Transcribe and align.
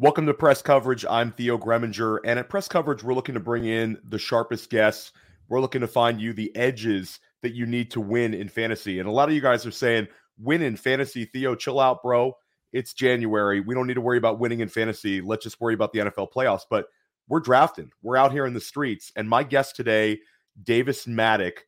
Welcome 0.00 0.24
to 0.28 0.32
press 0.32 0.62
coverage. 0.62 1.04
I'm 1.04 1.30
Theo 1.30 1.58
Gremminger. 1.58 2.20
and 2.24 2.38
at 2.38 2.48
press 2.48 2.68
coverage, 2.68 3.02
we're 3.02 3.12
looking 3.12 3.34
to 3.34 3.40
bring 3.40 3.66
in 3.66 3.98
the 4.02 4.18
sharpest 4.18 4.70
guests. 4.70 5.12
We're 5.50 5.60
looking 5.60 5.82
to 5.82 5.86
find 5.86 6.18
you 6.18 6.32
the 6.32 6.56
edges 6.56 7.20
that 7.42 7.52
you 7.52 7.66
need 7.66 7.90
to 7.90 8.00
win 8.00 8.32
in 8.32 8.48
fantasy. 8.48 8.98
And 8.98 9.06
a 9.06 9.12
lot 9.12 9.28
of 9.28 9.34
you 9.34 9.42
guys 9.42 9.66
are 9.66 9.70
saying, 9.70 10.08
"Win 10.38 10.62
in 10.62 10.78
fantasy, 10.78 11.26
Theo. 11.26 11.54
Chill 11.54 11.78
out, 11.78 12.02
bro. 12.02 12.34
It's 12.72 12.94
January. 12.94 13.60
We 13.60 13.74
don't 13.74 13.86
need 13.86 13.92
to 13.92 14.00
worry 14.00 14.16
about 14.16 14.38
winning 14.38 14.60
in 14.60 14.70
fantasy. 14.70 15.20
Let's 15.20 15.44
just 15.44 15.60
worry 15.60 15.74
about 15.74 15.92
the 15.92 16.00
NFL 16.00 16.28
playoffs." 16.28 16.64
But 16.70 16.86
we're 17.28 17.40
drafting. 17.40 17.92
We're 18.00 18.16
out 18.16 18.32
here 18.32 18.46
in 18.46 18.54
the 18.54 18.60
streets, 18.60 19.12
and 19.16 19.28
my 19.28 19.42
guest 19.42 19.76
today, 19.76 20.20
Davis 20.62 21.04
Mattek. 21.04 21.58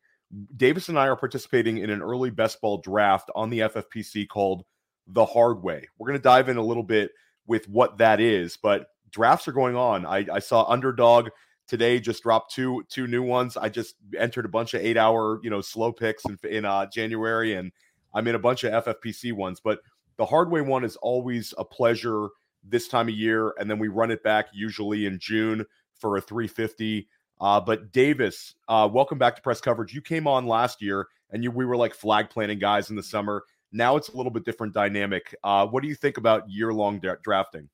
Davis 0.57 0.89
and 0.89 0.97
I 0.97 1.07
are 1.07 1.15
participating 1.15 1.77
in 1.77 1.91
an 1.91 2.01
early 2.01 2.31
best 2.31 2.61
ball 2.61 2.79
draft 2.79 3.29
on 3.35 3.51
the 3.51 3.61
FFPC 3.61 4.25
called 4.25 4.65
the 5.05 5.23
Hard 5.25 5.61
Way. 5.61 5.87
We're 5.99 6.07
going 6.07 6.17
to 6.17 6.23
dive 6.23 6.49
in 6.49 6.57
a 6.57 6.63
little 6.63 6.81
bit 6.81 7.11
with 7.47 7.67
what 7.67 7.97
that 7.97 8.19
is. 8.19 8.57
But 8.57 8.87
drafts 9.11 9.47
are 9.47 9.53
going 9.53 9.75
on. 9.75 10.05
I, 10.05 10.25
I 10.31 10.39
saw 10.39 10.65
Underdog 10.69 11.29
today 11.67 11.99
just 11.99 12.23
dropped 12.23 12.53
two 12.53 12.83
two 12.89 13.07
new 13.07 13.23
ones. 13.23 13.57
I 13.57 13.69
just 13.69 13.95
entered 14.17 14.45
a 14.45 14.49
bunch 14.49 14.73
of 14.73 14.81
eight 14.81 14.97
hour 14.97 15.39
you 15.43 15.49
know 15.49 15.61
slow 15.61 15.91
picks 15.91 16.25
in, 16.25 16.37
in 16.49 16.65
uh, 16.65 16.87
January, 16.87 17.53
and 17.53 17.71
I'm 18.13 18.27
in 18.27 18.35
a 18.35 18.39
bunch 18.39 18.63
of 18.63 18.85
FFPC 18.85 19.33
ones. 19.33 19.59
But 19.63 19.79
the 20.17 20.25
hard 20.25 20.51
way 20.51 20.61
one 20.61 20.83
is 20.83 20.95
always 20.97 21.53
a 21.57 21.65
pleasure 21.65 22.29
this 22.63 22.87
time 22.87 23.07
of 23.07 23.15
year, 23.15 23.53
and 23.57 23.69
then 23.69 23.79
we 23.79 23.87
run 23.87 24.11
it 24.11 24.23
back 24.23 24.47
usually 24.53 25.05
in 25.05 25.19
June 25.19 25.65
for 25.99 26.17
a 26.17 26.21
350. 26.21 27.07
Uh, 27.41 27.59
but 27.59 27.91
Davis, 27.91 28.55
uh, 28.67 28.87
welcome 28.91 29.17
back 29.17 29.35
to 29.35 29.41
press 29.41 29.59
coverage. 29.59 29.93
You 29.93 30.01
came 30.01 30.27
on 30.27 30.47
last 30.47 30.81
year, 30.81 31.07
and 31.31 31.43
you 31.43 31.51
we 31.51 31.65
were 31.65 31.77
like 31.77 31.93
flag 31.93 32.29
planting 32.29 32.59
guys 32.59 32.89
in 32.89 32.95
the 32.95 33.03
summer. 33.03 33.43
Now 33.73 33.97
it's 33.97 34.09
a 34.09 34.15
little 34.15 34.31
bit 34.31 34.45
different 34.45 34.73
dynamic. 34.73 35.35
Uh, 35.43 35.67
what 35.67 35.81
do 35.83 35.89
you 35.89 35.95
think 35.95 36.17
about 36.17 36.49
year 36.49 36.71
long 36.73 36.99
da- 36.99 37.15
drafting? 37.23 37.69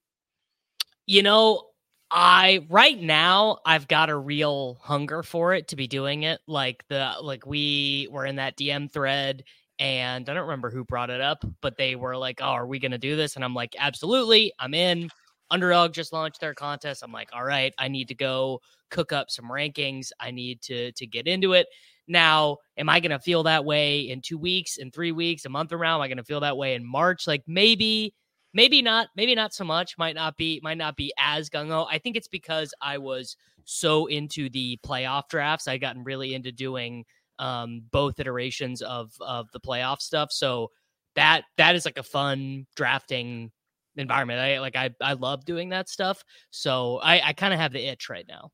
You 1.05 1.23
know, 1.23 1.63
I 2.11 2.65
right 2.69 2.99
now 2.99 3.59
I've 3.65 3.87
got 3.87 4.09
a 4.09 4.15
real 4.15 4.79
hunger 4.81 5.23
for 5.23 5.53
it 5.53 5.67
to 5.69 5.75
be 5.75 5.87
doing 5.87 6.23
it. 6.23 6.39
Like 6.47 6.83
the 6.87 7.13
like 7.21 7.45
we 7.45 8.07
were 8.11 8.25
in 8.25 8.37
that 8.37 8.57
DM 8.57 8.87
thread 8.87 9.43
and 9.79 10.27
I 10.29 10.33
don't 10.33 10.43
remember 10.43 10.69
who 10.69 10.83
brought 10.83 11.09
it 11.09 11.21
up, 11.21 11.45
but 11.61 11.77
they 11.77 11.95
were 11.95 12.17
like, 12.17 12.39
"Oh, 12.41 12.45
are 12.47 12.67
we 12.67 12.79
going 12.79 12.91
to 12.91 12.97
do 12.97 13.15
this?" 13.15 13.35
And 13.35 13.45
I'm 13.45 13.53
like, 13.53 13.75
"Absolutely, 13.79 14.53
I'm 14.59 14.73
in." 14.73 15.09
Underdog 15.51 15.93
just 15.93 16.13
launched 16.13 16.41
their 16.41 16.53
contest. 16.53 17.01
I'm 17.03 17.11
like, 17.13 17.29
"All 17.33 17.43
right, 17.45 17.73
I 17.77 17.87
need 17.87 18.07
to 18.09 18.15
go 18.15 18.61
cook 18.89 19.13
up 19.13 19.31
some 19.31 19.45
rankings. 19.49 20.11
I 20.19 20.31
need 20.31 20.61
to 20.63 20.91
to 20.93 21.07
get 21.07 21.27
into 21.27 21.53
it." 21.53 21.67
Now, 22.09 22.57
am 22.75 22.89
I 22.89 22.99
going 22.99 23.11
to 23.11 23.19
feel 23.19 23.43
that 23.43 23.63
way 23.63 24.01
in 24.01 24.21
two 24.21 24.37
weeks, 24.37 24.77
in 24.77 24.91
three 24.91 25.11
weeks, 25.11 25.45
a 25.45 25.49
month 25.49 25.71
around? 25.71 25.99
Am 25.99 26.01
I 26.01 26.07
going 26.07 26.17
to 26.17 26.23
feel 26.23 26.39
that 26.41 26.57
way 26.57 26.73
in 26.73 26.83
March? 26.83 27.27
Like 27.27 27.43
maybe, 27.47 28.13
maybe 28.53 28.81
not, 28.81 29.07
maybe 29.15 29.35
not 29.35 29.53
so 29.53 29.63
much. 29.63 29.97
Might 29.97 30.15
not 30.15 30.35
be, 30.35 30.59
might 30.63 30.79
not 30.79 30.97
be 30.97 31.13
as 31.19 31.49
gung 31.49 31.69
ho. 31.69 31.87
I 31.89 31.99
think 31.99 32.17
it's 32.17 32.27
because 32.27 32.73
I 32.81 32.97
was 32.97 33.37
so 33.63 34.07
into 34.07 34.49
the 34.49 34.79
playoff 34.83 35.29
drafts. 35.29 35.67
I 35.67 35.77
gotten 35.77 36.03
really 36.03 36.33
into 36.33 36.51
doing 36.51 37.05
um, 37.37 37.83
both 37.91 38.19
iterations 38.19 38.81
of 38.81 39.11
of 39.21 39.47
the 39.53 39.59
playoff 39.59 40.01
stuff. 40.01 40.31
So 40.31 40.71
that 41.15 41.43
that 41.57 41.75
is 41.75 41.85
like 41.85 41.97
a 41.97 42.03
fun 42.03 42.65
drafting 42.75 43.51
environment. 43.95 44.39
I 44.39 44.59
like 44.59 44.75
I 44.75 44.89
I 45.01 45.13
love 45.13 45.45
doing 45.45 45.69
that 45.69 45.89
stuff. 45.89 46.23
So 46.51 46.97
I 47.03 47.21
I 47.29 47.33
kind 47.33 47.53
of 47.53 47.59
have 47.59 47.73
the 47.73 47.85
itch 47.85 48.09
right 48.09 48.25
now. 48.27 48.49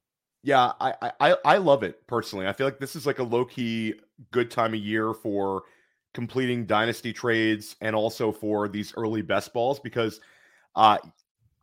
Yeah, 0.45 0.73
I, 0.79 1.11
I 1.19 1.35
I 1.43 1.57
love 1.57 1.81
it 1.81 2.05
personally. 2.05 2.45
I 2.47 2.53
feel 2.53 2.67
like 2.67 2.77
this 2.79 2.95
is 2.95 3.07
like 3.07 3.17
a 3.17 3.23
low 3.23 3.45
key 3.45 3.95
good 4.31 4.51
time 4.51 4.75
of 4.75 4.79
year 4.79 5.11
for 5.13 5.63
completing 6.13 6.67
dynasty 6.67 7.11
trades 7.11 7.75
and 7.81 7.95
also 7.95 8.31
for 8.31 8.67
these 8.67 8.93
early 8.95 9.23
best 9.23 9.53
balls 9.53 9.79
because 9.79 10.21
uh 10.75 10.97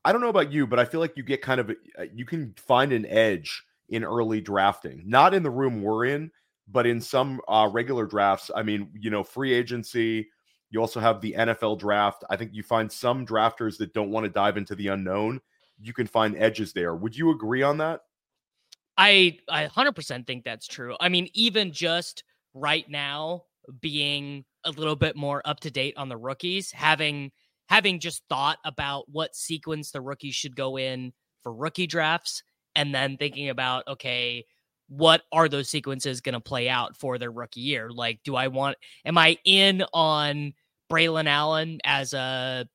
I 0.05 0.13
don't 0.13 0.21
know 0.23 0.31
about 0.31 0.53
you, 0.53 0.67
but 0.67 0.79
I 0.81 0.87
feel 0.87 1.01
like 1.01 1.17
you 1.17 1.25
get 1.25 1.43
kind 1.43 1.61
of 1.61 1.71
uh, 1.71 2.05
you 2.15 2.25
can 2.27 2.55
find 2.59 2.93
an 2.93 3.07
edge 3.07 3.65
in 3.91 4.05
early 4.05 4.41
drafting. 4.41 5.03
Not 5.07 5.35
in 5.35 5.43
the 5.45 5.51
room 5.51 5.83
we're 5.83 6.07
in, 6.07 6.31
but 6.69 6.87
in 6.87 7.01
some 7.01 7.41
uh, 7.49 7.69
regular 7.73 8.07
drafts. 8.07 8.51
I 8.57 8.63
mean, 8.65 8.91
you 9.01 9.11
know, 9.11 9.25
free 9.25 9.53
agency. 9.55 10.29
You 10.71 10.81
also 10.81 11.01
have 11.01 11.21
the 11.23 11.35
NFL 11.37 11.77
draft. 11.77 12.25
I 12.31 12.37
think 12.37 12.53
you 12.55 12.63
find 12.65 12.91
some 12.93 13.27
drafters 13.27 13.79
that 13.79 13.95
don't 13.95 14.11
want 14.13 14.25
to 14.27 14.31
dive 14.31 14.57
into 14.59 14.75
the 14.77 14.89
unknown. 14.89 15.41
You 15.81 15.93
can 15.95 16.07
find 16.09 16.37
edges 16.39 16.73
there. 16.75 16.95
Would 16.97 17.17
you 17.17 17.31
agree 17.33 17.63
on 17.63 17.79
that? 17.79 18.03
I 19.03 19.39
I 19.49 19.67
100% 19.67 20.27
think 20.27 20.45
that's 20.45 20.69
true. 20.69 20.97
I 21.01 21.09
mean, 21.09 21.29
even 21.35 21.73
just 21.73 22.23
right 22.55 22.89
now 22.89 23.45
being 23.81 24.45
a 24.65 24.71
little 24.71 24.95
bit 24.95 25.17
more 25.17 25.43
up 25.45 25.59
to 25.61 25.71
date 25.73 25.95
on 25.97 26.09
the 26.09 26.17
rookies, 26.17 26.71
having 26.71 27.33
having 27.69 27.99
just 27.99 28.23
thought 28.29 28.59
about 28.65 29.09
what 29.09 29.35
sequence 29.35 29.91
the 29.91 30.01
rookies 30.01 30.37
should 30.37 30.55
go 30.55 30.79
in 30.79 31.13
for 31.43 31.53
rookie 31.53 31.89
drafts 31.89 32.45
and 32.77 32.95
then 32.95 33.17
thinking 33.17 33.49
about 33.49 33.89
okay, 33.89 34.45
what 34.89 35.23
are 35.33 35.49
those 35.49 35.69
sequences 35.69 36.21
going 36.21 36.35
to 36.35 36.41
play 36.41 36.69
out 36.69 36.97
for 36.97 37.19
their 37.19 37.33
rookie 37.33 37.61
year? 37.61 37.91
Like 37.91 38.21
do 38.25 38.37
I 38.37 38.49
want 38.49 38.77
am 39.05 39.19
I 39.19 39.37
in 39.45 39.83
on 39.93 40.53
Braylon 40.91 41.27
Allen 41.27 41.81
as 41.85 42.13
a 42.13 42.69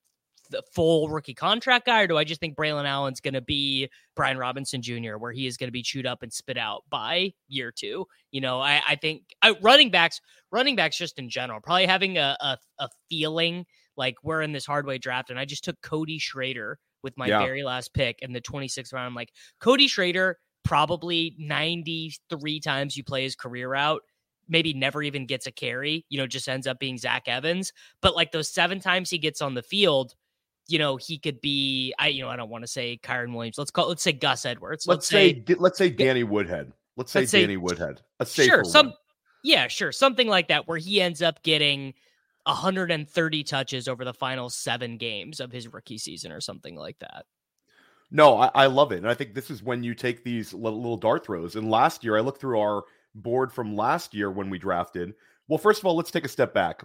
the 0.50 0.64
full 0.74 1.10
rookie 1.10 1.34
contract 1.34 1.86
guy, 1.86 2.02
or 2.02 2.08
do 2.08 2.18
I 2.18 2.24
just 2.24 2.40
think 2.40 2.56
Braylon 2.56 2.86
Allen's 2.86 3.20
going 3.20 3.34
to 3.34 3.42
be 3.42 3.90
Brian 4.16 4.38
Robinson 4.38 4.82
Jr., 4.82 5.18
where 5.18 5.32
he 5.32 5.48
is 5.48 5.58
going 5.58 5.68
to 5.68 5.74
be 5.74 5.84
chewed 5.84 6.06
up 6.06 6.24
and 6.24 6.32
spit 6.32 6.58
out 6.58 6.84
by 6.90 7.34
year 7.48 7.72
two? 7.72 8.06
You 8.32 8.42
know, 8.42 8.60
I, 8.60 8.82
I 8.88 8.96
think 8.96 9.24
I, 9.42 9.56
running 9.62 9.92
backs, 9.92 10.22
running 10.52 10.76
backs 10.76 10.98
just 10.98 11.20
in 11.20 11.30
general, 11.30 11.60
probably 11.62 11.86
having 11.86 12.18
a, 12.18 12.38
a, 12.40 12.58
a 12.80 12.90
feeling 13.10 13.66
like 13.96 14.16
we're 14.24 14.42
in 14.42 14.52
this 14.52 14.66
hard 14.66 14.86
way 14.86 14.98
draft. 14.98 15.30
And 15.30 15.40
I 15.40 15.46
just 15.46 15.64
took 15.64 15.82
Cody 15.82 16.20
Schrader 16.20 16.80
with 17.04 17.18
my 17.18 17.28
yeah. 17.28 17.40
very 17.40 17.64
last 17.64 17.94
pick 17.94 18.20
in 18.22 18.34
the 18.34 18.42
26th 18.42 18.94
round. 18.94 19.08
I'm 19.08 19.16
like, 19.16 19.32
Cody 19.60 19.88
Schrader, 19.88 20.38
probably 20.64 21.36
93 21.40 22.60
times 22.60 22.98
you 22.98 23.04
play 23.04 23.24
his 23.24 23.36
career 23.36 23.74
out 23.74 24.02
maybe 24.50 24.74
never 24.74 25.04
even 25.04 25.26
gets 25.26 25.48
a 25.48 25.52
carry, 25.52 26.06
you 26.10 26.18
know, 26.18 26.28
just 26.28 26.48
ends 26.48 26.68
up 26.68 26.80
being 26.80 26.98
Zach 26.98 27.24
Evans. 27.28 27.74
But 28.02 28.16
like 28.16 28.32
those 28.32 28.50
seven 28.50 28.80
times 28.80 29.10
he 29.10 29.18
gets 29.18 29.42
on 29.42 29.54
the 29.54 29.64
field, 29.64 30.14
you 30.68 30.80
know, 30.80 30.98
he 30.98 31.18
could 31.18 31.42
be. 31.42 31.94
I 31.98 32.08
you 32.08 32.24
know 32.24 32.30
I 32.30 32.36
don't 32.36 32.50
want 32.50 32.64
to 32.64 32.68
say 32.68 33.00
Kyren 33.02 33.34
Williams. 33.34 33.58
Let's 33.58 33.72
call. 33.72 33.88
Let's 33.88 34.04
say 34.04 34.14
Gus 34.14 34.46
Edwards. 34.46 34.86
Let's, 34.88 34.98
let's 34.98 35.08
say, 35.08 35.44
say, 35.48 35.56
let's 35.58 35.78
say 35.78 35.90
Danny 35.90 36.24
Woodhead. 36.24 36.72
Let's 36.96 37.12
say 37.12 37.22
let's 37.22 37.32
Danny 37.32 37.54
say, 37.54 37.58
Woodhead. 37.58 38.02
A 38.20 38.26
sure. 38.26 38.64
Some 38.64 38.88
one. 38.88 38.96
yeah, 39.44 39.68
sure. 39.68 39.92
Something 39.92 40.28
like 40.28 40.48
that 40.50 40.68
where 40.68 40.78
he 40.78 41.02
ends 41.02 41.22
up 41.22 41.44
getting 41.44 41.94
130 42.46 43.44
touches 43.44 43.88
over 43.88 44.04
the 44.04 44.14
final 44.14 44.50
seven 44.50 44.98
games 44.98 45.40
of 45.40 45.52
his 45.52 45.72
rookie 45.72 45.98
season 45.98 46.32
or 46.32 46.42
something 46.42 46.76
like 46.76 46.98
that. 47.00 47.26
No, 48.10 48.38
I, 48.38 48.50
I 48.56 48.66
love 48.68 48.94
it, 48.94 49.00
and 49.00 49.10
I 49.10 49.14
think 49.14 49.34
this 49.34 49.50
is 49.50 49.62
when 49.62 49.84
you 49.84 49.94
take 49.94 50.24
these 50.24 50.54
little, 50.54 50.80
little 50.80 50.98
dart 50.98 51.26
throws. 51.26 51.58
And 51.58 51.70
last 51.70 52.04
year, 52.06 52.18
I 52.18 52.22
looked 52.22 52.40
through 52.40 52.60
our 52.60 52.84
board 53.16 53.52
from 53.52 53.76
last 53.76 54.14
year 54.14 54.32
when 54.32 54.50
we 54.50 54.58
drafted. 54.58 55.14
Well, 55.50 55.58
first 55.58 55.80
of 55.80 55.86
all, 55.86 55.96
let's 55.96 56.12
take 56.12 56.26
a 56.26 56.30
step 56.30 56.54
back. 56.54 56.84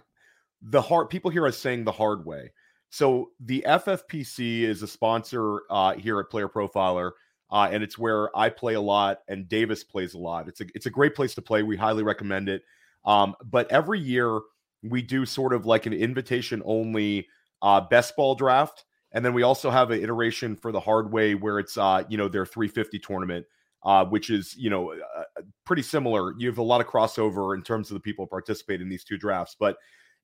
The 0.61 0.81
hard 0.81 1.09
people 1.09 1.31
hear 1.31 1.47
us 1.47 1.57
saying 1.57 1.85
the 1.85 1.91
hard 1.93 2.25
way. 2.25 2.51
So 2.93 3.31
the 3.39 3.65
FFPC 3.65 4.61
is 4.61 4.83
a 4.83 4.87
sponsor 4.87 5.61
uh, 5.71 5.95
here 5.95 6.19
at 6.19 6.29
Player 6.29 6.47
Profiler, 6.47 7.13
uh, 7.51 7.67
and 7.71 7.81
it's 7.81 7.97
where 7.97 8.29
I 8.37 8.49
play 8.49 8.75
a 8.75 8.81
lot 8.81 9.21
and 9.27 9.49
Davis 9.49 9.83
plays 9.83 10.13
a 10.13 10.19
lot. 10.19 10.47
It's 10.47 10.61
a 10.61 10.65
it's 10.75 10.85
a 10.85 10.91
great 10.91 11.15
place 11.15 11.33
to 11.33 11.41
play. 11.41 11.63
We 11.63 11.75
highly 11.75 12.03
recommend 12.03 12.49
it. 12.49 12.61
Um, 13.03 13.33
but 13.43 13.71
every 13.71 13.99
year 13.99 14.41
we 14.83 15.01
do 15.01 15.25
sort 15.25 15.53
of 15.53 15.65
like 15.65 15.87
an 15.87 15.93
invitation 15.93 16.61
only 16.65 17.27
uh, 17.63 17.81
best 17.81 18.15
ball 18.15 18.35
draft, 18.35 18.85
and 19.11 19.25
then 19.25 19.33
we 19.33 19.41
also 19.41 19.71
have 19.71 19.89
an 19.89 19.99
iteration 19.99 20.55
for 20.55 20.71
the 20.71 20.79
hard 20.79 21.11
way 21.11 21.33
where 21.33 21.57
it's 21.57 21.79
uh, 21.79 22.03
you 22.09 22.17
know 22.19 22.27
their 22.27 22.45
350 22.45 22.99
tournament. 22.99 23.47
Uh, 23.85 24.05
which 24.05 24.29
is 24.29 24.55
you 24.55 24.69
know 24.69 24.93
uh, 24.93 25.41
pretty 25.65 25.81
similar. 25.81 26.35
You 26.37 26.47
have 26.47 26.59
a 26.59 26.63
lot 26.63 26.79
of 26.79 26.87
crossover 26.87 27.55
in 27.55 27.63
terms 27.63 27.89
of 27.89 27.95
the 27.95 27.99
people 27.99 28.27
participate 28.27 28.81
in 28.81 28.87
these 28.87 29.03
two 29.03 29.17
drafts, 29.17 29.57
but 29.59 29.77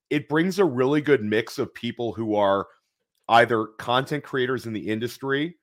it 0.10 0.28
brings 0.28 0.60
a 0.60 0.66
really 0.66 1.02
good 1.02 1.24
mix 1.24 1.60
of 1.60 1.74
people 1.74 2.14
who 2.14 2.36
are 2.36 2.68
either 3.30 3.68
content 3.78 4.24
creators 4.24 4.66
in 4.66 4.74
the 4.74 4.90
industry 4.90 5.56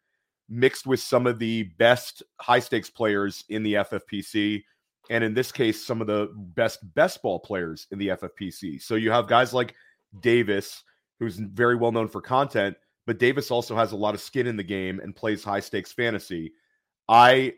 mixed 0.48 0.86
with 0.86 1.00
some 1.00 1.26
of 1.26 1.38
the 1.38 1.64
best 1.78 2.22
high 2.40 2.60
stakes 2.60 2.88
players 2.88 3.44
in 3.48 3.62
the 3.62 3.74
FFPC 3.74 4.62
and 5.10 5.24
in 5.24 5.34
this 5.34 5.50
case 5.50 5.84
some 5.84 6.00
of 6.00 6.06
the 6.06 6.30
best 6.54 6.78
best 6.94 7.20
ball 7.22 7.40
players 7.40 7.86
in 7.90 7.98
the 7.98 8.08
FFPC. 8.08 8.80
So 8.80 8.94
you 8.94 9.10
have 9.10 9.26
guys 9.26 9.52
like 9.52 9.74
Davis 10.20 10.84
who's 11.18 11.36
very 11.36 11.76
well 11.76 11.92
known 11.92 12.08
for 12.08 12.20
content, 12.20 12.76
but 13.06 13.18
Davis 13.18 13.50
also 13.50 13.74
has 13.74 13.92
a 13.92 13.96
lot 13.96 14.14
of 14.14 14.20
skin 14.20 14.46
in 14.46 14.56
the 14.56 14.62
game 14.62 15.00
and 15.00 15.16
plays 15.16 15.42
high 15.42 15.60
stakes 15.60 15.92
fantasy. 15.92 16.52
I 17.08 17.54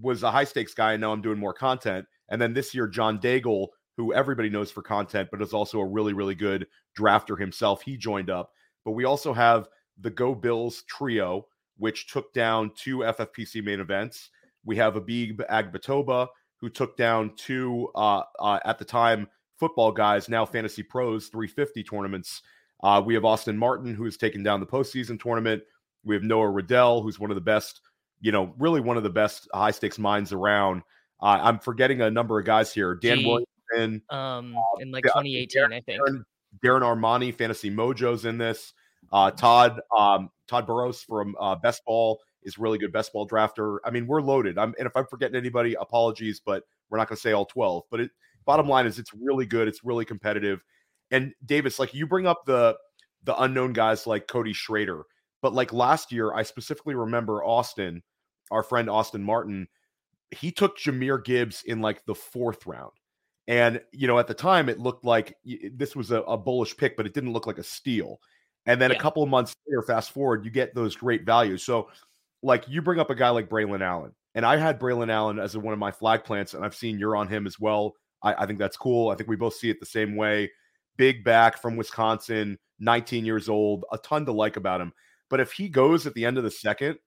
was 0.00 0.22
a 0.22 0.30
high 0.30 0.44
stakes 0.44 0.74
guy 0.74 0.92
and 0.94 1.00
now 1.00 1.12
I'm 1.12 1.22
doing 1.22 1.38
more 1.38 1.54
content. 1.54 2.06
And 2.30 2.40
then 2.40 2.52
this 2.52 2.74
year 2.74 2.88
John 2.88 3.18
Daigle 3.18 3.68
who 3.98 4.14
everybody 4.14 4.48
knows 4.48 4.70
for 4.70 4.80
content, 4.80 5.28
but 5.30 5.42
is 5.42 5.52
also 5.52 5.80
a 5.80 5.84
really, 5.86 6.12
really 6.12 6.36
good 6.36 6.68
drafter 6.96 7.38
himself. 7.38 7.82
He 7.82 7.96
joined 7.96 8.30
up. 8.30 8.52
But 8.84 8.92
we 8.92 9.04
also 9.04 9.34
have 9.34 9.68
the 10.00 10.08
Go 10.08 10.36
Bills 10.36 10.84
trio, 10.88 11.48
which 11.76 12.06
took 12.06 12.32
down 12.32 12.70
two 12.76 12.98
FFPC 12.98 13.62
main 13.62 13.80
events. 13.80 14.30
We 14.64 14.76
have 14.76 14.96
Abib 14.96 15.42
Agbatoba, 15.50 16.28
who 16.60 16.70
took 16.70 16.96
down 16.96 17.32
two, 17.36 17.88
uh, 17.96 18.22
uh, 18.38 18.60
at 18.64 18.78
the 18.78 18.84
time, 18.84 19.26
football 19.58 19.90
guys, 19.90 20.28
now 20.28 20.46
fantasy 20.46 20.84
pros, 20.84 21.26
350 21.26 21.82
tournaments. 21.82 22.42
Uh, 22.84 23.02
we 23.04 23.14
have 23.14 23.24
Austin 23.24 23.58
Martin, 23.58 23.94
who 23.94 24.04
has 24.04 24.16
taken 24.16 24.44
down 24.44 24.60
the 24.60 24.66
postseason 24.66 25.20
tournament. 25.20 25.64
We 26.04 26.14
have 26.14 26.22
Noah 26.22 26.50
Riddell, 26.50 27.02
who's 27.02 27.18
one 27.18 27.32
of 27.32 27.34
the 27.34 27.40
best, 27.40 27.80
you 28.20 28.30
know, 28.30 28.54
really 28.58 28.80
one 28.80 28.96
of 28.96 29.02
the 29.02 29.10
best 29.10 29.48
high 29.52 29.72
stakes 29.72 29.98
minds 29.98 30.32
around. 30.32 30.82
Uh, 31.20 31.40
I'm 31.42 31.58
forgetting 31.58 32.00
a 32.00 32.10
number 32.12 32.38
of 32.38 32.46
guys 32.46 32.72
here. 32.72 32.94
Dan 32.94 33.46
Williamson, 33.72 34.02
um, 34.10 34.56
in 34.80 34.90
like 34.90 35.04
2018, 35.04 35.62
Darren, 35.62 35.74
I 35.74 35.80
think. 35.80 36.00
Darren, 36.00 36.24
Darren 36.64 36.82
Armani, 36.82 37.34
Fantasy 37.34 37.70
Mojo's 37.70 38.24
in 38.24 38.38
this. 38.38 38.72
Uh, 39.12 39.30
Todd 39.30 39.80
um, 39.96 40.30
Todd 40.46 40.66
Burrows 40.66 41.02
from 41.02 41.36
uh, 41.40 41.54
Best 41.56 41.84
Ball 41.84 42.20
is 42.42 42.58
really 42.58 42.78
good 42.78 42.92
best 42.92 43.12
ball 43.12 43.28
drafter. 43.28 43.78
I 43.84 43.90
mean, 43.90 44.06
we're 44.06 44.22
loaded. 44.22 44.58
I'm, 44.58 44.74
and 44.78 44.86
if 44.86 44.96
I'm 44.96 45.06
forgetting 45.06 45.36
anybody, 45.36 45.74
apologies, 45.74 46.40
but 46.44 46.64
we're 46.88 46.98
not 46.98 47.08
going 47.08 47.16
to 47.16 47.20
say 47.20 47.32
all 47.32 47.46
12. 47.46 47.84
But 47.90 48.00
it, 48.00 48.10
bottom 48.46 48.68
line 48.68 48.86
is, 48.86 48.98
it's 48.98 49.12
really 49.14 49.46
good. 49.46 49.68
It's 49.68 49.84
really 49.84 50.04
competitive. 50.04 50.62
And 51.10 51.32
Davis, 51.44 51.78
like 51.78 51.94
you 51.94 52.06
bring 52.06 52.26
up 52.26 52.44
the 52.46 52.76
the 53.24 53.40
unknown 53.42 53.72
guys 53.72 54.06
like 54.06 54.28
Cody 54.28 54.52
Schrader, 54.52 55.04
but 55.42 55.52
like 55.52 55.72
last 55.72 56.12
year, 56.12 56.32
I 56.32 56.42
specifically 56.42 56.94
remember 56.94 57.42
Austin, 57.42 58.02
our 58.50 58.62
friend 58.62 58.88
Austin 58.88 59.22
Martin. 59.22 59.68
He 60.30 60.52
took 60.52 60.78
Jahmyr 60.78 61.24
Gibbs 61.24 61.62
in 61.64 61.80
like 61.80 62.04
the 62.04 62.14
fourth 62.14 62.66
round. 62.66 62.92
And, 63.48 63.80
you 63.92 64.06
know, 64.06 64.18
at 64.18 64.26
the 64.26 64.34
time, 64.34 64.68
it 64.68 64.78
looked 64.78 65.06
like 65.06 65.34
this 65.72 65.96
was 65.96 66.10
a, 66.10 66.20
a 66.22 66.36
bullish 66.36 66.76
pick, 66.76 66.98
but 66.98 67.06
it 67.06 67.14
didn't 67.14 67.32
look 67.32 67.46
like 67.46 67.56
a 67.56 67.62
steal. 67.62 68.20
And 68.66 68.78
then 68.80 68.90
yeah. 68.90 68.98
a 68.98 69.00
couple 69.00 69.22
of 69.22 69.30
months 69.30 69.56
later, 69.66 69.80
fast 69.80 70.12
forward, 70.12 70.44
you 70.44 70.50
get 70.50 70.74
those 70.74 70.94
great 70.94 71.24
values. 71.24 71.64
So, 71.64 71.88
like, 72.42 72.68
you 72.68 72.82
bring 72.82 73.00
up 73.00 73.08
a 73.08 73.14
guy 73.14 73.30
like 73.30 73.48
Braylon 73.48 73.80
Allen, 73.80 74.12
and 74.34 74.44
I 74.44 74.58
had 74.58 74.78
Braylon 74.78 75.10
Allen 75.10 75.38
as 75.38 75.56
one 75.56 75.72
of 75.72 75.78
my 75.78 75.90
flag 75.90 76.24
plants, 76.24 76.52
and 76.52 76.62
I've 76.62 76.74
seen 76.74 76.98
you're 76.98 77.16
on 77.16 77.26
him 77.26 77.46
as 77.46 77.58
well. 77.58 77.94
I, 78.22 78.34
I 78.34 78.46
think 78.46 78.58
that's 78.58 78.76
cool. 78.76 79.08
I 79.08 79.14
think 79.14 79.30
we 79.30 79.36
both 79.36 79.54
see 79.54 79.70
it 79.70 79.80
the 79.80 79.86
same 79.86 80.14
way. 80.14 80.50
Big 80.98 81.24
back 81.24 81.60
from 81.60 81.76
Wisconsin, 81.76 82.58
19 82.80 83.24
years 83.24 83.48
old, 83.48 83.86
a 83.90 83.96
ton 83.96 84.26
to 84.26 84.32
like 84.32 84.56
about 84.58 84.82
him. 84.82 84.92
But 85.30 85.40
if 85.40 85.52
he 85.52 85.70
goes 85.70 86.06
at 86.06 86.12
the 86.12 86.26
end 86.26 86.36
of 86.36 86.44
the 86.44 86.50
second, 86.50 86.98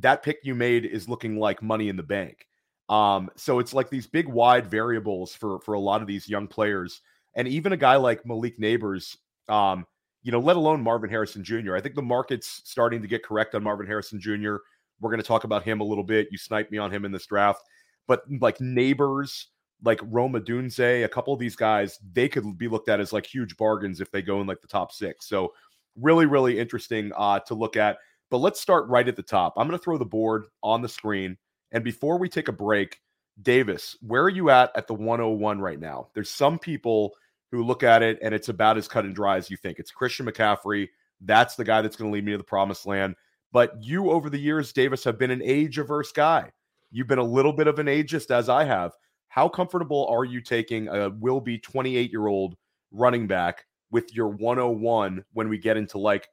that 0.00 0.24
pick 0.24 0.38
you 0.42 0.56
made 0.56 0.84
is 0.84 1.08
looking 1.08 1.38
like 1.38 1.62
money 1.62 1.88
in 1.88 1.96
the 1.96 2.02
bank. 2.02 2.47
Um, 2.88 3.30
so 3.36 3.58
it's 3.58 3.74
like 3.74 3.90
these 3.90 4.06
big 4.06 4.28
wide 4.28 4.66
variables 4.66 5.34
for 5.34 5.60
for 5.60 5.74
a 5.74 5.80
lot 5.80 6.00
of 6.00 6.08
these 6.08 6.28
young 6.28 6.46
players, 6.46 7.02
and 7.34 7.46
even 7.46 7.72
a 7.72 7.76
guy 7.76 7.96
like 7.96 8.24
Malik 8.24 8.58
Nabers, 8.58 9.16
um, 9.48 9.86
you 10.22 10.32
know, 10.32 10.40
let 10.40 10.56
alone 10.56 10.82
Marvin 10.82 11.10
Harrison 11.10 11.44
Jr. 11.44 11.76
I 11.76 11.80
think 11.80 11.94
the 11.94 12.02
market's 12.02 12.62
starting 12.64 13.02
to 13.02 13.08
get 13.08 13.22
correct 13.22 13.54
on 13.54 13.62
Marvin 13.62 13.86
Harrison 13.86 14.20
Jr. 14.20 14.56
We're 15.00 15.10
going 15.10 15.22
to 15.22 15.26
talk 15.26 15.44
about 15.44 15.62
him 15.62 15.80
a 15.80 15.84
little 15.84 16.04
bit. 16.04 16.28
You 16.30 16.38
sniped 16.38 16.72
me 16.72 16.78
on 16.78 16.92
him 16.92 17.04
in 17.04 17.12
this 17.12 17.26
draft, 17.26 17.62
but 18.06 18.22
like 18.40 18.58
Nabers, 18.58 19.46
like 19.84 20.00
Rome 20.02 20.32
Odunze, 20.32 21.04
a 21.04 21.08
couple 21.08 21.32
of 21.32 21.38
these 21.38 21.56
guys, 21.56 21.98
they 22.12 22.28
could 22.28 22.58
be 22.58 22.68
looked 22.68 22.88
at 22.88 23.00
as 23.00 23.12
like 23.12 23.26
huge 23.26 23.56
bargains 23.56 24.00
if 24.00 24.10
they 24.10 24.22
go 24.22 24.40
in 24.40 24.46
like 24.46 24.60
the 24.60 24.66
top 24.66 24.92
six. 24.92 25.28
So 25.28 25.52
really, 25.96 26.26
really 26.26 26.58
interesting 26.58 27.12
uh, 27.16 27.40
to 27.40 27.54
look 27.54 27.76
at. 27.76 27.98
But 28.30 28.38
let's 28.38 28.60
start 28.60 28.88
right 28.88 29.06
at 29.06 29.16
the 29.16 29.22
top. 29.22 29.54
I'm 29.56 29.66
going 29.66 29.78
to 29.78 29.82
throw 29.82 29.98
the 29.98 30.04
board 30.04 30.46
on 30.62 30.82
the 30.82 30.88
screen. 30.88 31.36
And 31.72 31.84
before 31.84 32.18
we 32.18 32.28
take 32.28 32.48
a 32.48 32.52
break, 32.52 33.00
Davis, 33.40 33.96
where 34.00 34.22
are 34.22 34.30
you 34.30 34.50
at 34.50 34.70
at 34.74 34.86
the 34.86 34.94
101 34.94 35.60
right 35.60 35.78
now? 35.78 36.08
There's 36.14 36.30
some 36.30 36.58
people 36.58 37.14
who 37.50 37.62
look 37.62 37.82
at 37.82 38.02
it 38.02 38.18
and 38.22 38.34
it's 38.34 38.48
about 38.48 38.76
as 38.76 38.88
cut 38.88 39.04
and 39.04 39.14
dry 39.14 39.36
as 39.36 39.50
you 39.50 39.56
think. 39.56 39.78
It's 39.78 39.90
Christian 39.90 40.26
McCaffrey. 40.26 40.88
That's 41.20 41.56
the 41.56 41.64
guy 41.64 41.82
that's 41.82 41.96
going 41.96 42.10
to 42.10 42.14
lead 42.14 42.24
me 42.24 42.32
to 42.32 42.38
the 42.38 42.44
promised 42.44 42.86
land. 42.86 43.14
But 43.52 43.82
you, 43.82 44.10
over 44.10 44.28
the 44.28 44.38
years, 44.38 44.72
Davis, 44.72 45.04
have 45.04 45.18
been 45.18 45.30
an 45.30 45.42
age 45.42 45.78
averse 45.78 46.12
guy. 46.12 46.50
You've 46.90 47.06
been 47.06 47.18
a 47.18 47.24
little 47.24 47.52
bit 47.52 47.66
of 47.66 47.78
an 47.78 47.86
ageist, 47.86 48.30
as 48.30 48.48
I 48.48 48.64
have. 48.64 48.92
How 49.28 49.48
comfortable 49.48 50.06
are 50.08 50.24
you 50.24 50.40
taking 50.40 50.88
a 50.88 51.10
will 51.10 51.40
be 51.40 51.58
28 51.58 52.10
year 52.10 52.26
old 52.26 52.56
running 52.90 53.26
back 53.26 53.64
with 53.90 54.14
your 54.14 54.28
101 54.28 55.24
when 55.32 55.48
we 55.48 55.58
get 55.58 55.76
into 55.76 55.98
like 55.98 56.28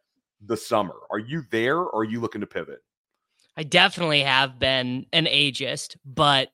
the 0.46 0.58
summer? 0.58 0.96
Are 1.12 1.20
you 1.20 1.44
there 1.52 1.80
or 1.80 2.02
are 2.02 2.04
you 2.06 2.20
looking 2.20 2.42
to 2.42 2.48
pivot? 2.48 2.80
I 3.58 3.64
definitely 3.64 4.22
have 4.22 4.60
been 4.60 5.06
an 5.14 5.26
ageist, 5.26 5.96
but 6.06 6.50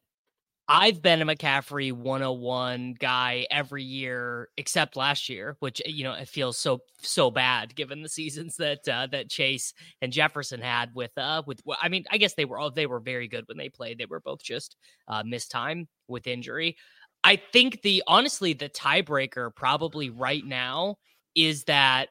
I've 0.68 1.02
been 1.02 1.22
a 1.22 1.26
McCaffrey 1.26 1.92
101 1.92 2.96
guy 3.00 3.46
every 3.52 3.84
year 3.84 4.50
except 4.56 4.96
last 4.96 5.28
year, 5.28 5.58
which 5.60 5.82
you 5.86 6.04
know 6.04 6.14
it 6.14 6.30
feels 6.30 6.58
so 6.58 6.80
so 7.02 7.30
bad 7.32 7.76
given 7.76 8.02
the 8.04 8.10
seasons 8.22 8.56
that 8.58 8.88
uh, 8.88 9.08
that 9.12 9.30
Chase 9.30 9.74
and 10.02 10.14
Jefferson 10.14 10.62
had 10.62 10.92
with 10.96 11.12
uh 11.18 11.42
with 11.46 11.60
I 11.82 11.90
mean 11.90 12.06
I 12.12 12.18
guess 12.18 12.36
they 12.36 12.46
were 12.46 12.60
all 12.60 12.72
they 12.72 12.86
were 12.88 13.00
very 13.02 13.28
good 13.28 13.46
when 13.48 13.58
they 13.58 13.70
played. 13.70 13.98
They 13.98 14.06
were 14.06 14.22
both 14.22 14.44
just 14.44 14.78
uh, 15.08 15.24
missed 15.26 15.52
time 15.52 15.88
with 16.08 16.28
injury. 16.28 16.78
I 17.24 17.36
think 17.36 17.82
the 17.82 18.04
honestly 18.08 18.54
the 18.54 18.70
tiebreaker 18.70 19.54
probably 19.56 20.10
right 20.10 20.46
now 20.46 20.98
is 21.36 21.66
that 21.66 22.10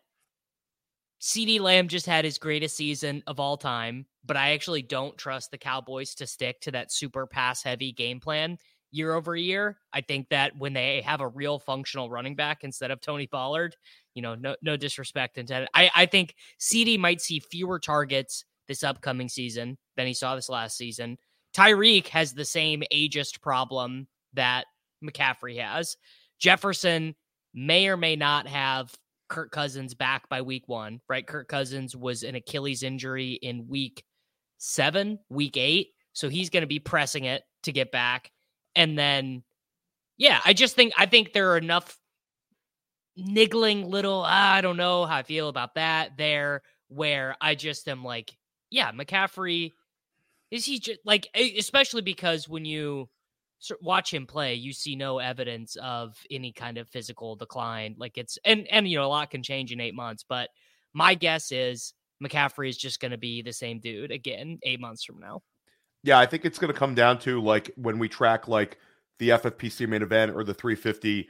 CeeDee 1.21 1.61
Lamb 1.61 1.89
just 1.89 2.07
had 2.07 2.25
his 2.25 2.39
greatest 2.39 2.77
season 2.77 3.23
of 3.27 3.39
all 3.41 3.57
time, 3.57 4.07
but 4.25 4.37
I 4.37 4.53
actually 4.53 4.83
don't 4.83 5.17
trust 5.17 5.51
the 5.51 5.59
Cowboys 5.59 6.15
to 6.17 6.27
stick 6.27 6.61
to 6.63 6.71
that 6.73 6.93
super 6.93 7.27
pass 7.27 7.63
heavy 7.63 7.93
game 7.93 8.21
plan 8.21 8.59
year 8.93 9.15
over 9.15 9.37
year. 9.37 9.79
I 9.93 10.01
think 10.01 10.29
that 10.31 10.57
when 10.57 10.73
they 10.73 11.01
have 11.03 11.21
a 11.21 11.29
real 11.29 11.59
functional 11.59 12.11
running 12.11 12.35
back 12.35 12.65
instead 12.65 12.91
of 12.91 13.01
Tony 13.01 13.27
Pollard, 13.27 13.77
you 14.15 14.23
know, 14.23 14.35
no 14.35 14.57
no 14.63 14.77
disrespect 14.77 15.39
intended. 15.39 15.69
I, 15.75 15.91
I 15.95 16.07
think 16.07 16.35
CeeDee 16.61 16.99
might 16.99 17.21
see 17.21 17.41
fewer 17.41 17.79
targets 17.79 18.45
this 18.69 18.85
upcoming 18.85 19.29
season 19.29 19.79
than 19.97 20.07
he 20.07 20.15
saw 20.15 20.35
this 20.35 20.49
last 20.49 20.77
season. 20.77 21.19
Tyreek 21.57 22.09
has 22.09 22.33
the 22.33 22.45
same 22.45 22.83
ageist 22.93 23.41
problem 23.41 24.07
that 24.35 24.67
McCaffrey 25.05 25.61
has. 25.61 25.97
Jefferson 26.39 27.15
may 27.53 27.89
or 27.89 27.97
may 27.97 28.17
not 28.17 28.47
have 28.47 28.95
Kirk 29.29 29.51
Cousins 29.51 29.95
back 29.95 30.29
by 30.29 30.43
week 30.43 30.69
one, 30.69 31.01
right? 31.09 31.27
Kirk 31.27 31.49
Cousins 31.49 31.97
was 31.97 32.23
an 32.23 32.35
Achilles 32.35 32.83
injury 32.83 33.33
in 33.43 33.69
week 33.69 34.05
seven, 34.63 35.19
week 35.31 35.57
eight. 35.57 35.89
So 36.13 36.29
he's 36.29 36.51
going 36.51 36.61
to 36.61 36.67
be 36.67 36.79
pressing 36.79 37.25
it 37.25 37.43
to 37.63 37.73
get 37.73 37.91
back. 37.91 38.31
And 38.77 38.97
then, 38.99 39.43
yeah, 40.19 40.41
I 40.45 40.53
just 40.53 40.77
think, 40.77 40.93
I 40.99 41.07
think 41.07 41.33
there 41.33 41.51
are 41.53 41.57
enough 41.57 41.99
niggling 43.17 43.91
little, 43.91 44.23
ah, 44.25 44.55
I 44.55 44.61
don't 44.61 44.77
know 44.77 45.07
how 45.07 45.17
I 45.17 45.23
feel 45.23 45.49
about 45.49 45.75
that 45.75 46.17
there, 46.17 46.63
where 46.89 47.37
I 47.41 47.55
just 47.55 47.89
am 47.89 48.05
like, 48.05 48.37
yeah, 48.71 48.93
McCaffrey, 48.93 49.73
is 50.51 50.67
he 50.67 50.79
just 50.79 51.01
like, 51.05 51.27
especially 51.35 52.03
because 52.03 52.49
when 52.49 52.65
you, 52.65 53.09
watch 53.83 54.13
him 54.13 54.27
play, 54.27 54.55
you 54.55 54.73
see 54.73 54.97
no 54.97 55.19
evidence 55.19 55.77
of 55.77 56.17
any 56.31 56.51
kind 56.53 56.79
of 56.79 56.89
physical 56.89 57.37
decline. 57.37 57.95
Like 57.99 58.17
it's 58.17 58.39
and 58.45 58.67
and 58.69 58.89
you 58.89 58.97
know 58.97 59.05
a 59.05 59.09
lot 59.09 59.31
can 59.31 59.43
change 59.43 59.71
in 59.71 59.81
eight 59.81 59.95
months, 59.95 60.25
but 60.27 60.49
my 60.95 61.15
guess 61.15 61.53
is 61.53 61.93
McCaffrey 62.23 62.69
is 62.69 62.77
just 62.77 63.01
going 63.01 63.13
to 63.13 63.19
be 63.19 63.43
the 63.43 63.53
same 63.53 63.79
dude 63.81 64.11
again 64.11 64.59
eight 64.63 64.81
months 64.81 65.05
from 65.05 65.19
now. 65.21 65.43
Yeah, 66.03 66.19
I 66.19 66.27
think 66.27 66.45
it's 66.45 66.59
going 66.59 66.73
to 66.73 66.79
come 66.79 66.95
down 66.95 67.19
to 67.21 67.41
like 67.41 67.71
when 67.77 67.99
we 67.99 68.09
track 68.09 68.49
like 68.49 68.79
the 69.19 69.31
FFPC 69.31 69.89
main 69.89 70.03
event 70.03 70.33
or 70.35 70.45
the 70.45 70.55
350. 70.55 71.29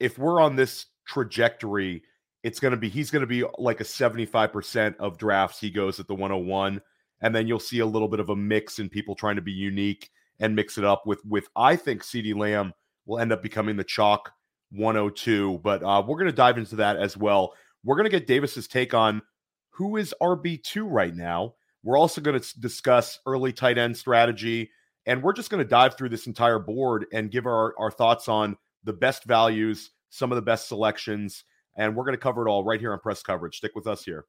If 0.00 0.18
we're 0.18 0.40
on 0.40 0.56
this 0.56 0.86
trajectory, 1.06 2.02
it's 2.42 2.60
going 2.60 2.72
to 2.72 2.76
be 2.76 2.88
he's 2.88 3.10
going 3.10 3.20
to 3.20 3.26
be 3.26 3.44
like 3.58 3.80
a 3.80 3.84
75% 3.84 4.96
of 4.96 5.18
drafts 5.18 5.60
he 5.60 5.70
goes 5.70 6.00
at 6.00 6.08
the 6.08 6.14
101 6.14 6.80
and 7.20 7.34
then 7.34 7.46
you'll 7.46 7.58
see 7.58 7.80
a 7.80 7.86
little 7.86 8.08
bit 8.08 8.20
of 8.20 8.28
a 8.28 8.36
mix 8.36 8.78
in 8.78 8.88
people 8.88 9.14
trying 9.14 9.36
to 9.36 9.42
be 9.42 9.52
unique 9.52 10.10
and 10.40 10.54
mix 10.54 10.78
it 10.78 10.84
up 10.84 11.06
with 11.06 11.24
with 11.24 11.48
I 11.56 11.76
think 11.76 12.02
CeeDee 12.02 12.36
Lamb 12.36 12.72
will 13.06 13.18
end 13.18 13.32
up 13.32 13.42
becoming 13.42 13.76
the 13.76 13.84
chalk 13.84 14.32
102. 14.72 15.60
But 15.62 15.82
uh, 15.82 16.02
we're 16.06 16.16
going 16.16 16.26
to 16.26 16.32
dive 16.32 16.58
into 16.58 16.76
that 16.76 16.96
as 16.96 17.16
well. 17.16 17.54
We're 17.84 17.96
going 17.96 18.10
to 18.10 18.16
get 18.16 18.26
Davis's 18.26 18.68
take 18.68 18.94
on 18.94 19.22
who 19.78 19.96
is 19.96 20.12
RB2 20.20 20.84
right 20.84 21.14
now. 21.14 21.54
We're 21.84 21.96
also 21.96 22.20
going 22.20 22.38
to 22.38 22.60
discuss 22.60 23.20
early 23.26 23.52
tight 23.52 23.78
end 23.78 23.96
strategy. 23.96 24.70
And 25.06 25.22
we're 25.22 25.32
just 25.32 25.50
going 25.50 25.62
to 25.62 25.68
dive 25.68 25.96
through 25.96 26.08
this 26.08 26.26
entire 26.26 26.58
board 26.58 27.06
and 27.12 27.30
give 27.30 27.46
our, 27.46 27.74
our 27.78 27.92
thoughts 27.92 28.28
on 28.28 28.56
the 28.82 28.92
best 28.92 29.22
values, 29.22 29.92
some 30.10 30.32
of 30.32 30.36
the 30.36 30.42
best 30.42 30.66
selections. 30.66 31.44
And 31.76 31.94
we're 31.94 32.02
going 32.04 32.16
to 32.16 32.20
cover 32.20 32.44
it 32.44 32.50
all 32.50 32.64
right 32.64 32.80
here 32.80 32.92
on 32.92 32.98
press 32.98 33.22
coverage. 33.22 33.56
Stick 33.58 33.76
with 33.76 33.86
us 33.86 34.04
here. 34.04 34.26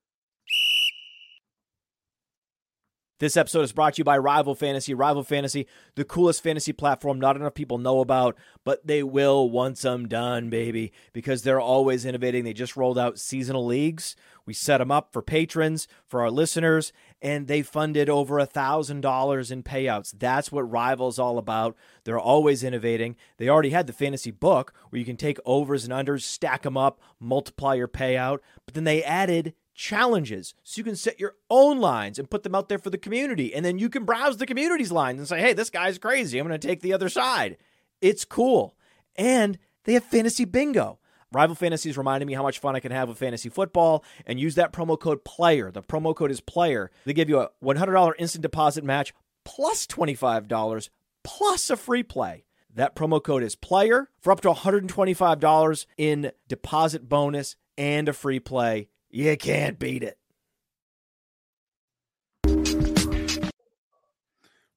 This 3.19 3.35
episode 3.35 3.63
is 3.63 3.73
brought 3.73 3.95
to 3.95 3.97
you 3.97 4.05
by 4.05 4.17
Rival 4.17 4.55
Fantasy. 4.55 4.93
Rival 4.93 5.23
Fantasy, 5.23 5.67
the 5.95 6.05
coolest 6.05 6.41
fantasy 6.41 6.71
platform 6.71 7.19
not 7.19 7.35
enough 7.35 7.53
people 7.53 7.77
know 7.77 7.99
about, 7.99 8.37
but 8.63 8.87
they 8.87 9.03
will 9.03 9.49
once 9.49 9.83
I'm 9.83 10.07
done, 10.07 10.49
baby, 10.49 10.93
because 11.11 11.43
they're 11.43 11.59
always 11.59 12.05
innovating. 12.05 12.45
They 12.45 12.53
just 12.53 12.77
rolled 12.77 12.97
out 12.97 13.19
seasonal 13.19 13.65
leagues. 13.65 14.15
We 14.45 14.53
set 14.53 14.77
them 14.77 14.89
up 14.89 15.11
for 15.11 15.21
patrons, 15.21 15.85
for 16.07 16.21
our 16.21 16.31
listeners, 16.31 16.93
and 17.21 17.49
they 17.49 17.61
funded 17.61 18.09
over 18.09 18.39
a 18.39 18.47
$1,000 18.47 19.51
in 19.51 19.63
payouts. 19.63 20.15
That's 20.17 20.49
what 20.49 20.71
Rival's 20.71 21.19
all 21.19 21.37
about. 21.37 21.75
They're 22.05 22.17
always 22.17 22.63
innovating. 22.63 23.17
They 23.35 23.49
already 23.49 23.71
had 23.71 23.87
the 23.87 23.91
fantasy 23.91 24.31
book 24.31 24.73
where 24.89 24.99
you 24.99 25.05
can 25.05 25.17
take 25.17 25.39
overs 25.45 25.83
and 25.83 25.91
unders, 25.91 26.21
stack 26.21 26.61
them 26.61 26.77
up, 26.77 27.01
multiply 27.19 27.73
your 27.73 27.89
payout, 27.89 28.39
but 28.65 28.75
then 28.75 28.85
they 28.85 29.03
added 29.03 29.55
challenges 29.79 30.53
so 30.61 30.77
you 30.77 30.83
can 30.83 30.97
set 30.97 31.21
your 31.21 31.35
own 31.49 31.79
lines 31.79 32.19
and 32.19 32.29
put 32.29 32.43
them 32.43 32.53
out 32.53 32.67
there 32.67 32.77
for 32.77 32.89
the 32.89 32.97
community. 32.97 33.55
And 33.55 33.63
then 33.63 33.79
you 33.79 33.89
can 33.89 34.03
browse 34.03 34.35
the 34.35 34.45
community's 34.45 34.91
lines 34.91 35.19
and 35.19 35.27
say, 35.27 35.39
hey, 35.39 35.53
this 35.53 35.69
guy's 35.69 35.97
crazy. 35.97 36.37
I'm 36.37 36.45
going 36.45 36.59
to 36.59 36.67
take 36.67 36.81
the 36.81 36.91
other 36.91 37.07
side. 37.07 37.55
It's 38.01 38.25
cool. 38.25 38.75
And 39.15 39.57
they 39.85 39.93
have 39.93 40.03
fantasy 40.03 40.43
bingo. 40.43 40.99
Rival 41.31 41.55
Fantasy 41.55 41.89
is 41.89 41.97
reminding 41.97 42.27
me 42.27 42.33
how 42.33 42.43
much 42.43 42.59
fun 42.59 42.75
I 42.75 42.81
can 42.81 42.91
have 42.91 43.07
with 43.07 43.19
fantasy 43.19 43.47
football 43.47 44.03
and 44.25 44.37
use 44.37 44.55
that 44.55 44.73
promo 44.73 44.99
code 44.99 45.23
PLAYER. 45.23 45.71
The 45.71 45.83
promo 45.83 46.13
code 46.13 46.31
is 46.31 46.41
PLAYER. 46.41 46.89
They 47.05 47.13
give 47.13 47.29
you 47.29 47.39
a 47.39 47.49
$100 47.63 48.13
instant 48.19 48.41
deposit 48.41 48.83
match 48.83 49.13
plus 49.45 49.87
$25 49.87 50.89
plus 51.23 51.69
a 51.69 51.77
free 51.77 52.03
play. 52.03 52.43
That 52.73 52.95
promo 52.95 53.23
code 53.23 53.43
is 53.43 53.55
PLAYER 53.55 54.07
for 54.19 54.31
up 54.31 54.41
to 54.41 54.51
$125 54.51 55.85
in 55.97 56.31
deposit 56.49 57.07
bonus 57.07 57.55
and 57.77 58.09
a 58.09 58.13
free 58.13 58.39
play. 58.39 58.89
You 59.11 59.35
can't 59.37 59.79
beat 59.79 60.03
it. 60.03 60.17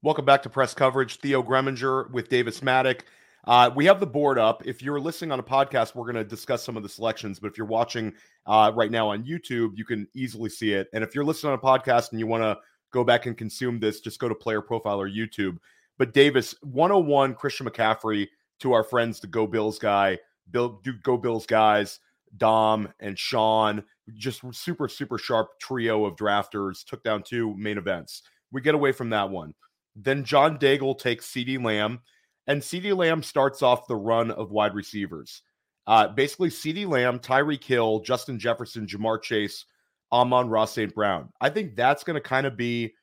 Welcome 0.02 0.24
back 0.24 0.42
to 0.44 0.50
press 0.50 0.72
coverage. 0.72 1.18
Theo 1.18 1.42
Gremminger 1.42 2.10
with 2.10 2.30
Davis 2.30 2.60
Mattek. 2.60 3.02
Uh, 3.44 3.70
we 3.74 3.84
have 3.84 4.00
the 4.00 4.06
board 4.06 4.38
up. 4.38 4.66
If 4.66 4.82
you're 4.82 5.00
listening 5.00 5.32
on 5.32 5.38
a 5.38 5.42
podcast, 5.42 5.94
we're 5.94 6.10
going 6.10 6.14
to 6.14 6.24
discuss 6.24 6.62
some 6.62 6.78
of 6.78 6.82
the 6.82 6.88
selections. 6.88 7.38
But 7.40 7.48
if 7.48 7.58
you're 7.58 7.66
watching 7.66 8.14
uh, 8.46 8.72
right 8.74 8.90
now 8.90 9.10
on 9.10 9.22
YouTube, 9.22 9.76
you 9.76 9.84
can 9.84 10.08
easily 10.14 10.48
see 10.48 10.72
it. 10.72 10.88
And 10.94 11.04
if 11.04 11.14
you're 11.14 11.24
listening 11.24 11.52
on 11.52 11.58
a 11.58 11.62
podcast 11.62 12.12
and 12.12 12.18
you 12.18 12.26
want 12.26 12.42
to 12.42 12.56
go 12.90 13.04
back 13.04 13.26
and 13.26 13.36
consume 13.36 13.80
this, 13.80 14.00
just 14.00 14.18
go 14.18 14.30
to 14.30 14.34
Player 14.34 14.62
Profiler 14.62 14.98
or 14.98 15.10
YouTube. 15.10 15.58
But 15.98 16.14
Davis, 16.14 16.54
101 16.62 17.34
Christian 17.34 17.66
McCaffrey 17.66 18.28
to 18.60 18.72
our 18.72 18.84
friends, 18.84 19.20
the 19.20 19.26
Go 19.26 19.46
Bills 19.46 19.78
guy, 19.78 20.18
Bill, 20.50 20.80
Go 21.02 21.18
Bills 21.18 21.44
guys, 21.44 22.00
Dom 22.38 22.88
and 23.00 23.18
Sean, 23.18 23.84
just 24.14 24.42
super, 24.54 24.88
super 24.88 25.18
sharp 25.18 25.58
trio 25.60 26.04
of 26.04 26.16
drafters, 26.16 26.84
took 26.84 27.02
down 27.02 27.22
two 27.22 27.56
main 27.56 27.78
events. 27.78 28.22
We 28.50 28.60
get 28.60 28.74
away 28.74 28.92
from 28.92 29.10
that 29.10 29.30
one. 29.30 29.54
Then 29.94 30.24
John 30.24 30.58
Daigle 30.58 30.98
takes 30.98 31.30
CeeDee 31.30 31.62
Lamb, 31.62 32.00
and 32.46 32.60
CeeDee 32.60 32.96
Lamb 32.96 33.22
starts 33.22 33.62
off 33.62 33.86
the 33.86 33.96
run 33.96 34.30
of 34.30 34.50
wide 34.50 34.74
receivers. 34.74 35.42
Uh, 35.86 36.08
basically, 36.08 36.48
CeeDee 36.48 36.88
Lamb, 36.88 37.18
Tyreek 37.18 37.64
Hill, 37.64 38.00
Justin 38.00 38.38
Jefferson, 38.38 38.86
Ja'Marr 38.86 39.20
Chase, 39.20 39.64
Amon-Ra 40.12 40.64
St. 40.64 40.94
Brown. 40.94 41.30
I 41.40 41.50
think 41.50 41.74
that's 41.74 42.04
going 42.04 42.14
to 42.14 42.20
kind 42.20 42.46
of 42.46 42.56
be 42.56 42.94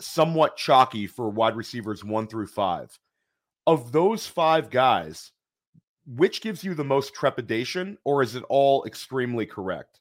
somewhat 0.00 0.56
chalky 0.56 1.06
for 1.06 1.28
wide 1.28 1.56
receivers 1.56 2.04
one 2.04 2.26
through 2.26 2.46
five. 2.46 2.96
Of 3.66 3.92
those 3.92 4.26
five 4.26 4.70
guys, 4.70 5.32
which 6.06 6.40
gives 6.40 6.64
you 6.64 6.74
the 6.74 6.84
most 6.84 7.14
trepidation, 7.14 7.98
or 8.04 8.22
is 8.22 8.34
it 8.34 8.44
all 8.48 8.84
extremely 8.84 9.44
correct? 9.44 10.00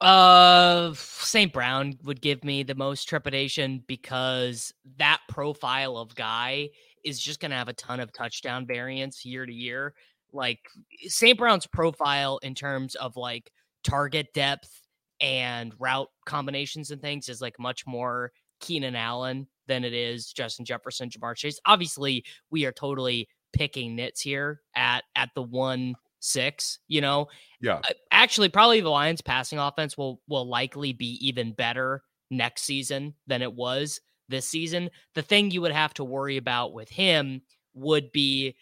Uh, 0.00 0.92
St. 0.94 1.52
Brown 1.52 1.98
would 2.04 2.22
give 2.22 2.42
me 2.42 2.62
the 2.62 2.74
most 2.74 3.04
trepidation 3.04 3.84
because 3.86 4.72
that 4.96 5.20
profile 5.28 5.98
of 5.98 6.14
guy 6.14 6.70
is 7.04 7.18
just 7.18 7.40
going 7.40 7.50
to 7.50 7.56
have 7.56 7.68
a 7.68 7.74
ton 7.74 8.00
of 8.00 8.12
touchdown 8.12 8.66
variance 8.66 9.24
year 9.24 9.44
to 9.44 9.52
year. 9.52 9.94
Like 10.32 10.60
St. 11.06 11.36
Brown's 11.36 11.66
profile 11.66 12.38
in 12.42 12.54
terms 12.54 12.94
of 12.94 13.16
like 13.16 13.50
target 13.84 14.32
depth 14.32 14.80
and 15.20 15.74
route 15.78 16.08
combinations 16.24 16.90
and 16.90 17.02
things 17.02 17.28
is 17.28 17.42
like 17.42 17.58
much 17.58 17.86
more 17.86 18.32
Keenan 18.60 18.96
Allen 18.96 19.46
than 19.66 19.84
it 19.84 19.92
is 19.92 20.32
Justin 20.32 20.64
Jefferson, 20.64 21.10
Ja'Marr 21.10 21.36
Chase. 21.36 21.60
Obviously, 21.66 22.24
we 22.50 22.64
are 22.64 22.72
totally 22.72 23.28
picking 23.52 23.96
nits 23.96 24.20
here 24.20 24.60
at 24.76 25.04
at 25.16 25.30
the 25.34 25.42
one 25.42 25.94
six, 26.20 26.78
you 26.86 27.00
know. 27.00 27.26
Yeah. 27.60 27.80
Actually, 28.10 28.48
probably 28.48 28.80
the 28.80 28.88
Lions 28.88 29.20
passing 29.20 29.58
offense 29.58 29.98
will 29.98 30.20
will 30.28 30.48
likely 30.48 30.92
be 30.92 31.18
even 31.26 31.52
better 31.52 32.02
next 32.30 32.62
season 32.62 33.14
than 33.26 33.42
it 33.42 33.52
was 33.52 34.00
this 34.28 34.46
season. 34.46 34.90
The 35.14 35.22
thing 35.22 35.50
you 35.50 35.60
would 35.62 35.72
have 35.72 35.94
to 35.94 36.04
worry 36.04 36.36
about 36.36 36.72
with 36.72 36.88
him 36.88 37.42
would 37.74 38.12
be 38.12 38.56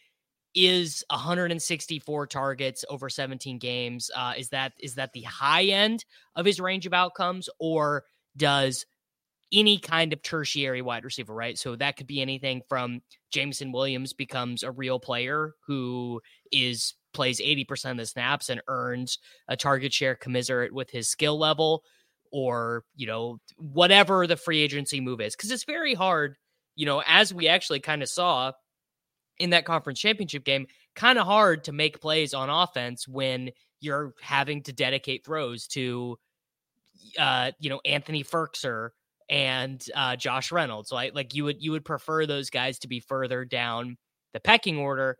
is 0.54 1.04
164 1.10 2.26
targets 2.26 2.84
over 2.88 3.08
17 3.08 3.58
games 3.58 4.10
uh, 4.16 4.32
is 4.36 4.48
that 4.48 4.72
is 4.80 4.94
that 4.94 5.12
the 5.12 5.22
high 5.22 5.64
end 5.64 6.04
of 6.34 6.46
his 6.46 6.58
range 6.58 6.86
of 6.86 6.94
outcomes 6.94 7.48
or 7.60 8.04
does 8.36 8.86
any 9.52 9.78
kind 9.78 10.12
of 10.12 10.22
tertiary 10.22 10.82
wide 10.82 11.04
receiver, 11.04 11.34
right? 11.34 11.58
So 11.58 11.76
that 11.76 11.96
could 11.96 12.06
be 12.06 12.20
anything 12.20 12.62
from 12.68 13.00
Jameson 13.30 13.72
Williams 13.72 14.12
becomes 14.12 14.62
a 14.62 14.70
real 14.70 14.98
player 14.98 15.54
who 15.66 16.20
is 16.52 16.94
plays 17.14 17.40
80% 17.40 17.92
of 17.92 17.96
the 17.96 18.06
snaps 18.06 18.50
and 18.50 18.60
earns 18.68 19.18
a 19.48 19.56
target 19.56 19.92
share 19.92 20.14
commiserate 20.14 20.72
with 20.72 20.90
his 20.90 21.08
skill 21.08 21.38
level 21.38 21.82
or, 22.30 22.84
you 22.94 23.06
know, 23.06 23.38
whatever 23.56 24.26
the 24.26 24.36
free 24.36 24.60
agency 24.60 25.00
move 25.00 25.20
is. 25.20 25.34
Cause 25.34 25.50
it's 25.50 25.64
very 25.64 25.94
hard, 25.94 26.36
you 26.76 26.84
know, 26.84 27.02
as 27.06 27.32
we 27.32 27.48
actually 27.48 27.80
kind 27.80 28.02
of 28.02 28.08
saw 28.08 28.52
in 29.38 29.50
that 29.50 29.64
conference 29.64 29.98
championship 29.98 30.44
game, 30.44 30.66
kind 30.94 31.18
of 31.18 31.26
hard 31.26 31.64
to 31.64 31.72
make 31.72 32.00
plays 32.00 32.34
on 32.34 32.50
offense 32.50 33.08
when 33.08 33.50
you're 33.80 34.12
having 34.20 34.62
to 34.64 34.72
dedicate 34.72 35.24
throws 35.24 35.66
to, 35.68 36.18
uh, 37.18 37.52
you 37.60 37.70
know, 37.70 37.80
Anthony 37.84 38.22
Firkser 38.22 38.90
and 39.28 39.84
uh, 39.94 40.16
Josh 40.16 40.52
Reynolds. 40.52 40.90
Like, 40.90 41.14
like 41.14 41.34
you 41.34 41.44
would 41.44 41.62
you 41.62 41.72
would 41.72 41.84
prefer 41.84 42.26
those 42.26 42.50
guys 42.50 42.78
to 42.80 42.88
be 42.88 43.00
further 43.00 43.44
down 43.44 43.96
the 44.32 44.40
pecking 44.40 44.78
order. 44.78 45.16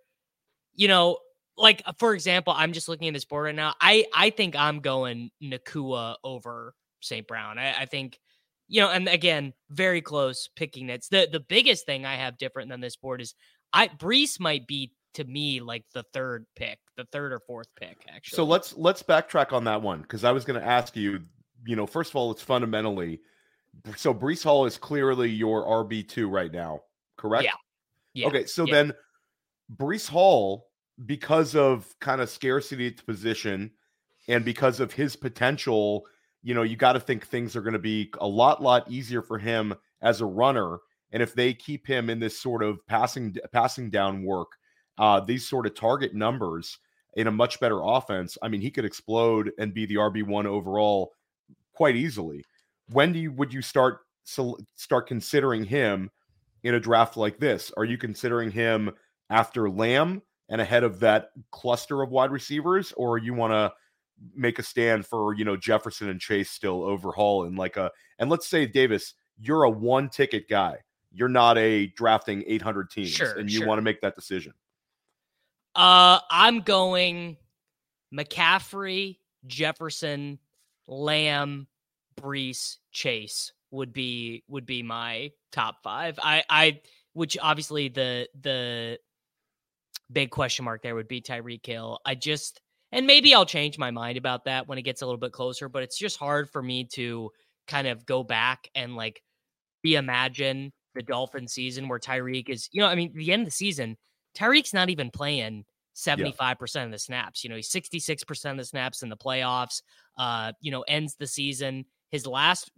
You 0.75 0.89
know, 0.89 1.19
like 1.57 1.83
uh, 1.87 1.93
for 1.99 2.15
example, 2.15 2.55
I'm 2.57 2.73
just 2.73 2.89
looking 2.89 3.09
at 3.09 3.15
this 3.15 3.25
board 3.25 3.47
right 3.47 3.55
now. 3.55 3.75
I 3.81 4.07
I 4.15 4.31
think 4.31 4.57
I'm 4.57 4.81
going 4.81 5.31
Nacua 5.43 6.17
over 6.25 6.75
St. 7.01 7.27
Brown. 7.27 7.59
I, 7.59 7.83
I 7.83 7.87
think 7.87 8.19
you 8.69 8.81
know, 8.81 8.91
and 8.91 9.09
again, 9.09 9.55
very 9.71 10.03
close 10.03 10.49
picking 10.55 10.89
It's 10.89 11.09
The 11.09 11.29
the 11.31 11.41
biggest 11.41 11.87
thing 11.87 12.07
I 12.07 12.17
have 12.17 12.39
different 12.39 12.71
than 12.71 12.81
this 12.81 12.97
board 12.97 13.21
is 13.21 13.35
I 13.73 13.89
Breece 13.89 14.41
might 14.41 14.67
be 14.67 14.93
to 15.15 15.25
me 15.25 15.61
like 15.61 15.85
the 15.95 16.05
third 16.13 16.47
pick, 16.55 16.79
the 16.97 17.05
third 17.07 17.33
or 17.33 17.41
fourth 17.41 17.69
pick, 17.79 18.05
actually. 18.09 18.37
So 18.37 18.45
let's 18.45 18.77
let's 18.77 19.03
backtrack 19.03 19.53
on 19.53 19.65
that 19.65 19.83
one 19.83 20.03
because 20.03 20.25
I 20.25 20.33
was 20.33 20.45
going 20.45 20.61
to 20.61 20.67
ask 20.67 20.97
you. 20.97 21.21
You 21.67 21.75
know, 21.75 21.87
first 21.87 22.13
of 22.13 22.17
all, 22.17 22.31
it's 22.31 22.41
fundamentally 22.41 23.21
so. 23.97 24.15
Breece 24.15 24.45
Hall 24.45 24.67
is 24.67 24.77
clearly 24.77 25.31
your 25.31 25.65
RB 25.65 26.07
two 26.07 26.29
right 26.29 26.53
now, 26.53 26.81
correct? 27.17 27.45
Yeah. 27.45 27.53
yeah. 28.15 28.27
Okay, 28.29 28.47
so 28.47 28.65
yeah. 28.67 28.75
then 28.75 28.93
Breece 29.77 30.09
Hall 30.09 30.69
because 31.07 31.55
of 31.55 31.95
kind 32.01 32.21
of 32.21 32.29
scarcity 32.29 32.89
at 32.89 33.05
position 33.07 33.71
and 34.29 34.45
because 34.45 34.81
of 34.81 34.93
his 34.93 35.17
potential, 35.17 36.07
you 36.43 36.55
know, 36.55 36.63
you 36.63 36.77
got 36.77 36.93
to 36.93 37.01
think 37.01 37.27
things 37.27 37.57
are 37.57 37.63
going 37.63 37.73
to 37.73 37.79
be 37.79 38.11
a 38.21 38.27
lot, 38.27 38.63
lot 38.63 38.91
easier 38.91 39.23
for 39.23 39.39
him 39.39 39.75
as 40.03 40.21
a 40.21 40.27
runner. 40.27 40.79
And 41.13 41.23
if 41.23 41.35
they 41.35 41.55
keep 41.55 41.87
him 41.87 42.11
in 42.11 42.21
this 42.21 42.39
sort 42.39 42.63
of 42.63 42.85
passing, 42.87 43.37
passing 43.53 43.91
down 43.91 44.25
work, 44.25 44.49
uh, 44.99 45.21
these 45.21 45.49
sort 45.49 45.67
of 45.67 45.75
target 45.75 46.15
numbers 46.15 46.79
in 47.17 47.27
a 47.27 47.33
much 47.33 47.61
better 47.61 47.81
offense, 47.83 48.37
I 48.43 48.49
mean, 48.49 48.61
he 48.61 48.71
could 48.71 48.85
explode 48.85 49.53
and 49.59 49.73
be 49.73 49.87
the 49.87 49.95
RB 49.95 50.27
one 50.27 50.47
overall 50.47 51.13
quite 51.73 51.97
easily. 51.97 52.45
When 52.93 53.13
do 53.13 53.19
you 53.19 53.33
would 53.33 53.53
you 53.53 53.63
start 53.63 54.01
so 54.25 54.59
start 54.75 55.07
considering 55.07 55.65
him 55.65 56.11
in 56.63 56.75
a 56.75 56.81
draft 56.81 57.17
like 57.17 57.39
this? 57.39 57.71
Are 57.77 57.85
you 57.85 57.99
considering 57.99 58.51
him 58.51 58.91
after 59.31 59.69
Lamb? 59.71 60.23
and 60.49 60.61
ahead 60.61 60.85
of 60.85 61.01
that 61.01 61.31
cluster 61.51 62.03
of 62.03 62.11
wide 62.11 62.31
receivers, 62.31 62.93
or 62.97 63.19
you 63.19 63.35
want 63.35 63.53
to 63.53 63.73
make 64.35 64.59
a 64.59 64.63
stand 64.63 65.07
for 65.07 65.35
you 65.35 65.45
know 65.45 65.57
Jefferson 65.57 66.09
and 66.09 66.21
Chase 66.21 66.51
still 66.51 66.83
overhaul 66.83 67.45
and 67.45 67.57
like 67.57 67.77
a 67.77 67.91
and 68.19 68.31
let's 68.31 68.49
say 68.49 68.67
Davis, 68.67 69.15
you're 69.39 69.65
a 69.65 69.71
one 69.71 70.09
ticket 70.09 70.49
guy. 70.49 70.77
You're 71.11 71.29
not 71.29 71.57
a 71.57 71.87
drafting 71.89 72.45
800 72.47 72.91
teams, 72.91 73.09
sure, 73.11 73.39
and 73.39 73.51
you 73.51 73.59
sure. 73.59 73.67
want 73.67 73.79
to 73.79 73.83
make 73.83 74.01
that 74.03 74.15
decision. 74.15 74.53
Uh, 75.75 76.19
I'm 76.31 76.61
going 76.61 77.37
McCaffrey, 78.13 79.19
Jefferson, 79.47 80.39
Lamb, 80.87 81.67
Breece, 82.21 82.77
Chase 82.93 83.53
would 83.71 83.93
be 83.93 84.45
would 84.49 84.67
be 84.67 84.83
my 84.83 85.31
top 85.53 85.83
five. 85.83 86.19
I 86.23 86.43
I 86.49 86.81
which 87.13 87.37
obviously 87.41 87.89
the 87.89 88.29
the 88.41 88.99
big 90.11 90.31
question 90.31 90.65
mark 90.65 90.83
there 90.83 90.95
would 90.95 91.09
be 91.09 91.21
Tyreek 91.21 91.65
Hill. 91.67 91.99
I 92.05 92.15
just 92.15 92.61
and 92.93 93.07
maybe 93.07 93.35
I'll 93.35 93.47
change 93.47 93.79
my 93.79 93.91
mind 93.91 94.17
about 94.17 94.45
that 94.45 94.67
when 94.67 94.79
it 94.79 94.83
gets 94.83 95.03
a 95.03 95.07
little 95.07 95.19
bit 95.19 95.33
closer, 95.33 95.69
but 95.69 95.83
it's 95.83 95.99
just 95.99 96.19
hard 96.19 96.49
for 96.49 96.63
me 96.63 96.85
to 96.95 97.31
kind 97.67 97.87
of 97.87 98.07
go 98.07 98.23
back 98.23 98.69
and 98.75 98.97
like 98.97 99.23
reimagine 99.87 100.71
the 100.95 101.03
Dolphin 101.03 101.47
season 101.47 101.89
where 101.89 101.99
Tyreek 101.99 102.49
is, 102.49 102.69
you 102.73 102.81
know, 102.81 102.89
I 102.89 102.95
mean, 102.95 103.13
the 103.15 103.33
end 103.33 103.43
of 103.43 103.47
the 103.47 103.53
season, 103.53 103.97
Tyreek's 104.37 104.73
not 104.73 104.89
even 104.89 105.11
playing 105.11 105.65
75% 105.95 106.75
yeah. 106.75 106.83
of 106.85 106.91
the 106.91 106.99
snaps. 106.99 107.45
You 107.45 107.51
know, 107.51 107.57
he's 107.57 107.71
66% 107.71 108.51
of 108.51 108.57
the 108.57 108.65
snaps 108.65 109.03
in 109.03 109.09
the 109.09 109.17
playoffs. 109.17 109.83
Uh, 110.17 110.53
you 110.61 110.71
know, 110.71 110.83
ends 110.83 111.15
the 111.17 111.27
season. 111.27 111.85
His 112.11 112.27
last 112.27 112.71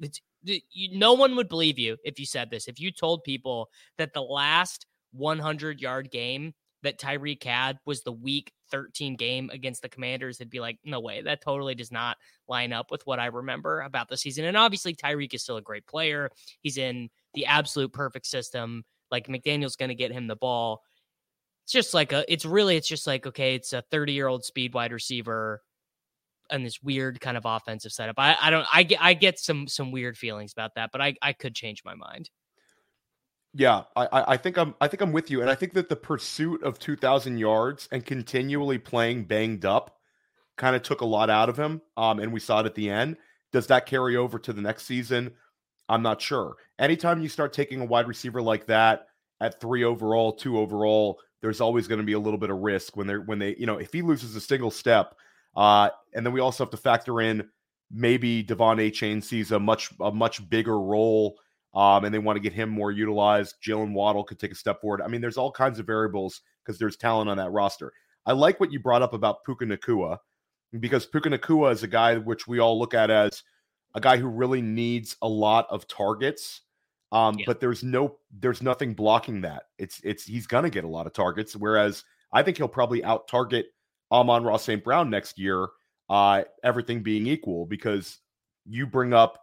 no 0.92 1.12
one 1.12 1.36
would 1.36 1.48
believe 1.48 1.78
you 1.78 1.96
if 2.04 2.18
you 2.18 2.26
said 2.26 2.50
this. 2.50 2.68
If 2.68 2.80
you 2.80 2.90
told 2.90 3.24
people 3.24 3.68
that 3.98 4.14
the 4.14 4.22
last 4.22 4.86
100 5.12 5.80
yard 5.80 6.10
game 6.10 6.54
that 6.82 6.98
Tyreek 6.98 7.44
had 7.44 7.78
was 7.84 8.02
the 8.02 8.12
week 8.12 8.52
13 8.70 9.16
game 9.16 9.50
against 9.52 9.82
the 9.82 9.88
Commanders, 9.88 10.40
it'd 10.40 10.50
be 10.50 10.60
like, 10.60 10.78
no 10.84 11.00
way, 11.00 11.20
that 11.22 11.42
totally 11.42 11.74
does 11.74 11.92
not 11.92 12.16
line 12.48 12.72
up 12.72 12.90
with 12.90 13.02
what 13.06 13.18
I 13.18 13.26
remember 13.26 13.80
about 13.82 14.08
the 14.08 14.16
season. 14.16 14.46
And 14.46 14.56
obviously, 14.56 14.94
Tyreek 14.94 15.34
is 15.34 15.42
still 15.42 15.58
a 15.58 15.62
great 15.62 15.86
player. 15.86 16.30
He's 16.62 16.78
in 16.78 17.10
the 17.34 17.46
absolute 17.46 17.92
perfect 17.92 18.26
system. 18.26 18.84
Like 19.10 19.26
McDaniel's 19.26 19.76
going 19.76 19.90
to 19.90 19.94
get 19.94 20.12
him 20.12 20.26
the 20.26 20.36
ball. 20.36 20.82
it's 21.64 21.72
just 21.72 21.92
like 21.92 22.12
a 22.12 22.24
it's 22.32 22.46
really 22.46 22.76
it's 22.76 22.88
just 22.88 23.06
like 23.06 23.26
okay 23.26 23.54
it's 23.54 23.72
a 23.72 23.82
30 23.90 24.12
year 24.12 24.28
old 24.28 24.44
speed 24.44 24.72
wide 24.72 24.92
receiver 24.92 25.60
and 26.50 26.64
this 26.64 26.82
weird 26.82 27.20
kind 27.20 27.36
of 27.36 27.44
offensive 27.44 27.92
setup. 27.92 28.16
I 28.18 28.36
i 28.40 28.50
don't 28.50 28.66
i 28.72 28.82
get 28.82 29.02
i 29.02 29.14
get 29.14 29.38
some 29.38 29.66
some 29.68 29.92
weird 29.92 30.16
feelings 30.16 30.52
about 30.52 30.74
that 30.74 30.90
but 30.92 31.00
i 31.00 31.14
i 31.22 31.32
could 31.32 31.54
change 31.54 31.82
my 31.84 31.94
mind. 31.94 32.30
Yeah 33.54 33.82
i 33.96 34.08
i 34.28 34.36
think 34.36 34.58
i'm 34.58 34.74
i 34.80 34.88
think 34.88 35.00
i'm 35.00 35.12
with 35.12 35.30
you 35.30 35.40
and 35.40 35.50
i 35.50 35.54
think 35.54 35.72
that 35.74 35.88
the 35.88 35.96
pursuit 35.96 36.62
of 36.62 36.78
2000 36.78 37.38
yards 37.38 37.88
and 37.90 38.04
continually 38.04 38.78
playing 38.78 39.24
banged 39.24 39.64
up 39.64 39.96
kind 40.56 40.76
of 40.76 40.82
took 40.82 41.00
a 41.00 41.06
lot 41.06 41.30
out 41.30 41.48
of 41.48 41.58
him 41.58 41.80
um 41.96 42.20
and 42.20 42.32
we 42.32 42.40
saw 42.40 42.60
it 42.60 42.66
at 42.66 42.74
the 42.74 42.90
end. 42.90 43.16
Does 43.52 43.66
that 43.66 43.86
carry 43.86 44.16
over 44.16 44.38
to 44.38 44.52
the 44.52 44.62
next 44.62 44.86
season? 44.86 45.32
I'm 45.88 46.02
not 46.02 46.22
sure. 46.22 46.54
Anytime 46.78 47.20
you 47.20 47.28
start 47.28 47.52
taking 47.52 47.80
a 47.80 47.84
wide 47.84 48.06
receiver 48.06 48.40
like 48.40 48.66
that 48.66 49.08
at 49.40 49.60
three 49.60 49.82
overall 49.82 50.32
two 50.32 50.58
overall 50.58 51.18
there's 51.40 51.60
always 51.60 51.88
going 51.88 51.98
to 51.98 52.04
be 52.04 52.12
a 52.12 52.18
little 52.18 52.38
bit 52.38 52.50
of 52.50 52.58
risk 52.58 52.96
when 52.96 53.06
they're 53.06 53.22
when 53.22 53.38
they 53.38 53.56
you 53.58 53.66
know 53.66 53.78
if 53.78 53.92
he 53.92 54.02
loses 54.02 54.36
a 54.36 54.40
single 54.40 54.70
step 54.70 55.16
uh 55.56 55.90
and 56.14 56.24
then 56.24 56.32
we 56.32 56.40
also 56.40 56.64
have 56.64 56.70
to 56.70 56.76
factor 56.76 57.20
in 57.20 57.48
maybe 57.90 58.44
De'Von 58.44 58.76
Achane 58.76 59.22
sees 59.22 59.52
a 59.52 59.58
much 59.58 59.90
a 60.00 60.12
much 60.12 60.48
bigger 60.48 60.80
role 60.80 61.36
um 61.74 62.04
and 62.04 62.14
they 62.14 62.18
want 62.18 62.36
to 62.36 62.40
get 62.40 62.52
him 62.52 62.68
more 62.68 62.90
utilized 62.90 63.56
Jaylen 63.62 63.92
Waddle 63.92 64.24
could 64.24 64.38
take 64.38 64.52
a 64.52 64.56
step 64.56 64.80
forward 64.80 65.02
I 65.02 65.08
mean 65.08 65.20
there's 65.20 65.38
all 65.38 65.52
kinds 65.52 65.78
of 65.78 65.86
variables 65.86 66.42
because 66.64 66.78
there's 66.78 66.96
talent 66.96 67.30
on 67.30 67.36
that 67.38 67.50
roster 67.50 67.92
I 68.26 68.32
like 68.32 68.60
what 68.60 68.72
you 68.72 68.80
brought 68.80 69.02
up 69.02 69.14
about 69.14 69.44
Puka 69.44 69.64
Nacua 69.64 70.18
because 70.78 71.06
Puka 71.06 71.30
Nacua 71.30 71.72
is 71.72 71.82
a 71.82 71.88
guy 71.88 72.16
which 72.16 72.46
we 72.46 72.58
all 72.58 72.78
look 72.78 72.94
at 72.94 73.10
as 73.10 73.42
a 73.94 74.00
guy 74.00 74.16
who 74.16 74.28
really 74.28 74.62
needs 74.62 75.16
a 75.22 75.28
lot 75.28 75.66
of 75.68 75.88
targets 75.88 76.60
um, 77.12 77.38
yeah. 77.38 77.44
but 77.46 77.60
there's 77.60 77.82
no 77.82 78.18
there's 78.38 78.62
nothing 78.62 78.94
blocking 78.94 79.40
that. 79.40 79.64
It's 79.78 80.00
it's 80.04 80.24
he's 80.24 80.46
gonna 80.46 80.70
get 80.70 80.84
a 80.84 80.88
lot 80.88 81.06
of 81.06 81.12
targets. 81.12 81.56
Whereas 81.56 82.04
I 82.32 82.42
think 82.42 82.56
he'll 82.56 82.68
probably 82.68 83.02
out 83.02 83.26
target 83.26 83.66
Amon-Ra 84.12 84.56
St. 84.56 84.82
Brown 84.82 85.10
next 85.10 85.38
year, 85.38 85.68
uh, 86.08 86.42
everything 86.64 87.02
being 87.02 87.26
equal, 87.26 87.66
because 87.66 88.18
you 88.66 88.86
bring 88.86 89.12
up 89.12 89.40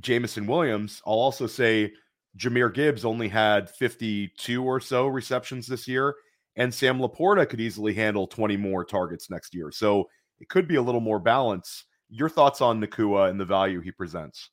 Jameson 0.00 0.46
Williams. 0.46 1.02
I'll 1.06 1.14
also 1.14 1.46
say 1.46 1.92
Jahmyr 2.36 2.72
Gibbs 2.72 3.04
only 3.04 3.28
had 3.28 3.70
52 3.70 4.64
or 4.64 4.80
so 4.80 5.06
receptions 5.06 5.66
this 5.66 5.88
year, 5.88 6.14
and 6.56 6.72
Sam 6.72 6.98
LaPorta 6.98 7.48
could 7.48 7.60
easily 7.60 7.94
handle 7.94 8.26
20 8.26 8.56
more 8.56 8.84
targets 8.84 9.30
next 9.30 9.54
year. 9.54 9.70
So 9.70 10.08
it 10.40 10.48
could 10.48 10.68
be 10.68 10.76
a 10.76 10.82
little 10.82 11.00
more 11.00 11.18
balance. 11.18 11.84
Your 12.08 12.28
thoughts 12.28 12.60
on 12.60 12.80
Nacua 12.80 13.30
and 13.30 13.40
the 13.40 13.44
value 13.44 13.80
he 13.80 13.92
presents? 13.92 14.50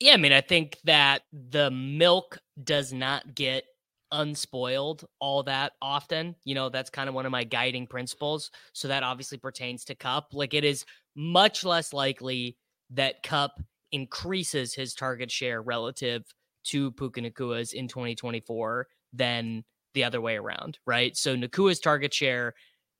Yeah, 0.00 0.14
I 0.14 0.16
mean, 0.16 0.32
I 0.32 0.40
think 0.40 0.78
that 0.84 1.22
the 1.32 1.70
milk 1.70 2.38
does 2.64 2.92
not 2.92 3.34
get 3.34 3.64
unspoiled 4.12 5.04
all 5.18 5.42
that 5.42 5.72
often. 5.82 6.36
You 6.44 6.54
know, 6.54 6.68
that's 6.68 6.90
kind 6.90 7.08
of 7.08 7.14
one 7.14 7.26
of 7.26 7.32
my 7.32 7.44
guiding 7.44 7.86
principles. 7.86 8.50
So 8.72 8.88
that 8.88 9.02
obviously 9.02 9.38
pertains 9.38 9.84
to 9.86 9.94
Kupp. 9.94 10.28
Like 10.32 10.54
it 10.54 10.64
is 10.64 10.84
much 11.16 11.64
less 11.64 11.92
likely 11.92 12.56
that 12.90 13.22
Kupp 13.22 13.60
increases 13.90 14.74
his 14.74 14.94
target 14.94 15.30
share 15.30 15.62
relative 15.62 16.24
to 16.64 16.92
Puka 16.92 17.20
Nacua's 17.20 17.72
in 17.72 17.88
2024 17.88 18.86
than 19.12 19.64
the 19.94 20.04
other 20.04 20.20
way 20.20 20.36
around, 20.36 20.78
right? 20.86 21.16
So 21.16 21.36
Nacua's 21.36 21.80
target 21.80 22.14
share 22.14 22.54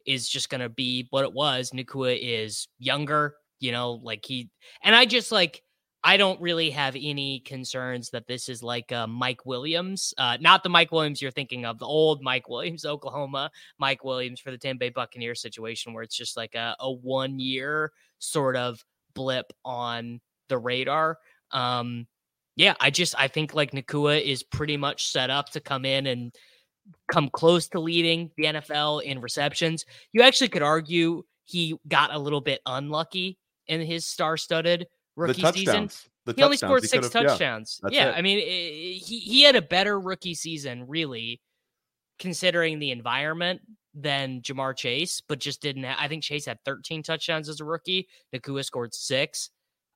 is 0.07 0.29
just 0.29 0.51
going 0.51 0.61
to 0.61 0.69
be 0.69 1.07
what 1.11 1.25
it 1.25 1.33
was. 1.33 1.71
Nacua 1.71 2.19
is 2.21 2.69
younger, 2.79 3.37
you 3.61 3.73
know, 3.73 3.93
like 4.03 4.25
he, 4.25 4.51
and 4.83 4.95
I 4.95 5.07
just 5.07 5.33
like, 5.33 5.63
I 6.05 6.17
don't 6.17 6.41
really 6.41 6.71
have 6.71 6.97
any 7.01 7.41
concerns 7.41 8.11
that 8.11 8.27
this 8.27 8.49
is 8.49 8.63
like 8.63 8.91
a 8.91 9.07
Mike 9.07 9.47
Williams, 9.47 10.13
uh, 10.19 10.37
not 10.41 10.65
the 10.65 10.69
Mike 10.69 10.91
Williams 10.91 11.23
you're 11.23 11.31
thinking 11.31 11.65
of, 11.65 11.79
the 11.79 11.87
old 11.87 12.23
Mike 12.23 12.49
Williams, 12.49 12.85
Oklahoma 12.85 13.51
Mike 13.79 14.03
Williams 14.03 14.41
for 14.41 14.51
the 14.51 14.59
Tampa 14.59 14.81
Bay 14.81 14.89
Buccaneers 14.91 15.41
situation, 15.41 15.93
where 15.93 16.03
it's 16.03 16.17
just 16.17 16.37
like 16.37 16.57
a, 16.57 16.75
a 16.81 16.91
one 16.91 17.39
year 17.39 17.93
sort 18.19 18.57
of 18.57 18.85
blip 19.15 19.53
on 19.65 20.21
the 20.49 20.59
radar. 20.59 21.19
Um, 21.53 22.07
yeah, 22.57 22.75
I 22.81 22.91
just 22.91 23.15
I 23.17 23.29
think 23.29 23.55
like 23.55 23.71
Nacua 23.71 24.21
is 24.21 24.43
pretty 24.43 24.77
much 24.77 25.09
set 25.09 25.31
up 25.31 25.51
to 25.51 25.61
come 25.61 25.85
in 25.85 26.07
and 26.07 26.35
come 27.11 27.31
close 27.33 27.69
to 27.69 27.81
leading 27.81 28.31
the 28.37 28.45
NFL 28.45 29.03
in 29.05 29.21
receptions. 29.21 29.87
You 30.13 30.23
actually 30.23 30.49
could 30.49 30.63
argue 30.63 31.23
he 31.45 31.77
got 31.87 32.13
a 32.13 32.19
little 32.19 32.41
bit 32.41 32.61
unlucky 32.67 33.39
in 33.69 33.81
his 33.81 34.07
star-studded 34.07 34.87
rookie 35.17 35.43
season. 35.53 35.91
The 36.25 36.35
he 36.37 36.43
only 36.43 36.57
scored 36.57 36.85
six 36.85 37.09
touchdowns. 37.09 37.81
Yeah, 37.91 38.11
yeah 38.11 38.13
I 38.17 38.23
mean, 38.23 38.39
it, 38.39 38.43
he 38.43 39.19
he 39.19 39.43
had 39.43 39.57
a 39.57 39.63
better 39.63 39.99
rookie 39.99 40.35
season, 40.35 40.87
really, 40.87 41.41
considering 42.19 42.79
the 42.79 42.93
environment 42.93 43.61
than 43.95 44.41
Ja'Marr 44.41 44.77
Chase, 44.77 45.21
but 45.21 45.41
just 45.41 45.61
didn't. 45.61 45.85
Have, 45.85 45.97
I 45.99 46.09
think 46.09 46.23
Chase 46.23 46.47
had 46.47 46.59
13 46.65 47.03
touchdowns 47.03 47.49
as 47.49 47.61
a 47.61 47.65
rookie. 47.65 48.09
Nacua 48.35 48.65
scored 48.65 48.95
six. 48.95 49.51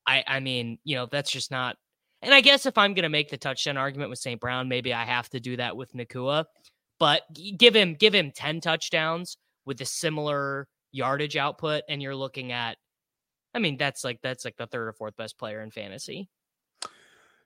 I 0.07 0.25
I 0.27 0.41
mean, 0.41 0.79
you 0.85 0.97
know, 0.97 1.07
that's 1.11 1.31
just 1.31 1.51
not. 1.51 1.77
And 2.23 2.35
I 2.35 2.41
guess 2.41 2.67
if 2.67 2.77
I'm 2.77 2.95
going 2.95 3.05
to 3.05 3.09
make 3.09 3.29
the 3.29 3.37
touchdown 3.37 3.77
argument 3.77 4.11
with 4.11 4.19
St. 4.19 4.41
Brown, 4.41 4.69
maybe 4.69 4.93
I 4.93 5.05
have 5.05 5.29
to 5.31 5.41
do 5.41 5.57
that 5.59 5.77
with 5.77 5.93
Nacua. 5.93 6.45
But 6.99 7.23
give 7.59 7.77
him 7.77 7.95
give 7.95 8.15
him 8.15 8.33
10 8.35 8.61
touchdowns 8.61 9.37
with 9.65 9.81
a 9.81 9.85
similar 9.85 10.67
yardage 10.93 11.37
output, 11.37 11.83
and 11.89 12.03
you're 12.03 12.17
looking 12.17 12.53
at 12.53 12.79
I 13.57 13.59
mean, 13.59 13.79
that's 13.79 14.05
like 14.05 14.21
that's 14.23 14.45
like 14.45 14.59
the 14.59 14.67
third 14.67 14.87
or 14.87 14.93
fourth 14.93 15.17
best 15.17 15.39
player 15.39 15.63
in 15.63 15.71
fantasy. 15.71 16.29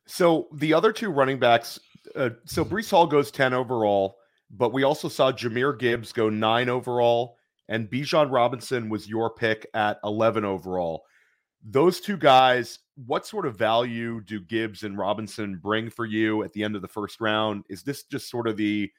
So 0.06 0.48
the 0.52 0.74
other 0.74 0.92
two 0.92 1.10
running 1.10 1.38
backs, 1.38 1.78
uh, 2.16 2.30
so 2.44 2.64
Breece 2.64 2.90
Hall 2.90 3.06
goes 3.06 3.30
10 3.30 3.54
overall, 3.54 4.16
but 4.50 4.72
we 4.72 4.82
also 4.82 5.08
saw 5.08 5.30
Jahmyr 5.30 5.78
Gibbs 5.78 6.12
go 6.12 6.28
nine 6.28 6.68
overall, 6.68 7.36
and 7.68 7.88
Bijan 7.88 8.32
Robinson 8.32 8.88
was 8.88 9.08
your 9.08 9.30
pick 9.30 9.68
at 9.72 10.00
11 10.02 10.44
overall. 10.44 11.04
Those 11.62 12.00
two 12.00 12.16
guys, 12.16 12.80
what 13.06 13.24
sort 13.24 13.46
of 13.46 13.56
value 13.56 14.20
do 14.22 14.40
Gibbs 14.40 14.82
and 14.82 14.98
Robinson 14.98 15.60
bring 15.62 15.90
for 15.90 16.06
you 16.06 16.42
at 16.42 16.52
the 16.52 16.64
end 16.64 16.74
of 16.74 16.82
the 16.82 16.88
first 16.88 17.20
round? 17.20 17.62
Is 17.68 17.84
this 17.84 18.02
just 18.02 18.28
sort 18.28 18.48
of 18.48 18.56
the 18.56 18.90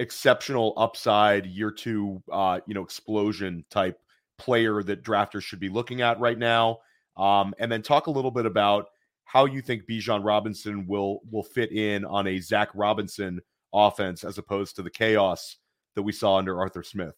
exceptional 0.00 0.72
upside 0.76 1.46
year 1.46 1.70
two, 1.70 2.20
uh, 2.32 2.58
you 2.66 2.74
know, 2.74 2.82
explosion 2.82 3.64
type 3.70 4.00
player 4.40 4.82
that 4.82 5.04
drafters 5.04 5.42
should 5.42 5.60
be 5.60 5.68
looking 5.68 6.00
at 6.00 6.18
right 6.18 6.38
now. 6.38 6.78
Um, 7.16 7.54
and 7.58 7.70
then 7.70 7.82
talk 7.82 8.06
a 8.06 8.10
little 8.10 8.30
bit 8.30 8.46
about 8.46 8.86
how 9.24 9.44
you 9.44 9.60
think 9.60 9.86
Bijan 9.86 10.24
Robinson 10.24 10.86
will 10.86 11.20
will 11.30 11.44
fit 11.44 11.70
in 11.70 12.04
on 12.04 12.26
a 12.26 12.40
Zac 12.40 12.70
Robinson 12.74 13.40
offense 13.72 14.24
as 14.24 14.38
opposed 14.38 14.76
to 14.76 14.82
the 14.82 14.90
chaos 14.90 15.56
that 15.94 16.02
we 16.02 16.12
saw 16.12 16.36
under 16.36 16.58
Arthur 16.58 16.82
Smith. 16.82 17.14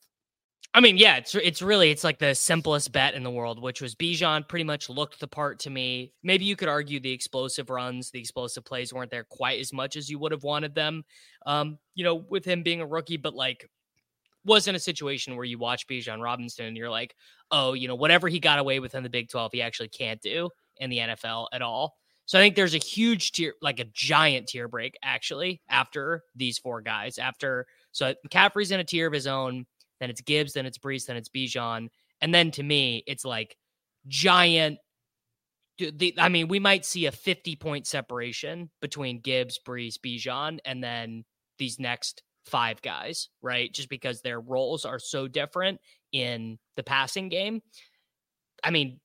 I 0.75 0.81
mean, 0.81 0.97
yeah, 0.97 1.17
it's 1.17 1.35
it's 1.35 1.61
really 1.61 1.91
it's 1.91 2.05
like 2.05 2.19
the 2.19 2.35
simplest 2.35 2.93
bet 2.93 3.15
in 3.15 3.23
the 3.23 3.31
world, 3.31 3.61
which 3.61 3.83
was 3.83 3.95
Bijan 3.95 4.49
pretty 4.49 4.65
much 4.65 4.89
looked 4.89 5.21
the 5.21 5.29
part 5.29 5.59
to 5.61 5.71
me. 5.71 6.13
Maybe 6.23 6.47
you 6.47 6.57
could 6.57 6.69
argue 6.69 6.99
the 6.99 7.13
explosive 7.13 7.69
runs, 7.69 8.11
the 8.11 8.21
explosive 8.21 8.65
plays 8.65 8.93
weren't 8.93 9.11
there 9.11 9.25
quite 9.25 9.61
as 9.61 9.73
much 9.73 9.97
as 9.97 10.09
you 10.09 10.19
would 10.19 10.33
have 10.33 10.45
wanted 10.45 10.75
them. 10.75 11.05
Um, 11.45 11.79
you 11.95 12.05
know, 12.05 12.15
with 12.15 12.45
him 12.45 12.63
being 12.63 12.81
a 12.81 12.87
rookie, 12.87 13.19
but 13.19 13.35
like 13.35 13.69
wasn't 14.45 14.77
a 14.77 14.81
situation 14.81 15.37
where 15.37 15.45
you 15.45 15.59
watch 15.59 15.87
Bijan 15.87 16.23
Robinson 16.23 16.67
and 16.67 16.77
you're 16.77 16.91
like, 16.91 17.15
oh, 17.51 17.75
you 17.75 17.89
know, 17.89 17.95
whatever 17.95 18.29
he 18.29 18.41
got 18.41 18.59
away 18.59 18.81
with 18.81 18.95
in 18.95 19.03
the 19.03 19.09
Big 19.09 19.29
12, 19.29 19.53
he 19.53 19.63
actually 19.63 19.89
can't 19.89 20.21
do 20.21 20.51
in 20.79 20.91
the 20.91 20.99
NFL 20.99 21.47
at 21.53 21.63
all. 21.63 21.95
So 22.27 22.39
I 22.39 22.43
think 22.43 22.55
there's 22.55 22.75
a 22.75 22.79
huge 22.79 23.33
tier, 23.33 23.55
like 23.61 23.81
a 23.81 23.85
giant 23.93 24.49
tier 24.49 24.69
break 24.69 24.97
actually 25.03 25.61
after 25.69 26.23
these 26.35 26.59
four 26.59 26.81
guys. 26.81 27.19
After 27.19 27.67
so 27.91 28.07
uh, 28.07 28.15
McCaffrey's 28.27 28.71
in 28.71 28.81
a 28.81 28.85
tier 28.85 29.07
of 29.07 29.13
his 29.13 29.27
own, 29.27 29.67
then 30.01 30.11
it's 30.11 30.21
Gibbs, 30.21 30.53
then 30.53 30.67
it's 30.67 30.79
Breece, 30.79 31.07
then 31.07 31.17
it's 31.17 31.29
Bijan, 31.29 31.89
and 32.21 32.35
then 32.35 32.51
to 32.53 32.63
me 32.63 33.05
it's 33.07 33.25
like 33.25 33.57
giant. 34.07 34.79
The, 35.79 36.15
I 36.19 36.29
mean, 36.29 36.49
we 36.49 36.61
might 36.61 36.85
see 36.85 37.07
a 37.07 37.13
50 37.13 37.57
point 37.57 37.87
separation 37.87 38.71
between 38.81 39.21
Gibbs, 39.21 39.59
Breece, 39.67 39.99
Bijan, 39.99 40.59
and 40.65 40.83
then 40.83 41.25
these 41.59 41.81
next 41.81 42.23
five 42.47 42.83
guys, 42.83 43.29
right? 43.41 43.73
Just 43.73 43.89
because 43.89 44.21
their 44.21 44.41
roles 44.41 44.85
are 44.85 44.99
so 44.99 45.29
different 45.29 45.81
in 46.13 46.59
the 46.77 46.83
passing 46.83 47.29
game. 47.29 47.63
I 48.65 48.71
mean, 48.71 49.01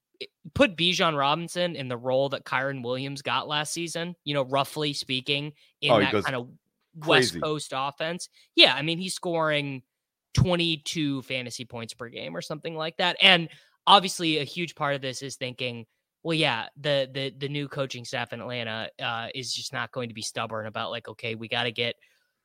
put 0.53 0.77
Bijan 0.77 1.17
Robinson 1.17 1.75
in 1.75 1.87
the 1.87 1.97
role 1.97 2.29
that 2.29 2.45
Kyren 2.45 2.83
Williams 2.83 3.21
got 3.21 3.47
last 3.47 3.73
season, 3.73 4.15
you 4.23 4.33
know, 4.33 4.43
roughly 4.43 4.93
speaking, 4.93 5.53
in 5.81 5.91
oh, 5.91 5.99
that 5.99 6.11
kind 6.23 6.35
of 6.35 6.49
West 7.05 7.39
Coast 7.41 7.73
offense. 7.75 8.29
Yeah, 8.55 8.73
I 8.73 8.81
mean, 8.81 8.97
he's 8.97 9.13
scoring 9.13 9.83
22 10.33 11.21
fantasy 11.23 11.65
points 11.65 11.93
per 11.93 12.09
game 12.09 12.35
or 12.35 12.41
something 12.41 12.75
like 12.75 12.97
that. 12.97 13.17
And 13.21 13.49
obviously 13.85 14.39
a 14.39 14.43
huge 14.43 14.75
part 14.75 14.95
of 14.95 15.01
this 15.01 15.21
is 15.21 15.35
thinking, 15.35 15.85
well, 16.23 16.35
yeah, 16.35 16.67
the 16.79 17.09
the 17.13 17.33
the 17.37 17.47
new 17.47 17.67
coaching 17.67 18.03
staff 18.03 18.33
in 18.33 18.41
Atlanta 18.41 18.89
uh, 19.01 19.27
is 19.33 19.53
just 19.53 19.71
not 19.71 19.91
going 19.91 20.09
to 20.09 20.15
be 20.15 20.21
stubborn 20.21 20.65
about 20.65 20.91
like, 20.91 21.07
okay, 21.07 21.35
we 21.35 21.47
got 21.47 21.63
to 21.63 21.71
get 21.71 21.95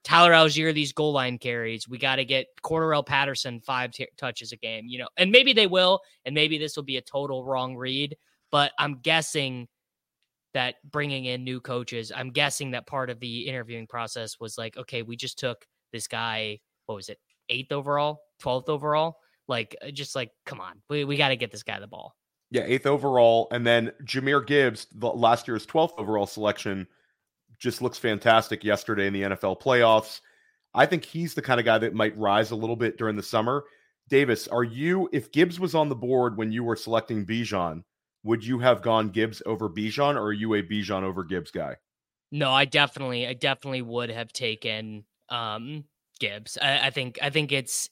Tyler 0.04 0.32
Allgeier 0.32 0.74
these 0.74 0.92
goal 0.92 1.12
line 1.12 1.38
carries. 1.38 1.88
We 1.88 1.98
got 1.98 2.16
to 2.16 2.24
get 2.24 2.46
Cordarrelle 2.62 3.06
Patterson 3.06 3.60
five 3.60 3.92
t- 3.92 4.08
touches 4.16 4.52
a 4.52 4.56
game, 4.56 4.86
you 4.88 4.98
know, 4.98 5.08
and 5.16 5.30
maybe 5.30 5.52
they 5.52 5.66
will, 5.66 6.00
and 6.24 6.34
maybe 6.34 6.58
this 6.58 6.76
will 6.76 6.82
be 6.82 6.96
a 6.96 7.02
total 7.02 7.44
wrong 7.44 7.76
read. 7.76 8.16
But 8.50 8.72
I'm 8.78 8.98
guessing 9.00 9.68
that 10.54 10.76
bringing 10.90 11.26
in 11.26 11.44
new 11.44 11.60
coaches, 11.60 12.10
I'm 12.14 12.30
guessing 12.30 12.72
that 12.72 12.86
part 12.86 13.10
of 13.10 13.20
the 13.20 13.48
interviewing 13.48 13.86
process 13.86 14.40
was 14.40 14.58
like, 14.58 14.76
okay, 14.76 15.02
we 15.02 15.16
just 15.16 15.38
took 15.38 15.64
this 15.92 16.08
guy, 16.08 16.58
what 16.86 16.96
was 16.96 17.08
it, 17.08 17.18
eighth 17.48 17.72
overall, 17.72 18.20
12th 18.42 18.68
overall. 18.68 19.16
Like, 19.48 19.76
uh, 19.82 19.90
just 19.90 20.14
like, 20.14 20.30
come 20.46 20.60
on, 20.60 20.82
we, 20.90 21.04
we 21.04 21.16
got 21.16 21.28
to 21.28 21.36
get 21.36 21.50
this 21.50 21.62
guy 21.62 21.78
the 21.78 21.86
ball. 21.86 22.14
Yeah, 22.50 22.64
eighth 22.66 22.86
overall. 22.86 23.48
And 23.50 23.66
then 23.66 23.92
Jahmyr 24.04 24.46
Gibbs, 24.46 24.86
the 24.94 25.08
last 25.08 25.48
year's 25.48 25.66
12th 25.66 25.92
overall 25.96 26.26
selection, 26.26 26.86
just 27.62 27.80
looks 27.80 27.96
fantastic 27.96 28.64
yesterday 28.64 29.06
in 29.06 29.12
the 29.12 29.22
NFL 29.22 29.60
playoffs. 29.62 30.20
I 30.74 30.84
think 30.84 31.04
he's 31.04 31.34
the 31.34 31.42
kind 31.42 31.60
of 31.60 31.64
guy 31.64 31.78
that 31.78 31.94
might 31.94 32.18
rise 32.18 32.50
a 32.50 32.56
little 32.56 32.74
bit 32.74 32.98
during 32.98 33.14
the 33.14 33.22
summer. 33.22 33.64
Davis, 34.08 34.48
are 34.48 34.64
you, 34.64 35.08
if 35.12 35.30
Gibbs 35.30 35.60
was 35.60 35.74
on 35.74 35.88
the 35.88 35.94
board 35.94 36.36
when 36.36 36.50
you 36.50 36.64
were 36.64 36.74
selecting 36.74 37.24
Bijan, 37.24 37.84
would 38.24 38.44
you 38.44 38.58
have 38.58 38.82
gone 38.82 39.10
Gibbs 39.10 39.42
over 39.46 39.70
Bijan 39.70 40.16
or 40.16 40.24
are 40.24 40.32
you 40.32 40.54
a 40.54 40.62
Bijan 40.62 41.04
over 41.04 41.22
Gibbs 41.22 41.52
guy? 41.52 41.76
No, 42.32 42.50
I 42.50 42.64
definitely, 42.64 43.28
I 43.28 43.34
definitely 43.34 43.82
would 43.82 44.10
have 44.10 44.32
taken 44.32 45.04
um 45.28 45.84
Gibbs. 46.18 46.58
I, 46.60 46.88
I 46.88 46.90
think, 46.90 47.18
I 47.22 47.30
think 47.30 47.52
it's, 47.52 47.90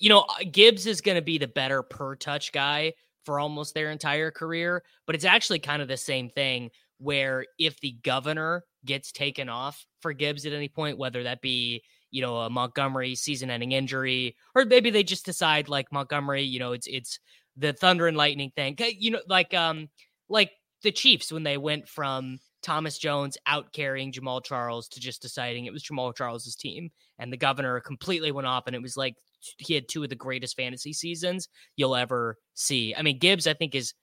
you 0.00 0.08
know, 0.08 0.20
uh, 0.20 0.44
Gibbs 0.50 0.86
is 0.86 1.02
going 1.02 1.16
to 1.16 1.22
be 1.22 1.36
the 1.36 1.46
better 1.46 1.82
per 1.82 2.16
touch 2.16 2.52
guy 2.52 2.94
for 3.24 3.38
almost 3.38 3.74
their 3.74 3.90
entire 3.90 4.30
career, 4.30 4.82
but 5.06 5.14
it's 5.14 5.24
actually 5.26 5.58
kind 5.58 5.82
of 5.82 5.88
the 5.88 5.96
same 5.96 6.30
thing 6.30 6.70
where 6.98 7.46
if 7.58 7.80
the 7.80 7.96
governor 8.02 8.64
gets 8.84 9.12
taken 9.12 9.48
off 9.48 9.84
for 10.00 10.12
Gibbs 10.12 10.46
at 10.46 10.52
any 10.52 10.68
point, 10.68 10.98
whether 10.98 11.22
that 11.24 11.40
be 11.40 11.82
you 12.10 12.22
know 12.22 12.38
a 12.38 12.50
Montgomery 12.50 13.14
season-ending 13.14 13.72
injury, 13.72 14.36
or 14.54 14.64
maybe 14.64 14.90
they 14.90 15.02
just 15.02 15.24
decide 15.24 15.68
like 15.68 15.92
Montgomery, 15.92 16.42
you 16.42 16.58
know, 16.58 16.72
it's 16.72 16.86
it's 16.86 17.18
the 17.56 17.72
thunder 17.72 18.06
and 18.06 18.16
lightning 18.16 18.52
thing, 18.54 18.76
you 18.98 19.10
know, 19.10 19.20
like 19.28 19.54
um 19.54 19.88
like 20.28 20.50
the 20.82 20.92
Chiefs 20.92 21.32
when 21.32 21.42
they 21.42 21.56
went 21.56 21.88
from 21.88 22.38
Thomas 22.62 22.98
Jones 22.98 23.36
out 23.46 23.72
carrying 23.72 24.12
Jamaal 24.12 24.44
Charles 24.44 24.88
to 24.88 25.00
just 25.00 25.22
deciding 25.22 25.64
it 25.64 25.72
was 25.72 25.84
Jamaal 25.84 26.14
Charles's 26.16 26.56
team, 26.56 26.90
and 27.18 27.32
the 27.32 27.36
governor 27.36 27.80
completely 27.80 28.32
went 28.32 28.46
off, 28.46 28.66
and 28.66 28.76
it 28.76 28.82
was 28.82 28.96
like 28.96 29.14
he 29.58 29.74
had 29.74 29.88
two 29.88 30.02
of 30.02 30.08
the 30.08 30.16
greatest 30.16 30.56
fantasy 30.56 30.92
seasons 30.92 31.48
you'll 31.76 31.96
ever 31.96 32.36
see. 32.54 32.94
I 32.96 33.02
mean, 33.02 33.18
Gibbs, 33.18 33.46
I 33.46 33.54
think 33.54 33.74
is 33.74 33.94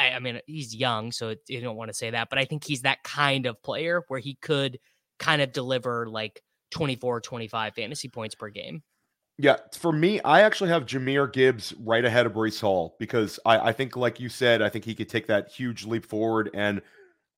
I, 0.00 0.12
I 0.12 0.18
mean, 0.18 0.40
he's 0.46 0.74
young, 0.74 1.12
so 1.12 1.34
you 1.48 1.60
don't 1.60 1.76
want 1.76 1.90
to 1.90 1.94
say 1.94 2.10
that, 2.10 2.30
but 2.30 2.38
I 2.38 2.46
think 2.46 2.64
he's 2.64 2.82
that 2.82 3.02
kind 3.02 3.46
of 3.46 3.62
player 3.62 4.02
where 4.08 4.20
he 4.20 4.34
could 4.40 4.78
kind 5.18 5.42
of 5.42 5.52
deliver 5.52 6.06
like 6.08 6.42
24, 6.70 7.20
25 7.20 7.74
fantasy 7.74 8.08
points 8.08 8.34
per 8.34 8.48
game. 8.48 8.82
Yeah, 9.36 9.56
for 9.78 9.92
me, 9.92 10.20
I 10.20 10.42
actually 10.42 10.70
have 10.70 10.86
Jahmyr 10.86 11.32
Gibbs 11.32 11.74
right 11.80 12.04
ahead 12.04 12.26
of 12.26 12.32
Breece 12.32 12.60
Hall 12.60 12.96
because 12.98 13.38
I, 13.44 13.58
I 13.58 13.72
think, 13.72 13.96
like 13.96 14.20
you 14.20 14.28
said, 14.28 14.62
I 14.62 14.68
think 14.68 14.84
he 14.84 14.94
could 14.94 15.08
take 15.08 15.26
that 15.28 15.50
huge 15.50 15.86
leap 15.86 16.04
forward. 16.04 16.50
And 16.54 16.82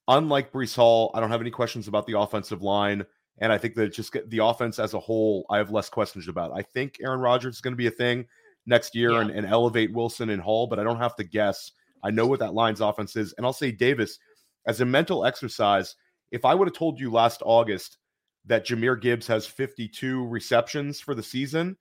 unlike 0.09 0.53
Breece 0.53 0.75
Hall, 0.75 1.11
I 1.15 1.21
don't 1.21 1.31
have 1.31 1.41
any 1.41 1.51
questions 1.51 1.89
about 1.89 2.07
the 2.07 2.19
offensive 2.19 2.63
line. 2.63 3.05
And 3.39 3.53
I 3.53 3.59
think 3.59 3.75
that 3.77 3.93
just 3.93 4.17
the 4.29 4.45
offense 4.45 4.79
as 4.79 4.95
a 4.95 5.01
whole, 5.01 5.47
I 5.49 5.59
have 5.59 5.71
less 5.71 5.89
questions 5.89 6.29
about. 6.29 6.53
I 6.53 6.63
think 6.63 6.99
Aaron 7.01 7.21
Rodgers 7.21 7.57
is 7.57 7.61
going 7.61 7.73
to 7.73 7.77
be 7.77 7.87
a 7.87 7.93
thing 7.93 8.27
next 8.67 8.95
year 8.95 9.13
yeah. 9.13 9.21
and, 9.21 9.31
and 9.31 9.47
elevate 9.47 9.93
Wilson 9.93 10.31
and 10.31 10.43
Hall, 10.43 10.67
but 10.67 10.79
I 10.79 10.85
don't 10.85 10.99
have 10.99 11.17
to 11.17 11.25
guess 11.25 11.71
I 12.03 12.11
know 12.11 12.27
what 12.27 12.41
that 12.41 12.55
line's 12.55 12.81
offense 12.81 13.17
is. 13.17 13.33
And 13.35 13.47
I'll 13.47 13.53
say, 13.53 13.71
Davis, 13.71 14.19
as 14.67 14.81
a 14.81 14.85
mental 14.85 15.25
exercise, 15.25 15.95
if 16.31 16.45
I 16.45 16.55
would 16.55 16.69
have 16.69 16.77
told 16.77 16.99
you 17.01 17.11
last 17.11 17.43
August 17.45 17.99
that 18.47 18.67
Jahmyr 18.67 19.01
Gibbs 19.01 19.27
has 19.27 19.47
52 19.47 20.27
receptions 20.27 21.01
for 21.01 21.15
the 21.15 21.23
season, 21.23 21.77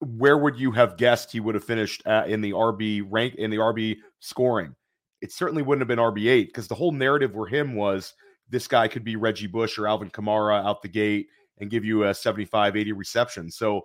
where 0.00 0.38
would 0.38 0.58
you 0.58 0.70
have 0.72 0.96
guessed 0.96 1.30
he 1.30 1.40
would 1.40 1.54
have 1.54 1.64
finished 1.64 2.02
in 2.26 2.40
the 2.40 2.52
RB 2.52 3.06
rank 3.08 3.34
in 3.34 3.50
the 3.50 3.58
RB 3.58 3.96
scoring? 4.20 4.74
It 5.20 5.32
certainly 5.32 5.62
wouldn't 5.62 5.82
have 5.82 5.88
been 5.88 5.98
RB8 5.98 6.46
because 6.46 6.68
the 6.68 6.74
whole 6.74 6.92
narrative 6.92 7.32
for 7.32 7.46
him 7.46 7.74
was 7.74 8.14
this 8.48 8.66
guy 8.66 8.88
could 8.88 9.04
be 9.04 9.16
Reggie 9.16 9.46
Bush 9.46 9.78
or 9.78 9.86
Alvin 9.86 10.10
Kamara 10.10 10.64
out 10.64 10.80
the 10.80 10.88
gate 10.88 11.28
and 11.58 11.68
give 11.68 11.84
you 11.84 12.04
a 12.04 12.14
75, 12.14 12.76
80 12.76 12.92
reception. 12.92 13.50
So 13.50 13.82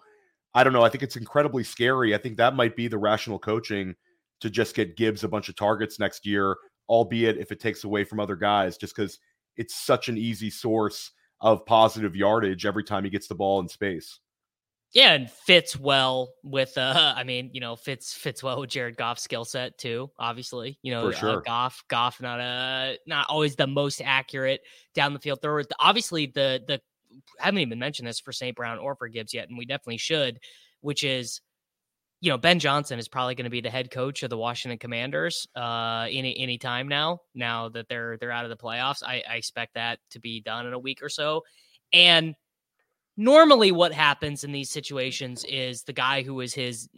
I 0.54 0.64
don't 0.64 0.72
know. 0.72 0.84
I 0.84 0.90
think 0.90 1.04
it's 1.04 1.18
incredibly 1.18 1.66
scary. 1.66 2.16
I 2.16 2.18
think 2.18 2.38
that 2.38 2.56
might 2.56 2.78
be 2.78 2.88
the 2.88 2.98
rational 2.98 3.38
coaching 3.38 3.96
to 4.41 4.50
just 4.50 4.76
get 4.76 4.98
Gibbs 4.98 5.24
a 5.24 5.28
bunch 5.28 5.50
of 5.50 5.56
targets 5.56 6.00
next 6.00 6.26
year, 6.26 6.56
albeit 6.89 7.38
if 7.38 7.52
it 7.52 7.60
takes 7.60 7.84
away 7.84 8.04
from 8.04 8.19
other 8.19 8.36
guys, 8.36 8.78
just 8.78 8.95
because 8.95 9.19
it's 9.58 9.76
such 9.76 10.10
an 10.10 10.17
easy 10.17 10.50
source 10.50 11.12
of 11.41 11.65
positive 11.65 12.15
yardage 12.15 12.65
every 12.65 12.84
time 12.84 13.04
he 13.04 13.10
gets 13.10 13.28
the 13.28 13.36
ball 13.36 13.60
in 13.60 13.67
space. 13.67 14.19
Yeah, 14.93 15.12
and 15.13 15.30
fits 15.30 15.78
well 15.78 16.30
with 16.43 16.78
uh 16.78 17.13
I 17.17 17.24
mean, 17.24 17.50
you 17.54 17.60
know, 17.60 17.76
fits 17.76 18.13
fits 18.13 18.41
well 18.41 18.62
with 18.62 18.69
Jared 18.69 18.95
Goff's 18.95 19.24
skill 19.24 19.43
set 19.43 19.78
too, 19.78 20.10
obviously. 20.17 20.80
You 20.84 20.91
know, 20.93 21.12
For 21.12 21.17
sure. 21.17 21.38
uh, 21.38 21.41
Goff, 21.41 21.84
Goff 21.89 22.21
not 22.21 22.39
a 22.39 22.98
not 23.06 23.28
always 23.30 23.56
the 23.56 23.67
most 23.67 24.02
accurate 24.04 24.62
down 24.93 25.13
the 25.13 25.19
field 25.19 25.41
thrower. 25.41 25.63
Obviously 25.80 26.28
the 26.28 26.63
the 26.65 26.80
I 27.41 27.45
haven't 27.45 27.60
even 27.60 27.80
mentioned 27.80 28.08
this 28.08 28.19
for 28.19 28.32
St. 28.32 28.56
Brown 28.56 28.78
or 28.78 28.95
for 28.95 29.08
Gibbs 29.08 29.34
yet, 29.34 29.50
and 29.50 29.58
we 29.58 29.65
definitely 29.65 29.98
should, 29.98 30.39
which 30.82 31.04
is 31.04 31.41
you 32.26 32.32
know, 32.32 32.40
Ben 32.40 32.58
Johnson 32.58 32.98
is 32.98 33.08
probably 33.08 33.36
going 33.36 33.44
to 33.44 33.52
be 33.52 33.62
the 33.62 33.70
head 33.70 33.92
coach 33.92 34.24
of 34.24 34.32
the 34.32 34.38
Washington 34.38 34.80
Commanders 34.80 35.48
uh, 35.56 36.08
any 36.10 36.36
any 36.40 36.58
time 36.58 36.88
now. 36.88 37.20
Now 37.36 37.70
that 37.70 37.88
they're 37.88 38.18
they're 38.18 38.32
out 38.32 38.46
of 38.46 38.50
the 38.50 38.58
playoffs, 38.58 39.04
I, 39.06 39.22
I 39.30 39.36
expect 39.36 39.76
that 39.76 40.00
to 40.10 40.20
be 40.20 40.42
done 40.42 40.66
in 40.66 40.74
a 40.74 40.80
week 40.80 41.04
or 41.04 41.10
so. 41.10 41.44
And 41.94 42.34
normally, 43.16 43.72
what 43.72 43.94
happens 43.94 44.44
in 44.44 44.52
these 44.52 44.72
situations 44.72 45.46
is 45.48 45.84
the 45.84 45.94
guy 45.94 46.24
who 46.24 46.42
is 46.42 46.52
his 46.52 46.90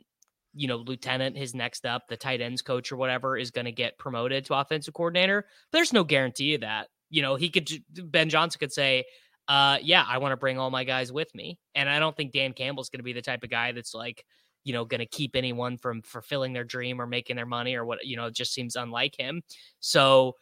you 0.53 0.69
know 0.69 0.77
lieutenant, 0.77 1.37
his 1.37 1.53
next 1.53 1.85
up, 1.85 2.03
the 2.07 2.15
tight 2.15 2.39
ends 2.39 2.61
coach 2.61 2.89
or 2.93 2.95
whatever, 2.95 3.35
is 3.35 3.51
going 3.51 3.65
to 3.65 3.73
get 3.73 3.97
promoted 3.97 4.45
to 4.45 4.53
offensive 4.53 4.93
coordinator. 4.93 5.43
There's 5.73 5.91
no 5.91 6.05
guarantee 6.05 6.53
of 6.53 6.61
that. 6.61 6.87
You 7.09 7.21
know, 7.21 7.35
he 7.35 7.49
could 7.49 7.69
Ben 8.09 8.29
Johnson 8.29 8.59
could 8.59 8.71
say. 8.71 9.03
Uh, 9.49 9.77
yeah, 9.81 10.03
I 10.05 10.17
want 10.17 10.33
to 10.33 10.37
bring 10.37 10.59
all 10.59 10.69
my 10.69 10.83
guys 10.83 11.09
with 11.09 11.33
me. 11.33 11.57
And 11.73 11.89
I 11.89 11.99
don't 11.99 12.13
think 12.17 12.33
Dan 12.33 12.51
Campbell's 12.51 12.89
going 12.89 12.99
to 12.99 13.03
be 13.03 13.13
the 13.13 13.21
type 13.21 13.45
of 13.45 13.49
guy 13.49 13.71
that's 13.71 13.93
like, 13.93 14.25
you 14.67 14.73
know 14.73 14.83
going 14.83 14.99
to 14.99 15.05
keep 15.05 15.37
anyone 15.37 15.77
from 15.77 16.01
fulfilling 16.01 16.51
their 16.51 16.65
dream 16.65 16.99
or 16.99 17.07
making 17.07 17.37
their 17.37 17.45
money 17.45 17.75
or 17.75 17.85
what 17.85 18.05
you 18.05 18.17
know 18.17 18.25
it 18.25 18.35
just 18.35 18.53
seems 18.53 18.75
unlike 18.75 19.15
him. 19.17 19.41
So 19.79 20.35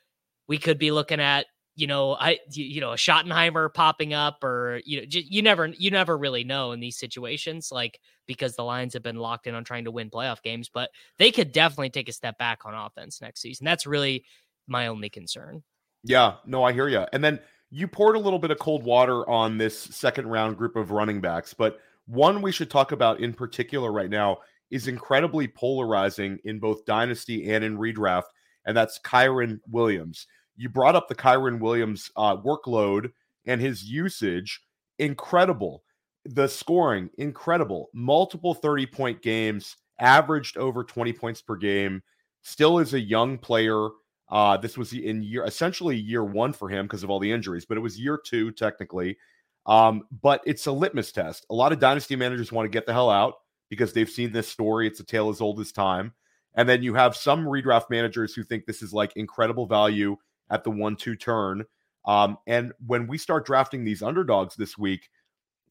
we 0.47 0.57
could 0.57 0.79
be 0.79 0.89
looking 0.91 1.19
at 1.19 1.45
you 1.75 1.85
know 1.85 2.15
i 2.15 2.39
you 2.49 2.81
know 2.81 2.93
a 2.93 2.95
schottenheimer 2.95 3.71
popping 3.71 4.13
up 4.13 4.43
or 4.43 4.81
you 4.85 5.01
know 5.01 5.07
you 5.09 5.41
never 5.41 5.67
you 5.67 5.91
never 5.91 6.17
really 6.17 6.43
know 6.43 6.71
in 6.71 6.79
these 6.79 6.97
situations 6.97 7.69
like 7.71 7.99
because 8.25 8.55
the 8.55 8.63
lions 8.63 8.93
have 8.93 9.03
been 9.03 9.17
locked 9.17 9.45
in 9.45 9.53
on 9.53 9.63
trying 9.63 9.83
to 9.83 9.91
win 9.91 10.09
playoff 10.09 10.41
games 10.41 10.69
but 10.73 10.89
they 11.19 11.31
could 11.31 11.51
definitely 11.51 11.89
take 11.89 12.09
a 12.09 12.13
step 12.13 12.37
back 12.37 12.65
on 12.65 12.73
offense 12.73 13.21
next 13.21 13.41
season. 13.41 13.65
That's 13.65 13.85
really 13.85 14.23
my 14.67 14.87
only 14.87 15.09
concern. 15.09 15.63
Yeah 16.03 16.35
no 16.45 16.63
i 16.63 16.71
hear 16.71 16.87
you 16.87 17.05
and 17.13 17.23
then 17.23 17.39
you 17.69 17.87
poured 17.87 18.15
a 18.15 18.19
little 18.19 18.39
bit 18.39 18.51
of 18.51 18.59
cold 18.59 18.83
water 18.83 19.29
on 19.29 19.57
this 19.57 19.77
second 19.77 20.27
round 20.27 20.57
group 20.57 20.77
of 20.77 20.91
running 20.91 21.19
backs 21.19 21.53
but 21.53 21.79
one 22.07 22.41
we 22.41 22.51
should 22.51 22.69
talk 22.69 22.91
about 22.91 23.19
in 23.19 23.33
particular 23.33 23.91
right 23.91 24.09
now 24.09 24.39
is 24.71 24.87
incredibly 24.87 25.47
polarizing 25.47 26.39
in 26.43 26.59
both 26.59 26.85
dynasty 26.85 27.51
and 27.51 27.63
in 27.63 27.77
redraft, 27.77 28.25
and 28.65 28.75
that's 28.75 28.99
Kyren 28.99 29.59
Williams. 29.69 30.27
You 30.55 30.69
brought 30.69 30.95
up 30.95 31.07
the 31.07 31.15
Kyren 31.15 31.59
Williams 31.59 32.09
uh, 32.15 32.37
workload 32.37 33.11
and 33.45 33.61
his 33.61 33.83
usage. 33.83 34.61
Incredible. 34.99 35.83
The 36.25 36.47
scoring, 36.47 37.09
incredible. 37.17 37.89
Multiple 37.93 38.53
30 38.53 38.85
point 38.87 39.21
games, 39.21 39.75
averaged 39.99 40.57
over 40.57 40.83
20 40.83 41.13
points 41.13 41.41
per 41.41 41.55
game. 41.55 42.01
Still 42.41 42.79
is 42.79 42.93
a 42.93 42.99
young 42.99 43.37
player. 43.37 43.89
Uh, 44.29 44.57
this 44.57 44.77
was 44.77 44.93
in 44.93 45.21
year 45.21 45.43
essentially 45.45 45.95
year 45.95 46.23
one 46.23 46.53
for 46.53 46.69
him 46.69 46.85
because 46.85 47.03
of 47.03 47.09
all 47.09 47.19
the 47.19 47.31
injuries, 47.31 47.65
but 47.65 47.77
it 47.77 47.81
was 47.81 47.99
year 47.99 48.19
two 48.23 48.51
technically. 48.51 49.17
Um, 49.65 50.03
but 50.21 50.41
it's 50.45 50.67
a 50.67 50.71
litmus 50.71 51.11
test. 51.11 51.45
A 51.49 51.55
lot 51.55 51.71
of 51.71 51.79
dynasty 51.79 52.15
managers 52.15 52.51
want 52.51 52.65
to 52.65 52.69
get 52.69 52.85
the 52.85 52.93
hell 52.93 53.09
out 53.09 53.35
because 53.69 53.93
they've 53.93 54.09
seen 54.09 54.31
this 54.31 54.47
story. 54.47 54.87
It's 54.87 54.99
a 54.99 55.05
tale 55.05 55.29
as 55.29 55.41
old 55.41 55.59
as 55.59 55.71
time. 55.71 56.13
And 56.55 56.69
then 56.69 56.83
you 56.83 56.93
have 56.93 57.15
some 57.15 57.45
redraft 57.45 57.89
managers 57.89 58.33
who 58.33 58.43
think 58.43 58.65
this 58.65 58.81
is 58.81 58.93
like 58.93 59.13
incredible 59.15 59.65
value 59.65 60.17
at 60.49 60.63
the 60.63 60.71
one 60.71 60.95
two 60.95 61.15
turn. 61.15 61.65
Um, 62.05 62.37
and 62.47 62.71
when 62.85 63.07
we 63.07 63.17
start 63.17 63.45
drafting 63.45 63.83
these 63.83 64.03
underdogs 64.03 64.55
this 64.55 64.77
week, 64.77 65.09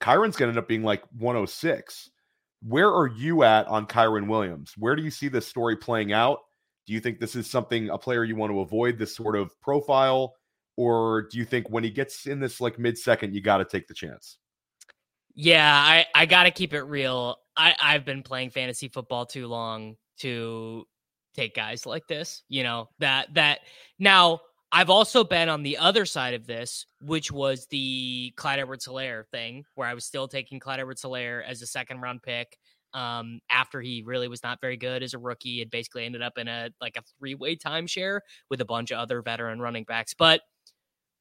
Kyren's 0.00 0.36
going 0.36 0.48
to 0.48 0.56
end 0.56 0.58
up 0.58 0.68
being 0.68 0.82
like 0.82 1.02
106. 1.16 2.10
Where 2.66 2.92
are 2.92 3.06
you 3.06 3.44
at 3.44 3.66
on 3.68 3.86
Kyren 3.86 4.26
Williams? 4.26 4.74
Where 4.76 4.96
do 4.96 5.02
you 5.02 5.10
see 5.10 5.28
this 5.28 5.46
story 5.46 5.76
playing 5.76 6.12
out? 6.12 6.40
Do 6.86 6.92
you 6.92 7.00
think 7.00 7.20
this 7.20 7.36
is 7.36 7.48
something 7.48 7.88
a 7.88 7.98
player 7.98 8.24
you 8.24 8.36
want 8.36 8.52
to 8.52 8.60
avoid 8.60 8.98
this 8.98 9.14
sort 9.14 9.36
of 9.36 9.58
profile? 9.60 10.34
Or 10.76 11.28
do 11.30 11.38
you 11.38 11.44
think 11.44 11.70
when 11.70 11.84
he 11.84 11.90
gets 11.90 12.26
in 12.26 12.40
this 12.40 12.60
like 12.60 12.78
mid 12.78 12.98
second, 12.98 13.34
you 13.34 13.40
got 13.40 13.58
to 13.58 13.64
take 13.64 13.86
the 13.86 13.94
chance? 13.94 14.38
Yeah, 15.34 15.72
I 15.72 16.06
I 16.14 16.26
got 16.26 16.44
to 16.44 16.50
keep 16.50 16.72
it 16.74 16.82
real. 16.82 17.36
I 17.56 17.74
I've 17.80 18.04
been 18.04 18.22
playing 18.22 18.50
fantasy 18.50 18.88
football 18.88 19.26
too 19.26 19.46
long 19.46 19.96
to 20.18 20.86
take 21.34 21.54
guys 21.54 21.86
like 21.86 22.06
this. 22.06 22.42
You 22.48 22.62
know 22.62 22.88
that 22.98 23.34
that 23.34 23.60
now. 23.98 24.40
I've 24.76 24.90
also 24.90 25.22
been 25.22 25.48
on 25.48 25.62
the 25.62 25.78
other 25.78 26.04
side 26.04 26.34
of 26.34 26.48
this, 26.48 26.84
which 27.00 27.30
was 27.30 27.68
the 27.70 28.32
Clyde 28.34 28.58
Edwards 28.58 28.88
Helaire 28.88 29.22
thing, 29.30 29.64
where 29.76 29.86
I 29.86 29.94
was 29.94 30.04
still 30.04 30.26
taking 30.26 30.58
Clyde 30.58 30.80
Edwards 30.80 31.02
Helaire 31.02 31.44
as 31.48 31.62
a 31.62 31.66
second 31.66 32.00
round 32.00 32.24
pick 32.24 32.58
um, 32.94 33.40
after 33.50 33.80
he 33.80 34.02
really 34.06 34.28
was 34.28 34.42
not 34.42 34.60
very 34.60 34.76
good 34.76 35.02
as 35.02 35.14
a 35.14 35.18
rookie 35.18 35.60
and 35.60 35.70
basically 35.70 36.06
ended 36.06 36.22
up 36.22 36.38
in 36.38 36.48
a 36.48 36.70
like 36.80 36.96
a 36.96 37.02
three 37.18 37.34
way 37.34 37.56
timeshare 37.56 38.20
with 38.48 38.60
a 38.60 38.64
bunch 38.64 38.90
of 38.92 38.98
other 38.98 39.20
veteran 39.20 39.60
running 39.60 39.84
backs. 39.84 40.14
But 40.14 40.40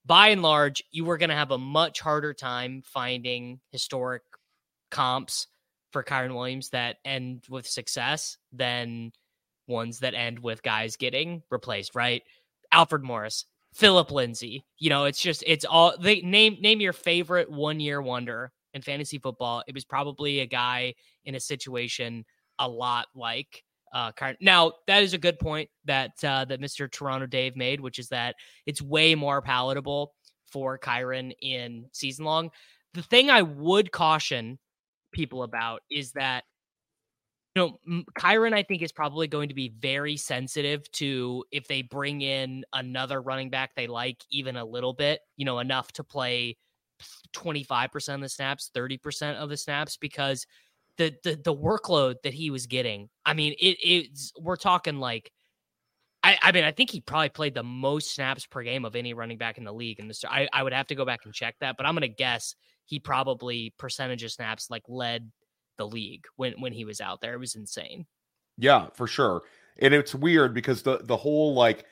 by 0.06 0.30
and 0.30 0.42
large, 0.42 0.84
you 0.92 1.06
were 1.06 1.18
going 1.18 1.30
to 1.30 1.36
have 1.36 1.52
a 1.52 1.58
much 1.58 2.00
harder 2.00 2.34
time 2.34 2.82
finding 2.86 3.60
historic 3.72 4.24
comps 4.92 5.48
for 5.92 6.04
Kyren 6.04 6.36
Williams 6.36 6.70
that 6.70 6.98
end 7.06 7.44
with 7.50 7.68
success 7.68 8.38
than 8.52 9.12
ones 9.68 10.00
that 10.00 10.14
end 10.14 10.40
with 10.40 10.64
guys 10.64 10.98
getting 10.98 11.44
replaced, 11.50 11.96
right? 11.96 12.24
Alfred 12.72 13.04
Morris, 13.04 13.46
Phillip 13.74 14.12
Lindsay. 14.12 14.66
You 14.78 14.90
know, 14.90 15.06
it's 15.06 15.22
just 15.22 15.44
it's 15.48 15.66
all 15.66 15.96
they 16.00 16.22
name 16.22 16.58
name 16.60 16.82
your 16.82 16.94
favorite 16.94 17.50
one 17.50 17.80
year 17.80 18.02
wonder 18.02 18.52
in 18.74 18.82
fantasy 18.82 19.20
football. 19.20 19.64
It 19.68 19.76
was 19.76 19.86
probably 19.86 20.40
a 20.40 20.46
guy 20.46 20.96
in 21.24 21.36
a 21.36 21.40
situation 21.40 22.26
a 22.60 22.68
lot 22.68 23.08
like 23.16 23.64
uh. 23.94 24.12
Now, 24.42 24.74
that 24.88 25.04
is 25.04 25.14
a 25.14 25.18
good 25.18 25.40
point 25.40 25.70
that 25.86 26.12
uh 26.24 26.46
that 26.46 26.62
Mr. 26.62 26.92
Toronto 26.92 27.26
Dave 27.28 27.56
made, 27.56 27.80
which 27.80 28.00
is 28.00 28.10
that 28.10 28.36
it's 28.66 28.82
way 28.82 29.16
more 29.16 29.42
palatable 29.42 30.14
for 30.52 30.78
Kyren 30.78 31.34
in 31.42 31.86
season 31.92 32.26
long. 32.26 32.52
The 32.94 33.04
thing 33.04 33.30
I 33.30 33.42
would 33.42 33.92
caution 33.92 34.60
people 35.12 35.44
about 35.44 35.82
is 35.90 36.12
that 36.14 36.44
you 37.56 37.78
know, 37.88 38.04
Kyren, 38.18 38.54
I 38.54 38.64
think, 38.64 38.82
is 38.82 38.92
probably 38.92 39.28
going 39.28 39.50
to 39.50 39.54
be 39.56 39.70
very 39.80 40.18
sensitive 40.18 40.90
to 40.94 41.46
if 41.52 41.68
they 41.68 41.84
bring 41.84 42.22
in 42.22 42.66
another 42.74 43.22
running 43.22 43.52
back 43.52 43.76
they 43.76 43.86
like 43.86 44.24
even 44.32 44.56
a 44.56 44.66
little 44.66 44.94
bit, 44.94 45.20
you 45.38 45.46
know, 45.46 45.60
enough 45.60 45.92
to 45.94 46.04
play 46.04 46.58
25% 47.34 48.16
of 48.16 48.22
the 48.22 48.30
snaps, 48.30 48.72
30% 48.76 49.36
of 49.36 49.50
the 49.50 49.58
snaps, 49.58 49.98
because 49.98 50.48
the 50.98 51.16
the 51.24 51.40
the 51.44 51.54
workload 51.54 52.16
that 52.24 52.34
he 52.34 52.50
was 52.50 52.68
getting, 52.68 53.10
I 53.26 53.34
mean, 53.34 53.54
it 53.60 53.78
it's 53.82 54.32
we're 54.40 54.56
talking 54.56 55.00
like 55.00 55.32
I, 56.24 56.38
I 56.42 56.52
mean, 56.54 56.64
I 56.64 56.72
think 56.72 56.90
he 56.90 57.02
probably 57.02 57.30
played 57.30 57.54
the 57.54 57.64
most 57.64 58.16
snaps 58.16 58.46
per 58.46 58.64
game 58.64 58.86
of 58.86 58.96
any 58.96 59.14
running 59.14 59.38
back 59.38 59.58
in 59.58 59.66
the 59.66 59.74
league. 59.74 60.00
And 60.00 60.10
this, 60.10 60.24
I, 60.24 60.48
I 60.54 60.64
would 60.64 60.72
have 60.72 60.88
to 60.88 60.96
go 60.96 61.04
back 61.04 61.22
and 61.26 61.34
check 61.34 61.56
that, 61.60 61.76
but 61.76 61.86
I'm 61.86 61.94
going 61.96 62.04
to 62.04 62.08
guess 62.08 62.56
he 62.86 63.00
probably 63.00 63.74
percentage 63.78 64.24
of 64.24 64.32
snaps 64.32 64.70
like 64.70 64.84
led 64.88 65.30
the 65.78 65.86
league 65.86 66.26
when 66.38 66.54
when 66.60 66.72
he 66.72 66.86
was 66.86 67.02
out 67.02 67.20
there. 67.22 67.34
It 67.34 67.40
was 67.40 67.56
insane. 67.56 68.06
Yeah, 68.58 68.88
for 68.94 69.08
sure. 69.08 69.42
And 69.80 69.94
it's 69.94 70.16
weird 70.16 70.54
because 70.54 70.84
the 70.84 71.00
the 71.04 71.18
whole 71.18 71.54
like 71.56 71.86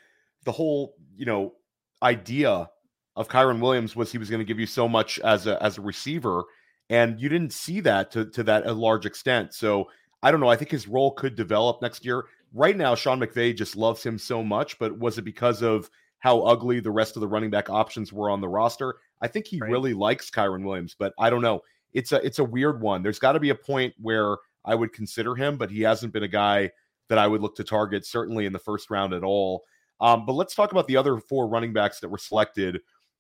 the 0.45 0.51
whole, 0.51 0.95
you 1.15 1.25
know, 1.25 1.53
idea 2.01 2.69
of 3.15 3.27
Kyren 3.27 3.59
Williams 3.59 3.95
was 3.95 4.11
he 4.11 4.17
was 4.17 4.29
going 4.29 4.39
to 4.39 4.45
give 4.45 4.59
you 4.59 4.65
so 4.65 4.87
much 4.87 5.19
as 5.19 5.45
a 5.47 5.61
as 5.61 5.77
a 5.77 5.81
receiver 5.81 6.43
and 6.89 7.19
you 7.19 7.29
didn't 7.29 7.53
see 7.53 7.79
that 7.81 8.11
to 8.11 8.25
to 8.25 8.43
that 8.43 8.65
a 8.65 8.73
large 8.73 9.05
extent. 9.05 9.53
So, 9.53 9.89
I 10.23 10.31
don't 10.31 10.39
know, 10.39 10.49
I 10.49 10.55
think 10.55 10.71
his 10.71 10.87
role 10.87 11.11
could 11.11 11.35
develop 11.35 11.81
next 11.81 12.05
year. 12.05 12.25
Right 12.53 12.75
now 12.75 12.95
Sean 12.95 13.19
McVay 13.19 13.55
just 13.55 13.75
loves 13.75 14.03
him 14.03 14.17
so 14.17 14.43
much, 14.43 14.77
but 14.77 14.97
was 14.97 15.17
it 15.17 15.23
because 15.23 15.61
of 15.61 15.89
how 16.19 16.41
ugly 16.41 16.79
the 16.79 16.91
rest 16.91 17.15
of 17.15 17.21
the 17.21 17.27
running 17.27 17.49
back 17.49 17.69
options 17.69 18.11
were 18.11 18.29
on 18.29 18.41
the 18.41 18.49
roster? 18.49 18.95
I 19.21 19.27
think 19.27 19.47
he 19.47 19.59
right. 19.59 19.71
really 19.71 19.93
likes 19.93 20.29
Kyren 20.29 20.65
Williams, 20.65 20.95
but 20.97 21.13
I 21.17 21.29
don't 21.29 21.41
know 21.41 21.61
it's 21.93 22.11
a 22.11 22.25
it's 22.25 22.39
a 22.39 22.43
weird 22.43 22.81
one. 22.81 23.03
There's 23.03 23.19
got 23.19 23.33
to 23.33 23.39
be 23.39 23.49
a 23.49 23.55
point 23.55 23.93
where 23.99 24.37
I 24.65 24.75
would 24.75 24.93
consider 24.93 25.35
him, 25.35 25.57
but 25.57 25.71
he 25.71 25.81
hasn't 25.81 26.13
been 26.13 26.23
a 26.23 26.27
guy 26.27 26.71
that 27.09 27.17
I 27.17 27.27
would 27.27 27.41
look 27.41 27.55
to 27.57 27.63
target 27.63 28.05
certainly 28.05 28.45
in 28.45 28.53
the 28.53 28.59
first 28.59 28.89
round 28.89 29.13
at 29.13 29.23
all. 29.23 29.63
Um, 29.99 30.25
but 30.25 30.33
let's 30.33 30.55
talk 30.55 30.71
about 30.71 30.87
the 30.87 30.97
other 30.97 31.19
four 31.19 31.47
running 31.47 31.73
backs 31.73 31.99
that 31.99 32.09
were 32.09 32.17
selected. 32.17 32.79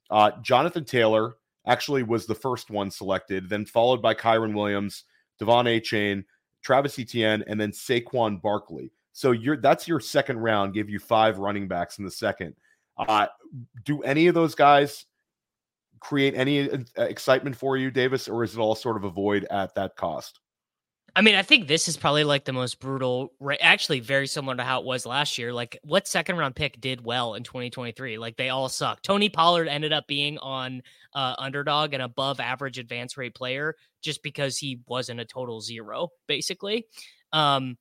Uh, 0.09 0.31
Jonathan 0.41 0.85
Taylor 0.85 1.35
actually 1.67 2.03
was 2.03 2.25
the 2.25 2.35
first 2.35 2.69
one 2.69 2.91
selected, 2.91 3.49
then 3.49 3.65
followed 3.65 4.01
by 4.01 4.13
Kyren 4.13 4.53
Williams, 4.53 5.03
De'Von 5.39 5.65
Achane, 5.65 6.23
Travis 6.61 6.97
Etienne, 6.99 7.43
and 7.47 7.59
then 7.59 7.71
Saquon 7.71 8.41
Barkley. 8.41 8.91
So 9.13 9.31
you're 9.31 9.57
that's 9.57 9.87
your 9.87 9.99
second 9.99 10.39
round. 10.39 10.73
Give 10.73 10.89
you 10.89 10.99
five 10.99 11.37
running 11.37 11.67
backs 11.67 11.97
in 11.97 12.05
the 12.05 12.11
second. 12.11 12.55
Uh, 12.97 13.27
do 13.83 14.01
any 14.03 14.27
of 14.27 14.35
those 14.35 14.55
guys 14.55 15.05
create 15.99 16.33
any 16.35 16.69
uh, 16.69 16.77
excitement 16.97 17.55
for 17.55 17.77
you, 17.77 17.91
Davis, 17.91 18.27
or 18.27 18.43
is 18.43 18.55
it 18.55 18.59
all 18.59 18.75
sort 18.75 18.97
of 18.97 19.03
a 19.03 19.09
void 19.09 19.45
at 19.49 19.73
that 19.75 19.95
cost? 19.95 20.39
I 21.13 21.21
mean, 21.21 21.35
I 21.35 21.41
think 21.43 21.67
this 21.67 21.89
is 21.89 21.97
probably 21.97 22.23
like 22.23 22.45
the 22.45 22.53
most 22.53 22.79
brutal, 22.79 23.33
actually, 23.59 23.99
very 23.99 24.27
similar 24.27 24.55
to 24.55 24.63
how 24.63 24.79
it 24.79 24.85
was 24.85 25.05
last 25.05 25.37
year. 25.37 25.51
Like, 25.51 25.77
what 25.83 26.07
second 26.07 26.37
round 26.37 26.55
pick 26.55 26.79
did 26.79 27.03
well 27.03 27.33
in 27.33 27.43
2023? 27.43 28.17
Like, 28.17 28.37
they 28.37 28.47
all 28.47 28.69
suck. 28.69 29.01
Tony 29.01 29.27
Pollard 29.27 29.67
ended 29.67 29.91
up 29.91 30.07
being 30.07 30.37
on 30.37 30.81
uh, 31.13 31.35
underdog 31.37 31.93
and 31.93 32.01
above 32.01 32.39
average 32.39 32.77
advance 32.77 33.17
rate 33.17 33.35
player 33.35 33.75
just 34.01 34.23
because 34.23 34.57
he 34.57 34.79
wasn't 34.87 35.19
a 35.19 35.25
total 35.25 35.59
zero, 35.59 36.09
basically. 36.27 36.85
Um, 37.33 37.77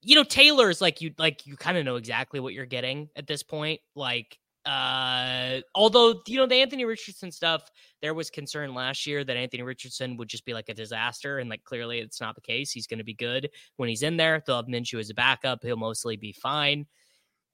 you 0.00 0.14
know, 0.14 0.24
Taylor's 0.24 0.80
like 0.80 1.02
you, 1.02 1.12
like 1.18 1.46
you 1.46 1.56
kind 1.56 1.76
of 1.76 1.84
know 1.84 1.96
exactly 1.96 2.40
what 2.40 2.54
you're 2.54 2.64
getting 2.64 3.10
at 3.16 3.26
this 3.26 3.42
point. 3.42 3.80
Like, 3.94 4.38
uh, 4.64 5.60
although 5.74 6.22
you 6.26 6.36
know 6.36 6.46
the 6.46 6.56
Anthony 6.56 6.84
Richardson 6.84 7.32
stuff, 7.32 7.68
there 8.00 8.14
was 8.14 8.30
concern 8.30 8.74
last 8.74 9.06
year 9.06 9.24
that 9.24 9.36
Anthony 9.36 9.62
Richardson 9.62 10.16
would 10.16 10.28
just 10.28 10.44
be 10.44 10.54
like 10.54 10.68
a 10.68 10.74
disaster, 10.74 11.38
and 11.38 11.50
like 11.50 11.64
clearly 11.64 11.98
it's 11.98 12.20
not 12.20 12.34
the 12.36 12.40
case. 12.40 12.70
He's 12.70 12.86
going 12.86 12.98
to 12.98 13.04
be 13.04 13.14
good 13.14 13.50
when 13.76 13.88
he's 13.88 14.02
in 14.02 14.16
there. 14.16 14.42
They'll 14.46 14.56
have 14.56 14.66
Minshew 14.66 15.00
as 15.00 15.10
a 15.10 15.14
backup; 15.14 15.60
he'll 15.62 15.76
mostly 15.76 16.16
be 16.16 16.32
fine. 16.32 16.86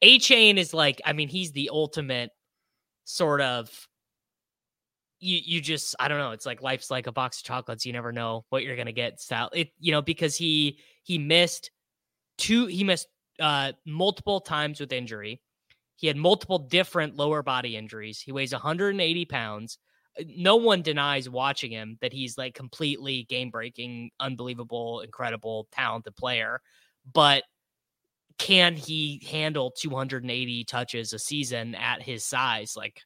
Achane 0.03 0.59
is 0.59 0.75
like, 0.75 1.01
I 1.05 1.13
mean, 1.13 1.29
he's 1.29 1.53
the 1.53 1.71
ultimate 1.73 2.31
sort 3.05 3.41
of. 3.41 3.71
You 5.21 5.41
you 5.43 5.61
just 5.63 5.97
I 5.99 6.09
don't 6.09 6.19
know. 6.19 6.33
It's 6.33 6.47
like 6.47 6.63
life's 6.63 6.91
like 6.91 7.07
a 7.07 7.13
box 7.13 7.39
of 7.39 7.45
chocolates. 7.45 7.87
You 7.87 7.93
never 7.93 8.13
know 8.13 8.45
what 8.51 8.65
you're 8.65 8.77
gonna 8.77 8.93
get. 8.93 9.19
Style 9.19 9.51
it 9.55 9.71
you 9.81 9.93
know 9.93 10.03
because 10.03 10.37
he 10.37 10.79
he 11.03 11.19
missed 11.19 11.71
two 12.37 12.67
he 12.67 12.85
missed 12.85 13.09
uh 13.41 13.73
multiple 13.85 14.41
times 14.41 14.79
with 14.79 14.93
injury 14.93 15.41
he 15.99 16.07
had 16.07 16.17
multiple 16.17 16.61
different 16.61 17.17
lower 17.17 17.43
body 17.43 17.77
injuries. 17.77 18.21
He 18.21 18.31
weighs 18.31 18.53
180 18.53 19.25
pounds. 19.25 19.79
Uh, 20.19 20.23
no 20.29 20.55
one 20.55 20.81
denies 20.81 21.29
watching 21.29 21.73
him 21.73 21.99
that 22.01 22.13
he's 22.13 22.39
like 22.39 22.55
completely 22.55 23.25
game 23.25 23.51
breaking, 23.51 24.11
unbelievable, 24.21 25.01
incredible, 25.01 25.67
talented 25.73 26.15
player. 26.15 26.61
But 27.13 27.43
can 28.39 28.77
he 28.77 29.27
handle 29.29 29.73
280 29.73 30.63
touches 30.65 31.13
a 31.13 31.19
season 31.19 31.75
at 31.75 32.01
his 32.01 32.25
size? 32.25 32.75
Like, 32.77 33.01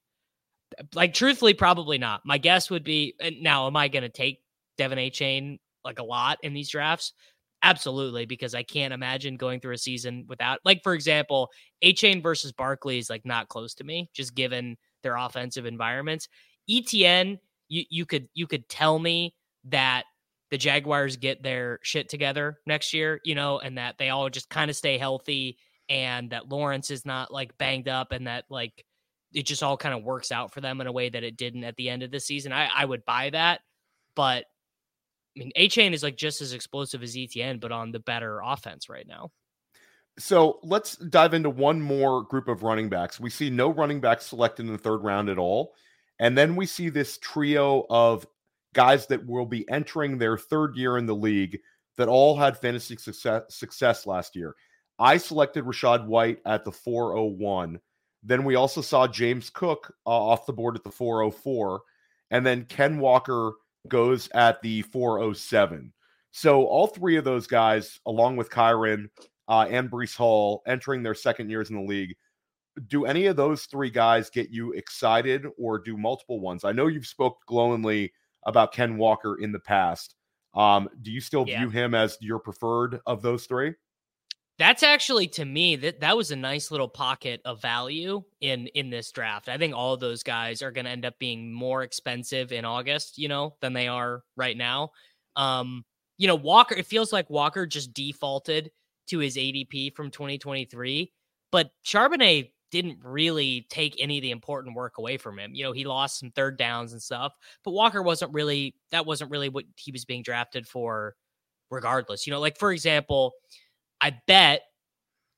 like 0.94 1.14
truthfully, 1.14 1.55
probably 1.55 1.96
not. 1.96 2.20
My 2.26 2.37
guess 2.37 2.68
would 2.68 2.85
be 2.85 3.14
now, 3.40 3.68
am 3.68 3.76
I 3.76 3.88
going 3.88 4.02
to 4.02 4.11
take 4.11 4.42
De'Von 4.78 4.98
Achane 4.98 5.61
like 5.83 5.98
a 5.98 6.05
lot 6.05 6.40
in 6.42 6.52
these 6.52 6.68
drafts? 6.68 7.14
Absolutely, 7.64 8.27
because 8.27 8.55
I 8.57 8.64
can't 8.64 8.92
imagine 8.92 9.37
going 9.37 9.61
through 9.61 9.75
a 9.75 9.79
season 9.79 10.25
without, 10.29 10.59
like, 10.64 10.83
for 10.83 10.94
example, 10.94 11.48
Achane 11.85 12.20
versus 12.22 12.51
Barkley 12.51 12.98
is 12.98 13.09
like 13.09 13.25
not 13.25 13.48
close 13.48 13.72
to 13.75 13.85
me, 13.85 14.11
just 14.12 14.35
given 14.35 14.77
their 15.05 15.14
offensive 15.16 15.64
environments. 15.64 16.29
ETN, 16.68 17.38
you 17.68 17.85
you 17.88 18.05
could 18.05 18.29
you 18.35 18.46
could 18.48 18.68
tell 18.68 18.98
me 18.98 19.35
that 19.64 20.05
the 20.51 20.59
Jaguars 20.59 21.16
get 21.16 21.42
their 21.44 21.79
shit 21.83 22.09
together 22.09 22.59
next 22.66 22.92
year, 22.92 23.20
you 23.25 23.35
know, 23.37 23.61
and 23.61 23.79
that 23.79 23.96
they 23.96 24.09
all 24.11 24.29
just 24.29 24.51
kind 24.51 24.68
of 24.70 24.77
stay 24.77 24.98
healthy, 24.98 25.57
and 25.88 26.31
that 26.31 26.48
Lawrence 26.48 26.90
is 26.90 27.07
not 27.07 27.33
like 27.33 27.57
banged 27.59 27.88
up, 27.88 28.11
and 28.11 28.27
that 28.27 28.44
like 28.51 28.85
it 29.33 29.46
just 29.46 29.62
all 29.62 29.77
kind 29.77 29.94
of 29.94 30.03
works 30.03 30.33
out 30.33 30.53
for 30.53 30.61
them 30.61 30.81
in 30.81 30.88
a 30.88 30.92
way 30.92 31.09
that 31.09 31.22
it 31.25 31.37
didn't 31.37 31.62
at 31.64 31.77
the 31.77 31.88
end 31.88 32.03
of 32.03 32.11
the 32.11 32.18
season. 32.20 32.53
I 32.53 32.68
I 32.75 32.85
would 32.85 33.05
buy 33.05 33.31
that, 33.31 33.61
but 34.16 34.46
I 35.37 35.40
mean, 35.40 35.53
Achane 35.57 35.92
is 35.92 36.03
like 36.03 36.16
just 36.16 36.40
as 36.40 36.53
explosive 36.53 37.03
as 37.03 37.14
ETN, 37.14 37.61
but 37.61 37.73
on 37.73 37.92
the 37.92 38.01
better 38.01 38.40
offense 38.45 38.88
right 38.88 39.07
now. 39.07 39.31
So 40.18 40.61
let's 40.62 40.97
dive 40.97 41.33
into 41.33 41.49
one 41.49 41.81
more 41.81 42.23
group 42.23 42.49
of 42.49 42.62
running 42.62 42.90
backs. 42.90 43.18
We 43.18 43.31
see 43.31 43.49
no 43.49 43.71
running 43.71 44.01
backs 44.01 44.27
selected 44.27 44.66
in 44.66 44.73
the 44.73 44.79
third 44.79 44.99
round 44.99 45.31
at 45.31 45.38
all. 45.38 45.75
And 46.18 46.37
then 46.37 46.55
we 46.55 46.66
see 46.66 46.90
this 46.90 47.18
trio 47.18 47.87
of 47.88 48.27
guys 48.75 49.07
that 49.07 49.27
will 49.27 49.47
be 49.47 49.68
entering 49.71 50.18
their 50.18 50.37
third 50.37 50.77
year 50.77 50.99
in 50.99 51.07
the 51.07 51.14
league 51.14 51.61
that 51.97 52.09
all 52.09 52.37
had 52.37 52.59
fantasy 52.59 52.97
success, 52.97 53.42
success 53.49 54.07
last 54.07 54.37
year. 54.37 54.55
I 54.99 55.16
selected 55.16 55.64
Rachaad 55.64 56.07
White 56.07 56.40
at 56.45 56.64
the 56.64 56.73
401. 56.73 57.81
Then 58.23 58.45
we 58.45 58.55
also 58.55 58.83
saw 58.83 59.07
James 59.07 59.51
Cook 59.51 59.95
uh, 60.07 60.11
off 60.11 60.47
the 60.47 60.53
board 60.53 60.77
at 60.77 60.85
the 60.85 60.90
404. 60.90 61.81
And 62.31 62.47
then 62.47 62.66
Ken 62.66 62.99
Walker 62.99 63.55
goes 63.88 64.29
at 64.35 64.61
the 64.62 64.83
407. 64.83 65.92
So 66.31 66.64
all 66.64 66.87
three 66.87 67.16
of 67.16 67.25
those 67.25 67.47
guys, 67.47 68.01
along 68.07 68.37
with 68.37 68.51
Kyren 68.51 69.09
uh, 69.49 69.66
and 69.68 69.90
Breece 69.90 70.16
Hall, 70.16 70.62
entering 70.66 71.03
their 71.03 71.14
second 71.14 71.51
years 71.51 71.71
in 71.71 71.77
the 71.77 71.83
league. 71.83 72.14
Do 72.87 73.05
any 73.05 73.27
of 73.27 73.37
those 73.37 73.66
three 73.66 73.90
guys 73.90 74.31
get 74.31 74.49
you 74.49 74.73
excited, 74.73 75.45
or 75.59 75.79
do 75.79 75.97
multiple 75.97 76.40
ones? 76.40 76.64
I 76.64 76.73
know 76.73 76.87
you've 76.87 77.07
spoke 77.07 77.45
glowingly 77.47 78.14
about 78.45 78.73
Ken 78.73 78.97
Walker 78.97 79.37
in 79.37 79.53
the 79.53 79.61
past. 79.61 80.14
Um, 80.55 80.88
do 81.03 81.11
you 81.11 81.21
still 81.21 81.45
yeah. 81.47 81.61
view 81.61 81.71
him 81.71 81.95
as 81.95 82.16
your 82.21 82.38
preferred 82.38 83.01
of 83.07 83.21
those 83.21 83.45
three? 83.45 83.75
That's 84.62 84.85
actually 84.85 85.27
to 85.27 85.44
me 85.44 85.75
that 85.75 85.98
that 86.03 86.16
was 86.16 86.31
a 86.31 86.37
nice 86.37 86.70
little 86.70 86.87
pocket 86.87 87.40
of 87.44 87.61
value 87.61 88.22
in 88.40 88.68
in 88.68 88.90
this 88.90 89.11
draft. 89.11 89.48
I 89.48 89.59
think 89.59 89.75
all 89.75 89.96
those 89.96 90.22
guys 90.22 90.62
are 90.62 90.70
going 90.70 90.85
to 90.85 90.90
end 90.92 91.05
up 91.05 91.18
being 91.18 91.53
more 91.53 91.83
expensive 91.83 92.53
in 92.53 92.64
August, 92.64 93.18
you 93.18 93.27
know, 93.27 93.57
than 93.61 93.72
they 93.72 93.88
are 93.88 94.22
right 94.37 94.57
now. 94.57 94.90
Um, 95.35 95.85
you 96.16 96.29
know, 96.29 96.37
Walker. 96.37 96.77
It 96.77 96.87
feels 96.87 97.12
like 97.12 97.29
Walker 97.29 97.66
just 97.66 97.92
defaulted 97.92 98.70
to 99.09 99.18
his 99.18 99.37
ADP 99.37 99.96
from 99.96 100.12
2023, 100.12 101.12
but 101.51 101.72
Charbonnet 101.85 102.53
didn't 102.70 103.01
really 103.03 103.66
take 103.68 103.96
any 103.98 104.18
of 104.18 104.22
the 104.22 104.31
important 104.31 104.77
work 104.77 104.98
away 104.98 105.16
from 105.16 105.40
him. 105.40 105.57
You 105.57 105.64
know, 105.64 105.72
he 105.72 105.83
lost 105.83 106.20
some 106.20 106.31
third 106.31 106.57
downs 106.57 106.92
and 106.92 107.03
stuff, 107.03 107.33
but 107.64 107.72
Walker 107.72 108.01
wasn't 108.01 108.33
really 108.33 108.77
that 108.92 109.07
wasn't 109.07 109.33
really 109.33 109.48
what 109.48 109.64
he 109.75 109.90
was 109.90 110.05
being 110.05 110.22
drafted 110.22 110.68
for 110.68 111.16
regardless. 111.68 112.29
You 112.29 112.33
know, 112.33 112.38
like 112.38 112.61
for 112.61 112.72
example, 112.72 113.33
I 114.03 114.19
bet 114.27 114.62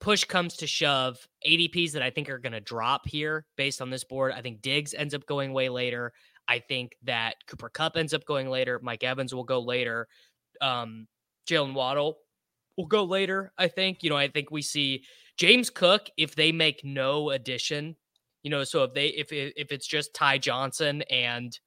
push 0.00 0.24
comes 0.24 0.56
to 0.56 0.66
shove, 0.66 1.28
ADPs 1.46 1.92
that 1.92 2.02
I 2.02 2.10
think 2.10 2.28
are 2.28 2.38
going 2.38 2.52
to 2.54 2.60
drop 2.60 3.06
here 3.06 3.46
based 3.56 3.80
on 3.80 3.90
this 3.90 4.04
board. 4.04 4.32
I 4.32 4.40
think 4.40 4.62
Diggs 4.62 4.94
ends 4.94 5.14
up 5.14 5.26
going 5.26 5.52
way 5.52 5.68
later. 5.68 6.12
I 6.48 6.58
think 6.58 6.96
that 7.04 7.36
Cooper 7.46 7.68
Kupp 7.68 7.96
ends 7.96 8.14
up 8.14 8.24
going 8.24 8.48
later. 8.48 8.80
Mike 8.82 9.04
Evans 9.04 9.34
will 9.34 9.44
go 9.44 9.60
later. 9.60 10.08
Um, 10.60 11.06
Jaylen 11.48 11.74
Waddle 11.74 12.18
will 12.76 12.86
go 12.86 13.04
later. 13.04 13.52
I 13.58 13.68
think. 13.68 14.02
You 14.02 14.10
know, 14.10 14.16
I 14.16 14.28
think 14.28 14.50
we 14.50 14.62
see 14.62 15.04
James 15.36 15.70
Cook 15.70 16.08
if 16.16 16.34
they 16.34 16.52
make 16.52 16.82
no 16.84 17.30
addition. 17.30 17.96
You 18.42 18.50
know, 18.50 18.64
so 18.64 18.84
if 18.84 18.94
they 18.94 19.06
if 19.08 19.28
if 19.30 19.72
it's 19.72 19.86
just 19.86 20.14
Ty 20.14 20.38
Johnson 20.38 21.02
and 21.10 21.58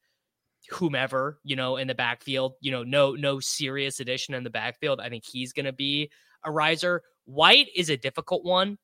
whomever 0.70 1.38
you 1.42 1.56
know 1.56 1.76
in 1.76 1.88
the 1.88 1.94
backfield, 1.94 2.54
you 2.60 2.70
know, 2.70 2.84
no 2.84 3.12
no 3.12 3.40
serious 3.40 4.00
addition 4.00 4.34
in 4.34 4.44
the 4.44 4.50
backfield, 4.50 5.00
I 5.00 5.08
think 5.08 5.24
he's 5.26 5.52
going 5.52 5.66
to 5.66 5.72
be 5.72 6.10
a 6.44 6.50
riser. 6.50 7.02
White 7.24 7.68
is 7.74 7.90
a 7.90 7.96
difficult 7.96 8.44
one 8.44 8.78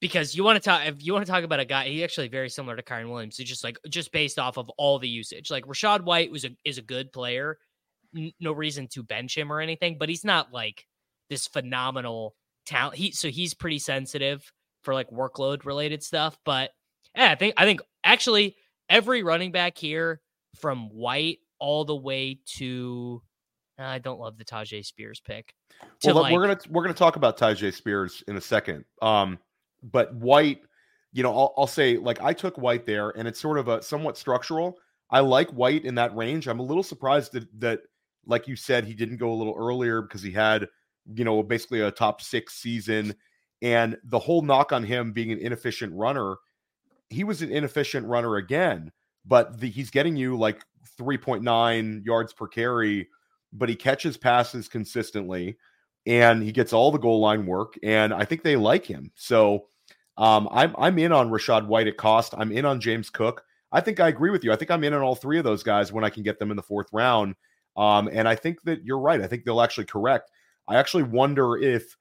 because 0.00 0.34
you 0.34 0.42
want 0.42 0.56
to 0.56 0.68
talk 0.68 0.86
if 0.86 1.02
you 1.02 1.12
want 1.12 1.24
to 1.24 1.30
talk 1.30 1.44
about 1.44 1.60
a 1.60 1.64
guy 1.64 1.86
he's 1.86 2.02
actually 2.02 2.28
very 2.28 2.50
similar 2.50 2.76
to 2.76 2.82
Kyren 2.82 3.10
Williams. 3.10 3.36
Just 3.36 3.64
like 3.64 3.78
just 3.88 4.12
based 4.12 4.38
off 4.38 4.58
of 4.58 4.68
all 4.70 4.98
the 4.98 5.08
usage. 5.08 5.50
Like 5.50 5.64
Rachaad 5.66 6.02
White 6.02 6.30
was 6.30 6.44
a 6.44 6.50
is 6.64 6.78
a 6.78 6.82
good 6.82 7.12
player. 7.12 7.58
N- 8.16 8.32
no 8.40 8.52
reason 8.52 8.88
to 8.88 9.02
bench 9.02 9.38
him 9.38 9.52
or 9.52 9.60
anything, 9.60 9.96
but 9.98 10.08
he's 10.08 10.24
not 10.24 10.52
like 10.52 10.86
this 11.30 11.46
phenomenal 11.46 12.34
talent. 12.66 12.96
He 12.96 13.12
so 13.12 13.28
he's 13.28 13.54
pretty 13.54 13.78
sensitive 13.78 14.52
for 14.82 14.92
like 14.92 15.08
workload 15.10 15.64
related 15.64 16.02
stuff. 16.02 16.36
But 16.44 16.70
yeah, 17.16 17.30
I 17.30 17.34
think 17.36 17.54
I 17.56 17.64
think 17.64 17.80
actually 18.04 18.56
every 18.88 19.22
running 19.22 19.52
back 19.52 19.78
here 19.78 20.20
from 20.56 20.90
White 20.90 21.38
all 21.58 21.84
the 21.84 21.96
way 21.96 22.40
to 22.56 23.22
I 23.78 23.98
don't 23.98 24.20
love 24.20 24.38
the 24.38 24.44
Tyjae 24.44 24.84
Spears 24.84 25.20
pick. 25.20 25.54
Well, 26.04 26.16
like, 26.16 26.32
we're 26.32 26.42
gonna 26.42 26.58
we're 26.70 26.82
gonna 26.82 26.94
talk 26.94 27.16
about 27.16 27.38
Tyjae 27.38 27.72
Spears 27.72 28.22
in 28.28 28.36
a 28.36 28.40
second. 28.40 28.84
Um, 29.00 29.38
but 29.82 30.14
White, 30.14 30.62
you 31.12 31.22
know, 31.22 31.32
I'll, 31.32 31.54
I'll 31.56 31.66
say 31.66 31.96
like 31.96 32.20
I 32.20 32.32
took 32.32 32.58
White 32.58 32.86
there, 32.86 33.10
and 33.10 33.26
it's 33.26 33.40
sort 33.40 33.58
of 33.58 33.68
a 33.68 33.82
somewhat 33.82 34.18
structural. 34.18 34.78
I 35.10 35.20
like 35.20 35.50
White 35.50 35.84
in 35.84 35.94
that 35.96 36.14
range. 36.14 36.48
I'm 36.48 36.60
a 36.60 36.64
little 36.64 36.82
surprised 36.82 37.32
that 37.32 37.46
that, 37.60 37.80
like 38.26 38.46
you 38.46 38.56
said, 38.56 38.84
he 38.84 38.94
didn't 38.94 39.16
go 39.16 39.32
a 39.32 39.34
little 39.34 39.54
earlier 39.56 40.02
because 40.02 40.22
he 40.22 40.32
had, 40.32 40.68
you 41.14 41.24
know, 41.24 41.42
basically 41.42 41.80
a 41.80 41.90
top 41.90 42.20
six 42.22 42.54
season, 42.54 43.14
and 43.62 43.96
the 44.04 44.18
whole 44.18 44.42
knock 44.42 44.72
on 44.72 44.84
him 44.84 45.12
being 45.12 45.32
an 45.32 45.38
inefficient 45.38 45.92
runner. 45.94 46.36
He 47.10 47.24
was 47.24 47.42
an 47.42 47.52
inefficient 47.52 48.06
runner 48.06 48.36
again, 48.36 48.90
but 49.26 49.60
the, 49.60 49.68
he's 49.68 49.90
getting 49.90 50.16
you 50.16 50.38
like 50.38 50.64
3.9 50.98 52.06
yards 52.06 52.32
per 52.32 52.48
carry 52.48 53.08
but 53.52 53.68
he 53.68 53.76
catches 53.76 54.16
passes 54.16 54.68
consistently 54.68 55.56
and 56.06 56.42
he 56.42 56.52
gets 56.52 56.72
all 56.72 56.90
the 56.90 56.98
goal 56.98 57.20
line 57.20 57.46
work. 57.46 57.78
And 57.82 58.12
I 58.12 58.24
think 58.24 58.42
they 58.42 58.56
like 58.56 58.84
him. 58.84 59.12
So 59.14 59.66
um, 60.16 60.48
I'm 60.52 60.74
I'm 60.78 60.98
in 60.98 61.12
on 61.12 61.30
Rachaad 61.30 61.66
White 61.66 61.86
at 61.86 61.96
cost. 61.96 62.34
I'm 62.36 62.52
in 62.52 62.64
on 62.64 62.80
James 62.80 63.10
Cook. 63.10 63.44
I 63.70 63.80
think 63.80 64.00
I 64.00 64.08
agree 64.08 64.30
with 64.30 64.44
you. 64.44 64.52
I 64.52 64.56
think 64.56 64.70
I'm 64.70 64.84
in 64.84 64.92
on 64.92 65.02
all 65.02 65.14
three 65.14 65.38
of 65.38 65.44
those 65.44 65.62
guys 65.62 65.92
when 65.92 66.04
I 66.04 66.10
can 66.10 66.22
get 66.22 66.38
them 66.38 66.50
in 66.50 66.56
the 66.56 66.62
fourth 66.62 66.88
round. 66.92 67.34
Um, 67.76 68.08
and 68.12 68.28
I 68.28 68.34
think 68.34 68.62
that 68.64 68.84
you're 68.84 68.98
right. 68.98 69.20
I 69.20 69.26
think 69.26 69.44
they'll 69.44 69.62
actually 69.62 69.86
correct. 69.86 70.30
I 70.68 70.76
actually 70.76 71.04
wonder 71.04 71.56
if 71.56 71.96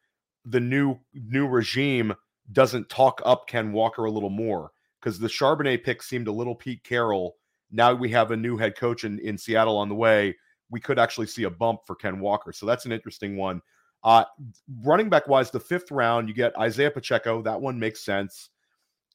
the 0.45 0.59
new 0.59 0.99
new 1.13 1.47
regime 1.47 2.13
doesn't 2.51 2.89
talk 2.89 3.21
up 3.25 3.47
Ken 3.47 3.71
Walker 3.71 4.05
a 4.05 4.11
little 4.11 4.29
more 4.29 4.71
because 4.99 5.19
the 5.19 5.27
Charbonnet 5.27 5.83
pick 5.83 6.03
seemed 6.03 6.27
a 6.27 6.31
little 6.31 6.55
Pete 6.55 6.83
Carroll. 6.83 7.37
Now 7.71 7.93
we 7.93 8.09
have 8.09 8.31
a 8.31 8.37
new 8.37 8.57
head 8.57 8.75
coach 8.75 9.05
in, 9.05 9.19
in 9.19 9.37
Seattle 9.37 9.77
on 9.77 9.87
the 9.87 9.95
way 9.95 10.35
we 10.71 10.79
could 10.79 10.97
actually 10.97 11.27
see 11.27 11.43
a 11.43 11.49
bump 11.49 11.81
for 11.85 11.95
Ken 11.95 12.19
Walker. 12.19 12.51
So 12.51 12.65
that's 12.65 12.85
an 12.85 12.91
interesting 12.91 13.37
one. 13.37 13.61
Uh, 14.03 14.23
running 14.83 15.09
back 15.09 15.27
wise, 15.27 15.51
the 15.51 15.59
fifth 15.59 15.91
round, 15.91 16.27
you 16.27 16.33
get 16.33 16.57
Isaiah 16.57 16.89
Pacheco. 16.89 17.41
That 17.41 17.61
one 17.61 17.77
makes 17.77 18.03
sense. 18.03 18.49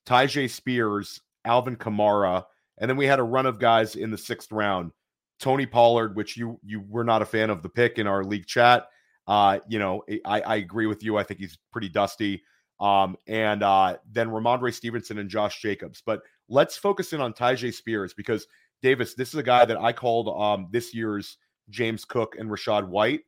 Tyjae 0.07 0.49
Spears, 0.49 1.21
Alvin 1.45 1.77
Kamara, 1.77 2.45
and 2.79 2.89
then 2.89 2.97
we 2.97 3.07
had 3.07 3.19
a 3.19 3.25
run 3.25 3.47
of 3.47 3.59
guys 3.59 3.97
in 3.97 4.11
the 4.11 4.19
sixth 4.19 4.53
round. 4.53 4.93
Tony 5.41 5.67
Pollard, 5.67 6.15
which 6.15 6.37
you 6.37 6.61
you 6.65 6.85
were 6.89 7.05
not 7.05 7.23
a 7.23 7.27
fan 7.27 7.51
of 7.51 7.63
the 7.63 7.69
pick 7.69 7.99
in 7.99 8.07
our 8.07 8.23
league 8.23 8.47
chat. 8.47 8.87
Uh, 9.27 9.59
you 9.69 9.79
know, 9.79 10.05
I, 10.25 10.41
I 10.41 10.57
agree 10.57 10.87
with 10.87 11.03
you. 11.03 11.17
I 11.17 11.25
think 11.25 11.41
he's 11.41 11.59
pretty 11.73 11.89
dusty. 11.89 12.43
Um, 12.79 13.17
and 13.27 13.63
uh, 13.63 13.97
then 14.13 14.29
Rhamondre 14.29 14.73
Stevenson 14.73 15.19
and 15.19 15.29
Josh 15.29 15.61
Jacobs. 15.61 16.03
But 16.05 16.23
let's 16.49 16.77
focus 16.77 17.13
in 17.13 17.21
on 17.21 17.33
Tyjae 17.33 17.75
Spears 17.75 18.15
because 18.15 18.47
Davis, 18.83 19.15
this 19.15 19.31
is 19.31 19.35
a 19.35 19.43
guy 19.43 19.65
that 19.65 19.79
I 19.79 19.93
called 19.93 20.29
um, 20.41 20.69
this 20.71 20.95
year's 20.95 21.39
James 21.71 22.05
Cook, 22.05 22.37
and 22.39 22.51
Rachaad 22.51 22.89
White. 22.89 23.21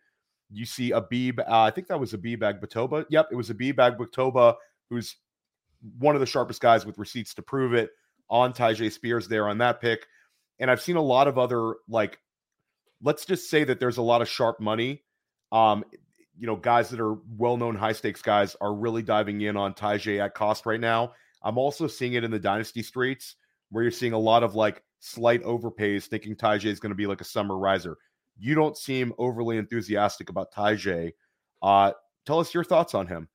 You 0.51 0.64
see 0.64 0.92
Abib, 0.92 1.40
uh, 1.40 1.44
I 1.48 1.70
think 1.70 1.88
that 1.88 2.01
was 2.01 2.14
Abib 2.14 2.40
Agbatoba. 2.40 3.05
Yep, 3.11 3.29
it 3.33 3.37
was 3.37 3.51
Abib 3.51 3.77
Agbatoba, 3.77 4.55
who's 4.88 5.16
one 5.98 6.14
of 6.14 6.20
the 6.20 6.27
sharpest 6.27 6.61
guys 6.61 6.87
with 6.87 6.98
receipts 6.98 7.35
to 7.35 7.42
prove 7.42 7.74
it 7.74 7.90
on 8.31 8.53
Tyjae 8.53 8.90
Spears 8.92 9.29
there 9.29 9.48
on 9.48 9.59
that 9.59 9.81
pick. 9.81 10.07
And 10.59 10.70
I've 10.70 10.81
seen 10.81 10.96
a 10.96 11.03
lot 11.03 11.29
of 11.29 11.38
other, 11.38 11.77
like, 11.88 12.18
let's 13.03 13.24
just 13.24 13.48
say 13.51 13.64
that 13.64 13.79
there's 13.79 13.98
a 13.98 14.03
lot 14.03 14.22
of 14.22 14.29
sharp 14.29 14.59
money. 14.59 15.03
Um, 15.53 15.85
you 16.38 16.46
know, 16.46 16.57
guys 16.57 16.88
that 16.90 17.01
are 17.01 17.16
well 17.37 17.57
known 17.57 17.74
high 17.74 17.92
stakes 17.92 18.22
guys 18.22 18.57
are 18.61 18.74
really 18.74 19.03
diving 19.03 19.40
in 19.40 19.57
on 19.57 19.74
Tyjae 19.74 20.24
at 20.24 20.35
cost 20.35 20.66
right 20.66 20.81
now. 20.81 21.12
I'm 21.42 21.59
also 21.59 21.87
seeing 21.87 22.14
it 22.14 22.24
in 22.24 22.31
the 22.31 22.38
dynasty 22.38 22.83
streets 22.83 23.37
where 23.70 23.83
you're 23.83 23.90
seeing 23.90 24.12
a 24.12 24.18
lot 24.18 24.42
of 24.42 24.55
like 24.55 24.83
slight 25.01 25.42
overpays, 25.42 26.07
thinking 26.07 26.35
Tyjae 26.35 26.66
is 26.66 26.81
going 26.81 26.90
to 26.90 26.96
be 26.96 27.07
like 27.07 27.20
a 27.20 27.24
summer 27.24 27.59
riser 27.59 27.98
you 28.38 28.55
don't 28.55 28.77
seem 28.77 29.12
overly 29.18 29.57
enthusiastic 29.57 30.31
about 30.31 30.53
Tyjae. 30.53 31.12
Uh, 31.62 31.92
tell 32.27 32.40
us 32.40 32.55
your 32.55 32.64
thoughts 32.64 32.94
on 32.94 33.07
him. 33.07 33.29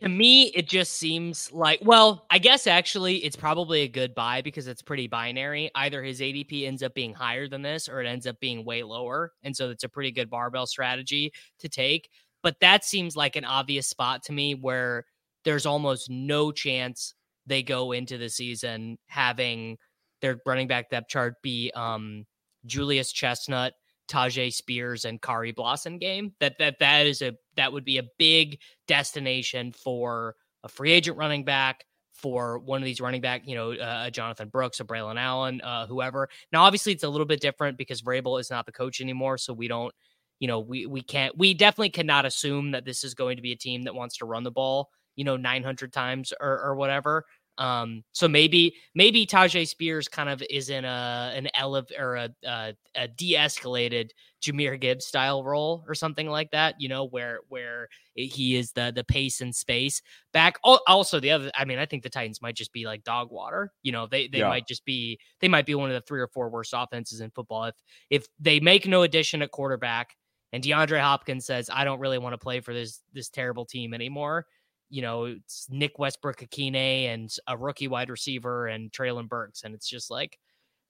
To 0.00 0.08
me, 0.08 0.44
it 0.54 0.66
just 0.66 0.94
seems 0.94 1.52
like, 1.52 1.78
well, 1.82 2.24
I 2.30 2.38
guess 2.38 2.66
actually 2.66 3.16
it's 3.16 3.36
probably 3.36 3.82
a 3.82 3.88
good 3.88 4.14
buy 4.14 4.40
because 4.40 4.66
it's 4.66 4.80
pretty 4.80 5.08
binary. 5.08 5.70
Either 5.74 6.02
his 6.02 6.20
ADP 6.20 6.66
ends 6.66 6.82
up 6.82 6.94
being 6.94 7.12
higher 7.12 7.48
than 7.48 7.60
this 7.60 7.86
or 7.86 8.00
it 8.00 8.06
ends 8.06 8.26
up 8.26 8.40
being 8.40 8.64
way 8.64 8.82
lower. 8.82 9.32
And 9.42 9.54
so 9.54 9.68
it's 9.68 9.84
a 9.84 9.88
pretty 9.88 10.10
good 10.10 10.30
barbell 10.30 10.66
strategy 10.66 11.32
to 11.58 11.68
take. 11.68 12.08
But 12.42 12.56
that 12.60 12.84
seems 12.84 13.14
like 13.14 13.36
an 13.36 13.44
obvious 13.44 13.86
spot 13.86 14.22
to 14.24 14.32
me 14.32 14.54
where 14.54 15.04
there's 15.44 15.66
almost 15.66 16.08
no 16.08 16.50
chance 16.50 17.14
they 17.46 17.62
go 17.62 17.92
into 17.92 18.16
the 18.16 18.30
season 18.30 18.98
having 19.06 19.76
their 20.22 20.40
running 20.46 20.66
back 20.66 20.88
depth 20.88 21.08
chart 21.08 21.34
be 21.42 21.70
um 21.74 22.24
Julius 22.66 23.12
Chestnut, 23.12 23.74
Tyjae 24.08 24.52
Spears, 24.52 25.04
and 25.04 25.20
Khari 25.20 25.54
Blasingame. 25.54 26.32
That 26.40 26.58
that 26.58 26.78
that 26.80 27.06
is 27.06 27.22
a 27.22 27.34
that 27.56 27.72
would 27.72 27.84
be 27.84 27.98
a 27.98 28.04
big 28.18 28.58
destination 28.86 29.72
for 29.72 30.36
a 30.62 30.68
free 30.68 30.92
agent 30.92 31.16
running 31.16 31.44
back 31.44 31.84
for 32.14 32.58
one 32.58 32.80
of 32.80 32.86
these 32.86 33.00
running 33.00 33.20
back, 33.20 33.42
you 33.44 33.54
know, 33.54 33.72
uh, 33.72 34.08
Jonathan 34.08 34.48
Brooks 34.48 34.80
or 34.80 34.84
Braylon 34.84 35.18
Allen, 35.18 35.60
uh, 35.60 35.86
whoever. 35.86 36.28
Now, 36.52 36.62
obviously, 36.62 36.92
it's 36.92 37.02
a 37.02 37.08
little 37.08 37.26
bit 37.26 37.40
different 37.40 37.76
because 37.76 38.02
Vrabel 38.02 38.40
is 38.40 38.50
not 38.50 38.66
the 38.66 38.72
coach 38.72 39.00
anymore, 39.00 39.36
so 39.36 39.52
we 39.52 39.68
don't, 39.68 39.92
you 40.38 40.48
know, 40.48 40.60
we 40.60 40.86
we 40.86 41.02
can't, 41.02 41.36
we 41.36 41.54
definitely 41.54 41.90
cannot 41.90 42.24
assume 42.24 42.70
that 42.70 42.84
this 42.84 43.04
is 43.04 43.14
going 43.14 43.36
to 43.36 43.42
be 43.42 43.52
a 43.52 43.56
team 43.56 43.82
that 43.82 43.94
wants 43.94 44.16
to 44.18 44.26
run 44.26 44.44
the 44.44 44.50
ball, 44.50 44.88
you 45.16 45.24
know, 45.24 45.36
900 45.36 45.92
times 45.92 46.32
or 46.40 46.60
or 46.62 46.76
whatever. 46.76 47.24
Um, 47.58 48.02
so 48.12 48.26
maybe 48.26 48.74
maybe 48.94 49.26
Tyjae 49.26 49.66
Spears 49.68 50.08
kind 50.08 50.28
of 50.28 50.42
is 50.50 50.70
in 50.70 50.84
a 50.84 51.32
an 51.34 51.48
elev 51.58 51.86
or 51.98 52.16
a, 52.16 52.30
a, 52.44 52.74
a 52.96 53.08
de-escalated 53.08 54.10
Jahmyr 54.42 54.78
Gibbs 54.80 55.06
style 55.06 55.44
role 55.44 55.84
or 55.86 55.94
something 55.94 56.28
like 56.28 56.50
that. 56.50 56.74
You 56.78 56.88
know, 56.88 57.06
where 57.06 57.40
where 57.48 57.88
he 58.14 58.56
is 58.56 58.72
the 58.72 58.92
the 58.94 59.04
pace 59.04 59.40
and 59.40 59.54
space 59.54 60.02
back. 60.32 60.56
Also, 60.64 61.20
the 61.20 61.30
other, 61.30 61.50
I 61.54 61.64
mean, 61.64 61.78
I 61.78 61.86
think 61.86 62.02
the 62.02 62.10
Titans 62.10 62.42
might 62.42 62.56
just 62.56 62.72
be 62.72 62.86
like 62.86 63.04
dog 63.04 63.30
water. 63.30 63.70
You 63.82 63.92
know, 63.92 64.06
they 64.06 64.28
they 64.28 64.38
yeah. 64.38 64.48
might 64.48 64.66
just 64.66 64.84
be 64.84 65.18
they 65.40 65.48
might 65.48 65.66
be 65.66 65.74
one 65.74 65.90
of 65.90 65.94
the 65.94 66.06
three 66.06 66.20
or 66.20 66.28
four 66.28 66.48
worst 66.48 66.74
offenses 66.76 67.20
in 67.20 67.30
football 67.30 67.64
if 67.64 67.74
if 68.10 68.26
they 68.40 68.58
make 68.60 68.86
no 68.86 69.02
addition 69.02 69.42
at 69.42 69.52
quarterback 69.52 70.16
and 70.52 70.62
DeAndre 70.62 71.00
Hopkins 71.00 71.46
says, 71.46 71.68
I 71.72 71.82
don't 71.82 71.98
really 71.98 72.18
want 72.18 72.32
to 72.32 72.38
play 72.38 72.60
for 72.60 72.72
this 72.72 73.00
this 73.12 73.28
terrible 73.28 73.64
team 73.64 73.92
anymore 73.92 74.46
you 74.94 75.02
know, 75.02 75.24
it's 75.24 75.66
Nick 75.70 75.98
Westbrook-Ikhine 75.98 77.06
and 77.12 77.36
a 77.48 77.56
rookie 77.56 77.88
wide 77.88 78.10
receiver 78.10 78.68
and 78.68 78.92
Treylon 78.92 79.28
Burks. 79.28 79.64
And 79.64 79.74
it's 79.74 79.88
just 79.88 80.08
like, 80.08 80.38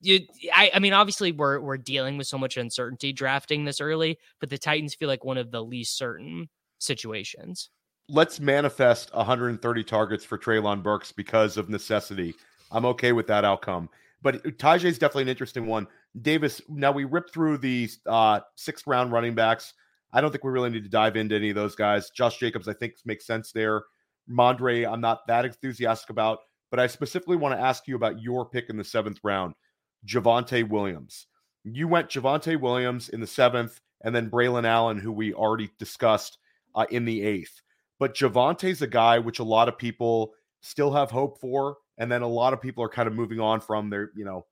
you, 0.02 0.20
I, 0.54 0.72
I 0.74 0.78
mean, 0.78 0.92
obviously 0.92 1.32
we're 1.32 1.58
we're 1.58 1.78
dealing 1.78 2.18
with 2.18 2.26
so 2.26 2.36
much 2.36 2.58
uncertainty 2.58 3.14
drafting 3.14 3.64
this 3.64 3.80
early, 3.80 4.18
but 4.40 4.50
the 4.50 4.58
Titans 4.58 4.94
feel 4.94 5.08
like 5.08 5.24
one 5.24 5.38
of 5.38 5.50
the 5.50 5.64
least 5.64 5.96
certain 5.96 6.50
situations. 6.78 7.70
Let's 8.10 8.40
manifest 8.40 9.14
130 9.14 9.84
targets 9.84 10.22
for 10.22 10.36
Treylon 10.36 10.82
Burks 10.82 11.10
because 11.10 11.56
of 11.56 11.70
necessity. 11.70 12.34
I'm 12.70 12.84
okay 12.84 13.12
with 13.12 13.26
that 13.28 13.46
outcome. 13.46 13.88
But 14.20 14.44
Tyjae 14.58 14.84
is 14.84 14.98
definitely 14.98 15.22
an 15.22 15.28
interesting 15.30 15.64
one. 15.64 15.86
Davis, 16.20 16.60
now 16.68 16.92
we 16.92 17.04
ripped 17.04 17.32
through 17.32 17.56
the 17.58 17.88
uh, 18.04 18.40
sixth 18.56 18.86
round 18.86 19.12
running 19.12 19.34
backs. 19.34 19.72
I 20.12 20.20
don't 20.20 20.30
think 20.30 20.44
we 20.44 20.50
really 20.50 20.70
need 20.70 20.84
to 20.84 20.90
dive 20.90 21.16
into 21.16 21.34
any 21.34 21.48
of 21.48 21.56
those 21.56 21.74
guys. 21.74 22.10
Josh 22.10 22.38
Jacobs, 22.38 22.68
I 22.68 22.74
think, 22.74 22.96
makes 23.06 23.26
sense 23.26 23.50
there. 23.50 23.84
Mondre, 24.30 24.90
I'm 24.90 25.00
not 25.00 25.26
that 25.26 25.44
enthusiastic 25.44 26.10
about, 26.10 26.38
but 26.70 26.80
I 26.80 26.86
specifically 26.86 27.36
want 27.36 27.54
to 27.54 27.64
ask 27.64 27.86
you 27.86 27.96
about 27.96 28.20
your 28.20 28.48
pick 28.48 28.70
in 28.70 28.76
the 28.76 28.84
seventh 28.84 29.18
round, 29.22 29.54
Javonte 30.06 30.68
Williams. 30.68 31.26
You 31.64 31.88
went 31.88 32.08
Javonte 32.08 32.60
Williams 32.60 33.08
in 33.08 33.20
the 33.20 33.26
seventh, 33.26 33.80
and 34.02 34.14
then 34.14 34.30
Braylon 34.30 34.66
Allen, 34.66 34.98
who 34.98 35.12
we 35.12 35.32
already 35.32 35.70
discussed 35.78 36.38
uh, 36.74 36.86
in 36.90 37.04
the 37.04 37.22
eighth. 37.22 37.62
But 37.98 38.14
Javonte's 38.14 38.82
a 38.82 38.86
guy 38.86 39.18
which 39.18 39.38
a 39.38 39.44
lot 39.44 39.68
of 39.68 39.78
people 39.78 40.34
still 40.60 40.92
have 40.92 41.10
hope 41.10 41.40
for, 41.40 41.76
and 41.98 42.10
then 42.10 42.22
a 42.22 42.28
lot 42.28 42.52
of 42.52 42.60
people 42.60 42.82
are 42.84 42.88
kind 42.88 43.06
of 43.06 43.14
moving 43.14 43.40
on 43.40 43.60
from. 43.60 43.88
They're 43.88 44.10
you 44.16 44.24
know 44.24 44.46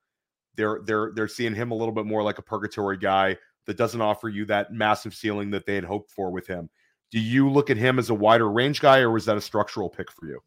they're 0.56 0.80
they're 0.84 1.12
they're 1.14 1.28
seeing 1.28 1.54
him 1.54 1.70
a 1.70 1.74
little 1.74 1.94
bit 1.94 2.06
more 2.06 2.22
like 2.22 2.38
a 2.38 2.42
purgatory 2.42 2.98
guy 2.98 3.36
that 3.66 3.76
doesn't 3.76 4.00
offer 4.00 4.28
you 4.28 4.44
that 4.46 4.72
massive 4.72 5.14
ceiling 5.14 5.50
that 5.50 5.66
they 5.66 5.74
had 5.74 5.84
hoped 5.84 6.10
for 6.10 6.30
with 6.30 6.46
him. 6.46 6.68
Do 7.12 7.20
you 7.20 7.50
look 7.50 7.68
at 7.70 7.76
him 7.76 7.98
as 7.98 8.10
a 8.10 8.14
wider 8.14 8.50
range 8.50 8.80
guy, 8.80 8.98
or 9.00 9.10
was 9.10 9.26
that 9.26 9.36
a 9.36 9.40
structural 9.40 9.90
pick 9.90 10.10
for 10.10 10.26
you? 10.26 10.40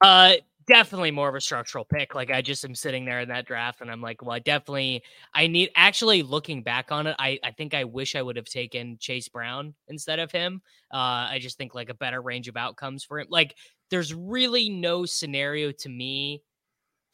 Uh, 0.00 0.32
definitely 0.66 1.10
more 1.10 1.28
of 1.28 1.34
a 1.34 1.40
structural 1.40 1.84
pick. 1.84 2.14
Like 2.14 2.30
I 2.30 2.40
just 2.40 2.64
am 2.64 2.74
sitting 2.74 3.04
there 3.04 3.20
in 3.20 3.28
that 3.28 3.46
draft, 3.46 3.82
and 3.82 3.90
I'm 3.90 4.00
like, 4.00 4.22
well, 4.22 4.32
I 4.32 4.38
definitely, 4.38 5.02
I 5.34 5.46
need. 5.46 5.70
Actually, 5.76 6.22
looking 6.22 6.62
back 6.62 6.90
on 6.90 7.06
it, 7.06 7.16
I 7.18 7.38
I 7.44 7.50
think 7.50 7.74
I 7.74 7.84
wish 7.84 8.16
I 8.16 8.22
would 8.22 8.36
have 8.36 8.46
taken 8.46 8.96
Chase 8.98 9.28
Brown 9.28 9.74
instead 9.88 10.18
of 10.18 10.32
him. 10.32 10.62
Uh, 10.92 11.28
I 11.30 11.38
just 11.40 11.58
think 11.58 11.74
like 11.74 11.90
a 11.90 11.94
better 11.94 12.22
range 12.22 12.48
of 12.48 12.56
outcomes 12.56 13.04
for 13.04 13.20
him. 13.20 13.26
Like, 13.28 13.54
there's 13.90 14.14
really 14.14 14.70
no 14.70 15.04
scenario 15.04 15.70
to 15.70 15.88
me 15.88 16.42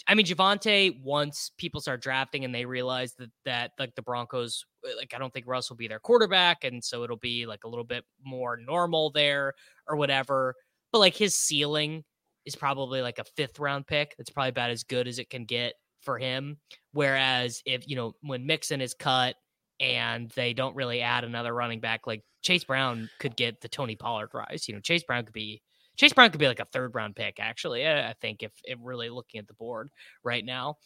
I 0.06 0.14
mean, 0.14 0.26
Javonte, 0.26 1.00
once 1.02 1.52
people 1.58 1.80
start 1.80 2.02
drafting 2.02 2.44
and 2.44 2.54
they 2.54 2.64
realize 2.64 3.14
that 3.14 3.30
that 3.44 3.72
like 3.78 3.94
the 3.94 4.02
Broncos, 4.02 4.64
uh, 4.86 4.96
like 4.96 5.12
I 5.14 5.18
don't 5.18 5.32
think 5.32 5.46
Russ 5.46 5.70
will 5.70 5.76
be 5.76 5.88
their 5.88 5.98
quarterback, 5.98 6.64
and 6.64 6.82
so 6.82 7.04
it'll 7.04 7.16
be 7.16 7.46
like 7.46 7.64
a 7.64 7.68
little 7.68 7.84
bit 7.84 8.04
more 8.24 8.56
normal 8.56 9.10
there 9.10 9.52
or 9.86 9.96
whatever. 9.96 10.54
But 10.92 10.98
like 11.00 11.16
his 11.16 11.36
ceiling 11.36 12.04
is 12.46 12.56
probably 12.56 13.02
like 13.02 13.18
a 13.18 13.24
fifth 13.36 13.58
round 13.58 13.86
pick. 13.86 14.14
That's 14.16 14.30
probably 14.30 14.50
about 14.50 14.70
as 14.70 14.84
good 14.84 15.06
as 15.06 15.18
it 15.18 15.30
can 15.30 15.44
get 15.44 15.74
for 16.02 16.18
him. 16.18 16.58
Whereas 16.92 17.62
if 17.66 17.86
you 17.86 17.96
know 17.96 18.14
when 18.22 18.46
Mixon 18.46 18.80
is 18.80 18.94
cut 18.94 19.36
and 19.80 20.30
they 20.30 20.54
don't 20.54 20.76
really 20.76 21.02
add 21.02 21.24
another 21.24 21.54
running 21.54 21.80
back, 21.80 22.06
like 22.06 22.22
Chase 22.42 22.64
Brown 22.64 23.10
could 23.18 23.36
get 23.36 23.60
the 23.60 23.68
Tony 23.68 23.96
Pollard 23.96 24.30
rise. 24.32 24.66
You 24.66 24.74
know, 24.74 24.80
Chase 24.80 25.04
Brown 25.04 25.24
could 25.24 25.34
be 25.34 25.62
Chase 26.00 26.14
Brown 26.14 26.30
could 26.30 26.40
be 26.40 26.48
like 26.48 26.60
a 26.60 26.64
third 26.64 26.94
round 26.94 27.14
pick, 27.14 27.38
actually. 27.38 27.82
Eh, 27.82 28.08
I 28.08 28.14
think 28.22 28.42
if, 28.42 28.52
if 28.64 28.78
really 28.82 29.10
looking 29.10 29.38
at 29.38 29.46
the 29.46 29.52
board 29.52 29.90
right 30.24 30.42
now. 30.42 30.76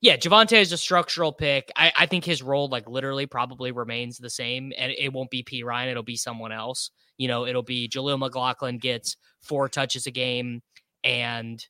Yeah, 0.00 0.16
Javonte 0.16 0.60
is 0.60 0.72
a 0.72 0.76
structural 0.76 1.32
pick. 1.32 1.70
I, 1.76 1.92
I 1.96 2.06
think 2.06 2.24
his 2.24 2.42
role, 2.42 2.68
like 2.68 2.88
literally, 2.88 3.26
probably 3.26 3.70
remains 3.70 4.18
the 4.18 4.28
same, 4.28 4.72
and 4.76 4.90
it 4.90 5.12
won't 5.12 5.30
be 5.30 5.44
Perine. 5.44 5.88
It'll 5.88 6.02
be 6.02 6.16
someone 6.16 6.50
else. 6.50 6.90
You 7.16 7.28
know, 7.28 7.46
it'll 7.46 7.62
be 7.62 7.88
Jaleel 7.88 8.18
McLaughlin 8.18 8.78
gets 8.78 9.16
four 9.40 9.68
touches 9.68 10.08
a 10.08 10.10
game, 10.10 10.62
and 11.04 11.64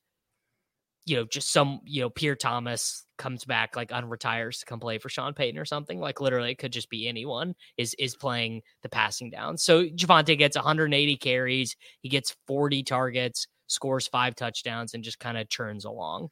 you 1.06 1.16
know, 1.16 1.24
just 1.24 1.52
some, 1.52 1.80
you 1.84 2.02
know, 2.02 2.10
Pierre 2.10 2.34
Thomas 2.34 3.06
comes 3.16 3.44
back 3.44 3.76
like 3.76 3.90
unretires 3.90 4.58
to 4.60 4.66
come 4.66 4.80
play 4.80 4.98
for 4.98 5.08
Sean 5.08 5.32
Payton 5.32 5.58
or 5.58 5.64
something. 5.64 6.00
Like 6.00 6.20
literally, 6.20 6.50
it 6.50 6.58
could 6.58 6.72
just 6.72 6.90
be 6.90 7.08
anyone 7.08 7.54
is 7.78 7.94
is 7.94 8.16
playing 8.16 8.62
the 8.82 8.88
passing 8.88 9.30
down. 9.30 9.56
So 9.56 9.84
Javonte 9.84 10.36
gets 10.36 10.56
180 10.56 11.16
carries, 11.16 11.76
he 12.02 12.08
gets 12.08 12.36
40 12.48 12.82
targets, 12.82 13.46
scores 13.68 14.08
five 14.08 14.34
touchdowns, 14.34 14.94
and 14.94 15.04
just 15.04 15.20
kind 15.20 15.38
of 15.38 15.48
churns 15.48 15.84
along. 15.84 16.28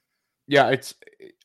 Yeah, 0.49 0.69
it's 0.69 0.95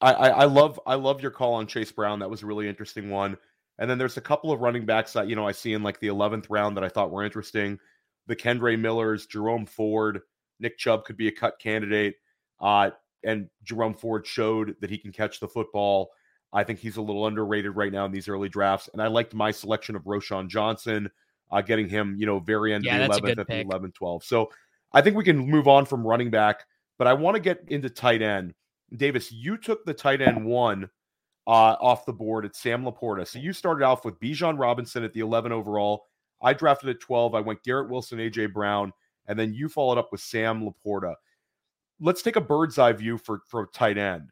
I, 0.02 0.12
I 0.14 0.46
love 0.46 0.80
I 0.86 0.96
love 0.96 1.22
your 1.22 1.32
call 1.32 1.54
on 1.54 1.68
Chase 1.68 1.92
Brown. 1.92 2.20
That 2.20 2.30
was 2.32 2.42
a 2.42 2.48
really 2.48 2.68
interesting 2.68 3.12
one. 3.12 3.38
And 3.78 3.90
then 3.90 3.98
there's 3.98 4.18
a 4.18 4.22
couple 4.22 4.52
of 4.52 4.60
running 4.60 4.86
backs 4.86 5.14
that 5.14 5.30
you 5.30 5.36
know 5.36 5.48
I 5.48 5.54
see 5.54 5.74
in 5.74 5.84
like 5.84 6.00
the 6.00 6.08
11th 6.08 6.48
round 6.50 6.76
that 6.78 6.84
I 6.84 6.90
thought 6.90 7.12
were 7.12 7.24
interesting. 7.24 7.80
The 8.26 8.36
Kendre 8.36 8.78
Millers, 8.78 9.28
Jerome 9.28 9.68
Ford, 9.68 10.22
Nick 10.60 10.80
Chubb 10.80 11.06
could 11.06 11.16
be 11.16 11.28
a 11.28 11.32
cut 11.32 11.60
candidate. 11.60 12.16
Uh, 12.60 12.92
and 13.24 13.50
Jerome 13.64 13.94
Ford 13.94 14.26
showed 14.26 14.76
that 14.82 14.90
he 14.90 14.98
can 14.98 15.12
catch 15.12 15.40
the 15.40 15.48
football. 15.48 16.12
I 16.52 16.64
think 16.64 16.80
he's 16.80 16.98
a 16.98 17.02
little 17.02 17.28
underrated 17.28 17.76
right 17.76 17.92
now 17.92 18.06
in 18.06 18.12
these 18.12 18.28
early 18.28 18.50
drafts. 18.50 18.90
And 18.94 19.02
I 19.02 19.08
liked 19.08 19.34
my 19.34 19.52
selection 19.52 19.96
of 19.96 20.04
Roschon 20.04 20.48
Johnson, 20.48 21.10
uh, 21.52 21.62
getting 21.62 21.88
him, 21.88 22.16
you 22.18 22.26
know, 22.26 22.40
very 22.40 22.74
end 22.74 22.86
yeah, 22.86 22.98
of 22.98 23.12
the 23.12 23.22
11th 23.22 23.40
at 23.40 23.48
the 23.48 23.62
11 23.62 23.92
12. 23.92 24.24
So 24.24 24.50
I 24.94 25.02
think 25.02 25.16
we 25.16 25.24
can 25.24 25.38
move 25.38 25.68
on 25.68 25.86
from 25.86 26.06
running 26.06 26.32
back, 26.32 26.66
but 26.98 27.08
I 27.08 27.14
want 27.14 27.36
to 27.36 27.42
get 27.42 27.64
into 27.68 27.90
tight 27.90 28.22
end. 28.22 28.54
Davis, 28.96 29.32
you 29.32 29.58
took 29.58 29.86
the 29.86 29.94
tight 29.94 30.22
end 30.22 30.44
one 30.44 30.90
uh, 31.46 31.76
off 31.80 32.06
the 32.06 32.14
board 32.14 32.46
at 32.46 32.56
Sam 32.56 32.84
LaPorta. 32.84 33.28
So 33.28 33.38
you 33.38 33.54
started 33.54 33.86
off 33.86 34.06
with 34.06 34.20
Bijan 34.20 34.58
Robinson 34.58 35.04
at 35.04 35.14
the 35.14 35.20
11 35.20 35.52
overall. 35.52 36.06
I 36.42 36.54
drafted 36.54 36.90
at 36.90 37.00
12. 37.00 37.36
I 37.36 37.42
went 37.42 37.64
Garrett 37.64 37.90
Wilson, 37.90 38.18
AJ 38.18 38.54
Brown, 38.54 38.94
and 39.28 39.38
then 39.38 39.54
you 39.54 39.70
followed 39.70 39.98
up 39.98 40.12
with 40.12 40.22
Sam 40.22 40.64
LaPorta 40.64 41.16
let's 42.00 42.22
take 42.22 42.36
a 42.36 42.42
bird's 42.42 42.78
eye 42.78 42.94
view 42.94 43.18
for 43.18 43.42
for 43.48 43.68
tight 43.74 43.98
end. 43.98 44.30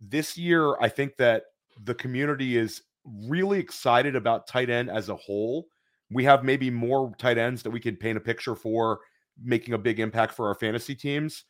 This 0.00 0.36
year, 0.36 0.76
I 0.80 0.88
think 0.88 1.16
that 1.16 1.44
the 1.82 1.94
community 1.94 2.56
is 2.56 2.82
really 3.04 3.58
excited 3.58 4.16
about 4.16 4.46
tight 4.46 4.70
end 4.70 4.90
as 4.90 5.08
a 5.08 5.16
whole. 5.16 5.66
We 6.10 6.24
have 6.24 6.44
maybe 6.44 6.70
more 6.70 7.12
tight 7.18 7.38
ends 7.38 7.62
that 7.62 7.70
we 7.70 7.80
can 7.80 7.96
paint 7.96 8.16
a 8.16 8.20
picture 8.20 8.54
for 8.54 9.00
making 9.42 9.74
a 9.74 9.78
big 9.78 10.00
impact 10.00 10.34
for 10.34 10.48
our 10.48 10.54
fantasy 10.54 10.94
teams, 10.94 11.44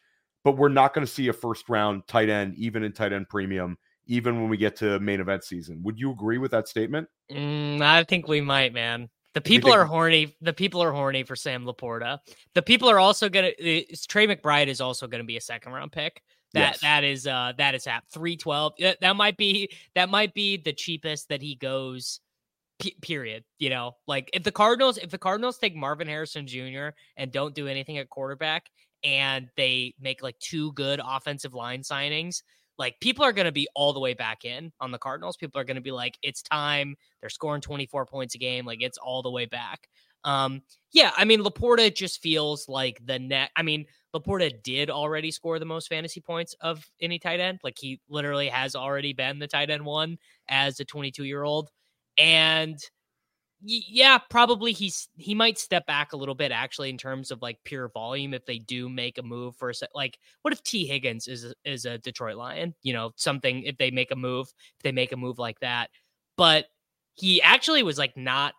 but 0.44 0.56
we're 0.56 0.68
not 0.68 0.94
going 0.94 1.06
to 1.06 1.12
see 1.12 1.28
a 1.28 1.32
first 1.32 1.68
round 1.68 2.06
tight 2.06 2.28
end, 2.28 2.54
even 2.56 2.82
in 2.82 2.92
tight 2.92 3.12
end 3.12 3.28
premium, 3.28 3.78
even 4.06 4.40
when 4.40 4.50
we 4.50 4.56
get 4.56 4.76
to 4.76 4.98
main 5.00 5.20
event 5.20 5.44
season. 5.44 5.82
Would 5.82 5.98
you 5.98 6.10
agree 6.10 6.38
with 6.38 6.50
that 6.50 6.68
statement? 6.68 7.08
Mm, 7.30 7.80
I 7.80 8.04
think 8.04 8.28
we 8.28 8.40
might, 8.40 8.72
man. 8.72 9.08
The 9.34 9.40
people 9.40 9.72
are 9.72 9.84
horny. 9.84 10.36
The 10.40 10.52
people 10.52 10.82
are 10.82 10.92
horny 10.92 11.22
for 11.22 11.36
Sam 11.36 11.64
LaPorta. 11.64 12.18
The 12.54 12.62
people 12.62 12.90
are 12.90 12.98
also 12.98 13.28
gonna. 13.28 13.52
Trey 14.08 14.26
McBride 14.26 14.68
is 14.68 14.80
also 14.80 15.06
gonna 15.06 15.24
be 15.24 15.36
a 15.36 15.40
second 15.40 15.72
round 15.72 15.92
pick. 15.92 16.22
That 16.54 16.60
yes. 16.60 16.80
that 16.80 17.04
is 17.04 17.26
uh 17.26 17.52
that 17.58 17.74
is 17.74 17.86
at 17.86 18.04
three 18.12 18.36
twelve. 18.36 18.72
That, 18.78 19.00
that 19.00 19.16
might 19.16 19.36
be 19.36 19.70
that 19.94 20.08
might 20.08 20.32
be 20.32 20.56
the 20.56 20.72
cheapest 20.72 21.28
that 21.28 21.42
he 21.42 21.54
goes. 21.56 22.20
P- 22.78 22.96
period. 23.02 23.44
You 23.58 23.70
know, 23.70 23.96
like 24.06 24.30
if 24.32 24.44
the 24.44 24.52
Cardinals 24.52 24.98
if 24.98 25.10
the 25.10 25.18
Cardinals 25.18 25.58
take 25.58 25.76
Marvin 25.76 26.08
Harrison 26.08 26.46
Jr. 26.46 26.90
and 27.16 27.30
don't 27.30 27.54
do 27.54 27.66
anything 27.66 27.98
at 27.98 28.08
quarterback, 28.08 28.70
and 29.04 29.48
they 29.56 29.94
make 30.00 30.22
like 30.22 30.38
two 30.38 30.72
good 30.72 31.00
offensive 31.04 31.54
line 31.54 31.82
signings, 31.82 32.42
like 32.78 32.98
people 33.00 33.24
are 33.24 33.32
going 33.32 33.46
to 33.46 33.52
be 33.52 33.68
all 33.74 33.92
the 33.92 34.00
way 34.00 34.14
back 34.14 34.44
in 34.44 34.72
on 34.80 34.92
the 34.92 34.98
Cardinals. 34.98 35.36
People 35.36 35.60
are 35.60 35.64
going 35.64 35.76
to 35.76 35.82
be 35.82 35.90
like, 35.90 36.16
it's 36.22 36.42
time. 36.42 36.96
They're 37.20 37.30
scoring 37.30 37.60
24 37.60 38.06
points 38.06 38.34
a 38.34 38.38
game. 38.38 38.64
Like 38.64 38.82
it's 38.82 38.98
all 38.98 39.22
the 39.22 39.30
way 39.30 39.46
back. 39.46 39.88
Um, 40.24 40.62
yeah, 40.92 41.12
I 41.16 41.24
mean, 41.24 41.40
LaPorta 41.40 41.94
just 41.94 42.22
feels 42.22 42.68
like 42.68 43.00
the 43.04 43.18
net. 43.18 43.50
I 43.56 43.62
mean, 43.62 43.86
LaPorta 44.14 44.62
did 44.62 44.90
already 44.90 45.30
score 45.30 45.58
the 45.58 45.64
most 45.64 45.88
fantasy 45.88 46.20
points 46.20 46.54
of 46.60 46.88
any 47.00 47.18
tight 47.18 47.40
end. 47.40 47.60
Like 47.62 47.76
he 47.78 48.00
literally 48.08 48.48
has 48.48 48.74
already 48.74 49.12
been 49.12 49.38
the 49.38 49.46
tight 49.46 49.70
end 49.70 49.84
one 49.84 50.18
as 50.48 50.80
a 50.80 50.84
22 50.84 51.24
year 51.24 51.42
old. 51.42 51.70
And 52.16 52.78
yeah, 53.60 54.18
probably 54.18 54.72
he's 54.72 55.08
he 55.16 55.34
might 55.34 55.58
step 55.58 55.86
back 55.86 56.12
a 56.12 56.16
little 56.16 56.34
bit 56.34 56.52
actually 56.52 56.90
in 56.90 56.98
terms 56.98 57.30
of 57.30 57.42
like 57.42 57.58
pure 57.64 57.88
volume 57.88 58.32
if 58.32 58.46
they 58.46 58.58
do 58.58 58.88
make 58.88 59.18
a 59.18 59.22
move 59.22 59.56
for 59.56 59.70
a. 59.70 59.74
Like, 59.94 60.18
what 60.42 60.52
if 60.52 60.62
Tee 60.62 60.86
Higgins 60.86 61.26
is 61.26 61.52
is 61.64 61.84
a 61.84 61.98
Detroit 61.98 62.36
Lion? 62.36 62.74
You 62.82 62.92
know, 62.92 63.12
something 63.16 63.64
if 63.64 63.76
they 63.76 63.90
make 63.90 64.12
a 64.12 64.16
move, 64.16 64.46
if 64.76 64.82
they 64.84 64.92
make 64.92 65.12
a 65.12 65.16
move 65.16 65.38
like 65.38 65.58
that. 65.60 65.90
But 66.36 66.66
he 67.14 67.42
actually 67.42 67.82
was 67.82 67.98
like 67.98 68.16
not 68.16 68.54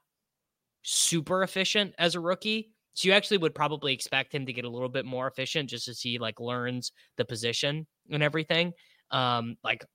super 0.84 1.44
efficient 1.44 1.94
as 1.98 2.16
a 2.16 2.20
rookie. 2.20 2.72
So 2.94 3.08
you 3.08 3.14
actually 3.14 3.38
would 3.38 3.56
probably 3.56 3.94
expect 3.94 4.34
him 4.36 4.46
to 4.46 4.54
get 4.54 4.66
a 4.66 4.70
little 4.70 4.90
bit 4.90 5.06
more 5.06 5.28
efficient 5.28 5.70
just 5.70 5.88
as 5.88 6.02
he 6.02 6.20
like 6.20 6.42
learns 6.42 6.92
the 7.16 7.24
position 7.24 7.88
and 8.12 8.22
everything. 8.22 8.74
Um, 9.12 9.56
like 9.64 9.86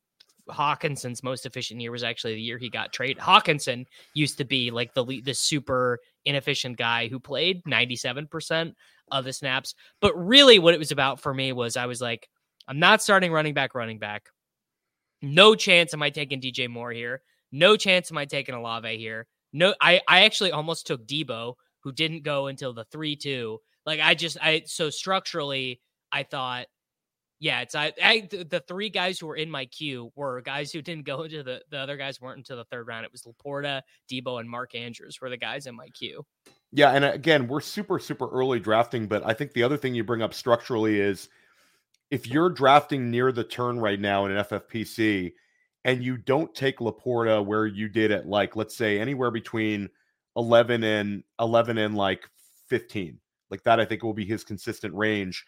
Hockenson's 0.51 1.23
most 1.23 1.47
efficient 1.47 1.81
year 1.81 1.91
was 1.91 2.03
actually 2.03 2.35
the 2.35 2.41
year 2.41 2.59
he 2.59 2.69
got 2.69 2.93
traded. 2.93 3.19
Hockenson 3.19 3.87
used 4.15 4.39
to 4.39 4.45
be 4.45 4.71
like 4.71 4.95
the 4.95 5.05
the 5.25 5.35
super 5.35 5.99
inefficient 6.25 6.77
guy 6.77 7.09
who 7.09 7.19
played 7.19 7.63
97% 7.65 8.75
of 9.11 9.25
the 9.25 9.33
snaps. 9.33 9.75
But 10.01 10.15
really 10.15 10.59
what 10.59 10.75
it 10.75 10.79
was 10.79 10.93
about 10.93 11.21
for 11.21 11.33
me 11.33 11.53
was 11.53 11.77
I 11.77 11.87
was 11.87 12.01
like, 12.01 12.29
I'm 12.69 12.79
not 12.79 13.03
starting 13.03 13.33
running 13.33 13.55
back, 13.55 13.75
running 13.75 13.99
back. 13.99 14.31
No 15.23 15.55
chance 15.55 15.95
am 15.95 16.03
I 16.03 16.11
taking 16.11 16.41
DJ 16.41 16.69
Moore 16.69 16.93
here. 16.93 17.23
No 17.53 17.77
chance 17.77 18.11
am 18.11 18.19
I 18.19 18.25
taking 18.25 18.55
Olave 18.55 18.97
here. 18.97 19.27
No, 19.53 19.75
I, 19.81 20.01
I 20.09 20.25
actually 20.25 20.53
almost 20.53 20.87
took 20.87 21.07
Debo, 21.07 21.55
who 21.81 21.93
didn't 21.93 22.25
go 22.25 22.49
until 22.49 22.73
the 22.73 22.85
3 22.85 23.17
2. 23.17 23.59
Like 23.87 24.01
I 24.01 24.15
just 24.15 24.39
I 24.43 24.63
so 24.67 24.91
structurally 24.91 25.81
I 26.11 26.23
thought 26.23 26.67
yeah, 27.41 27.61
it's 27.61 27.75
I, 27.75 27.93
I 28.03 28.29
the 28.31 28.63
three 28.67 28.89
guys 28.89 29.19
who 29.19 29.27
were 29.27 29.37
in 29.37 29.51
my 29.51 29.67
queue 29.67 30.13
were 30.15 30.41
guys 30.41 30.73
who 30.73 30.83
didn't 30.83 31.05
go 31.05 31.23
into 31.23 31.43
the 31.43 31.63
the 31.71 31.79
other 31.79 31.97
guys 31.97 32.21
weren't 32.21 32.39
into 32.39 32.57
the 32.57 32.65
third 32.65 32.87
round. 32.87 33.05
It 33.05 33.13
was 33.13 33.23
LaPorta, 33.23 33.83
Debo, 34.11 34.41
and 34.41 34.49
Mark 34.49 34.75
Andrews 34.75 35.21
were 35.21 35.31
the 35.31 35.37
guys 35.37 35.67
in 35.67 35.75
my 35.75 35.89
queue. 35.89 36.25
Yeah, 36.73 36.91
and 36.91 37.05
uh, 37.05 37.13
again, 37.13 37.49
we're 37.49 37.61
super 37.61 37.99
super 37.99 38.29
early 38.31 38.61
drafting, 38.61 39.07
but 39.07 39.25
I 39.27 39.35
think 39.35 39.53
the 39.53 39.63
other 39.63 39.77
thing 39.77 39.95
you 39.95 40.05
bring 40.05 40.23
up 40.23 40.35
structurally 40.35 41.01
is 41.01 41.29
if 42.11 42.27
you're 42.27 42.51
drafting 42.51 43.11
near 43.11 43.33
the 43.33 43.45
turn 43.45 43.79
right 43.79 43.99
now 43.99 44.27
in 44.27 44.33
an 44.33 44.45
FFPC 44.45 45.33
and 45.85 46.03
you 46.03 46.17
don't 46.17 46.55
take 46.55 46.79
LaPorta 46.79 47.45
where 47.45 47.67
you 47.67 47.89
did 47.89 48.11
at 48.11 48.27
like 48.27 48.57
let's 48.57 48.77
say 48.77 48.99
anywhere 48.99 49.31
between 49.31 49.89
11 50.37 50.83
and 50.83 51.23
11 51.41 51.79
and 51.79 51.95
like 51.95 52.29
15 52.69 53.19
Like 53.51 53.63
that, 53.65 53.81
I 53.81 53.85
think 53.85 54.03
will 54.03 54.15
be 54.15 54.25
his 54.25 54.45
consistent 54.45 54.95
range. 54.95 55.45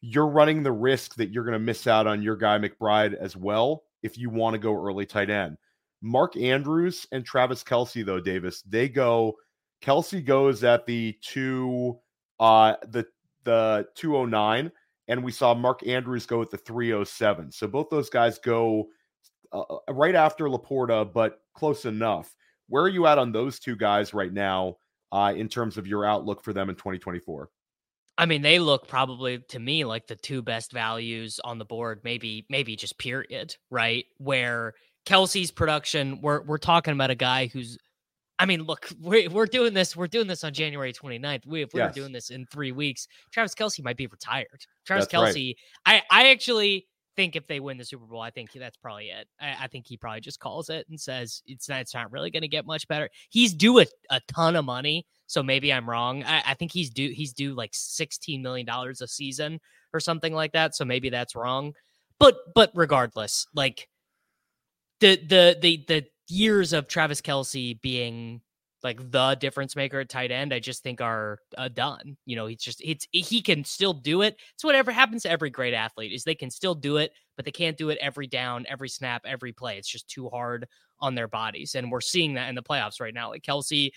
You're 0.00 0.28
running 0.28 0.62
the 0.62 0.72
risk 0.72 1.14
that 1.16 1.30
you're 1.30 1.44
going 1.44 1.52
to 1.52 1.58
miss 1.58 1.86
out 1.86 2.06
on 2.06 2.22
your 2.22 2.36
guy 2.36 2.58
McBride 2.58 3.14
as 3.14 3.36
well 3.36 3.84
if 4.02 4.16
you 4.16 4.30
want 4.30 4.54
to 4.54 4.58
go 4.58 4.72
early 4.72 5.06
tight 5.06 5.30
end. 5.30 5.56
Mark 6.02 6.36
Andrews 6.36 7.06
and 7.12 7.24
Travis 7.24 7.62
Kelce, 7.62 8.04
though, 8.04 8.20
Davis, 8.20 8.62
they 8.62 8.88
go. 8.88 9.36
Kelsey 9.82 10.22
goes 10.22 10.64
at 10.64 10.86
the 10.86 11.16
two, 11.22 11.98
uh, 12.38 12.74
the 12.88 13.06
the 13.44 13.86
209, 13.94 14.70
and 15.08 15.24
we 15.24 15.32
saw 15.32 15.54
Mark 15.54 15.86
Andrews 15.86 16.26
go 16.26 16.42
at 16.42 16.50
the 16.50 16.58
307. 16.58 17.50
So 17.52 17.66
both 17.66 17.88
those 17.90 18.10
guys 18.10 18.38
go 18.38 18.88
uh, 19.52 19.60
uh, 19.60 19.92
right 19.92 20.14
after 20.14 20.44
LaPorta, 20.46 21.12
but 21.12 21.40
close 21.54 21.84
enough. 21.84 22.34
Where 22.68 22.82
are 22.82 22.88
you 22.88 23.06
at 23.06 23.18
on 23.18 23.32
those 23.32 23.58
two 23.58 23.76
guys 23.76 24.14
right 24.14 24.32
now 24.32 24.76
uh, 25.10 25.32
in 25.36 25.48
terms 25.48 25.76
of 25.76 25.86
your 25.86 26.04
outlook 26.04 26.42
for 26.42 26.52
them 26.52 26.70
in 26.70 26.76
2024? 26.76 27.50
I 28.20 28.26
mean, 28.26 28.42
they 28.42 28.58
look 28.58 28.86
probably 28.86 29.38
to 29.48 29.58
me 29.58 29.84
like 29.84 30.06
the 30.06 30.14
two 30.14 30.42
best 30.42 30.72
values 30.72 31.40
on 31.42 31.56
the 31.56 31.64
board, 31.64 32.00
maybe, 32.04 32.44
maybe 32.50 32.76
just 32.76 32.98
period, 32.98 33.56
right? 33.70 34.04
Where 34.18 34.74
Kelce's 35.06 35.50
production, 35.50 36.20
we're 36.20 36.42
we're 36.42 36.58
talking 36.58 36.92
about 36.92 37.08
a 37.08 37.14
guy 37.14 37.46
who's 37.46 37.78
I 38.38 38.44
mean, 38.44 38.64
look, 38.64 38.88
we're, 39.00 39.30
we're 39.30 39.46
doing 39.46 39.72
this. 39.72 39.96
We're 39.96 40.06
doing 40.06 40.26
this 40.26 40.44
on 40.44 40.52
January 40.52 40.92
29th. 40.92 41.46
We, 41.46 41.62
if 41.62 41.72
we 41.72 41.80
yes. 41.80 41.90
were 41.90 41.94
doing 41.94 42.12
this 42.12 42.28
in 42.28 42.44
three 42.44 42.72
weeks, 42.72 43.08
Travis 43.32 43.54
Kelce 43.54 43.82
might 43.82 43.96
be 43.96 44.06
retired. 44.06 44.48
Travis 44.84 45.06
that's 45.06 45.34
Kelce, 45.34 45.54
right. 45.86 46.02
I, 46.10 46.24
I 46.24 46.30
actually 46.30 46.88
think 47.16 47.36
if 47.36 47.46
they 47.46 47.58
win 47.58 47.78
the 47.78 47.86
Super 47.86 48.04
Bowl, 48.04 48.20
I 48.20 48.30
think 48.30 48.52
that's 48.52 48.76
probably 48.76 49.08
it. 49.08 49.28
I, 49.40 49.64
I 49.64 49.66
think 49.68 49.86
he 49.86 49.96
probably 49.96 50.20
just 50.20 50.40
calls 50.40 50.68
it 50.68 50.86
and 50.90 51.00
says 51.00 51.42
it's 51.46 51.70
not, 51.70 51.80
it's 51.80 51.94
not 51.94 52.12
really 52.12 52.30
going 52.30 52.42
to 52.42 52.48
get 52.48 52.66
much 52.66 52.86
better. 52.86 53.08
He's 53.30 53.54
due 53.54 53.80
a, 53.80 53.86
a 54.10 54.20
ton 54.28 54.56
of 54.56 54.64
money, 54.66 55.06
so 55.30 55.44
maybe 55.44 55.72
I'm 55.72 55.88
wrong. 55.88 56.24
I, 56.24 56.42
I 56.44 56.54
think 56.54 56.72
he's 56.72 56.90
due 56.90 57.10
he's 57.10 57.32
due 57.32 57.54
like 57.54 57.70
16 57.72 58.42
million 58.42 58.66
dollars 58.66 59.00
a 59.00 59.06
season 59.06 59.60
or 59.94 60.00
something 60.00 60.34
like 60.34 60.50
that. 60.52 60.74
So 60.74 60.84
maybe 60.84 61.08
that's 61.08 61.36
wrong. 61.36 61.74
But 62.18 62.36
but 62.52 62.72
regardless, 62.74 63.46
like 63.54 63.88
the 64.98 65.14
the 65.16 65.56
the 65.60 65.84
the 65.86 66.06
years 66.28 66.72
of 66.72 66.88
Travis 66.88 67.20
Kelce 67.20 67.80
being 67.80 68.40
like 68.82 68.98
the 69.12 69.36
difference 69.36 69.76
maker 69.76 70.00
at 70.00 70.08
tight 70.08 70.32
end, 70.32 70.52
I 70.52 70.58
just 70.58 70.82
think 70.82 71.00
are 71.00 71.38
uh, 71.56 71.68
done. 71.68 72.16
You 72.26 72.34
know, 72.34 72.46
he's 72.46 72.60
just 72.60 72.80
it's 72.84 73.06
he 73.12 73.40
can 73.40 73.64
still 73.64 73.92
do 73.92 74.22
it. 74.22 74.36
It's 74.54 74.64
whatever 74.64 74.90
happens 74.90 75.22
to 75.22 75.30
every 75.30 75.50
great 75.50 75.74
athlete 75.74 76.12
is 76.12 76.24
they 76.24 76.34
can 76.34 76.50
still 76.50 76.74
do 76.74 76.96
it, 76.96 77.12
but 77.36 77.44
they 77.44 77.52
can't 77.52 77.76
do 77.76 77.90
it 77.90 77.98
every 78.00 78.26
down, 78.26 78.66
every 78.68 78.88
snap, 78.88 79.22
every 79.24 79.52
play. 79.52 79.78
It's 79.78 79.88
just 79.88 80.08
too 80.08 80.28
hard 80.28 80.66
on 80.98 81.14
their 81.14 81.28
bodies, 81.28 81.76
and 81.76 81.92
we're 81.92 82.00
seeing 82.00 82.34
that 82.34 82.48
in 82.48 82.56
the 82.56 82.64
playoffs 82.64 83.00
right 83.00 83.14
now. 83.14 83.30
Like 83.30 83.42
Kelce 83.42 83.92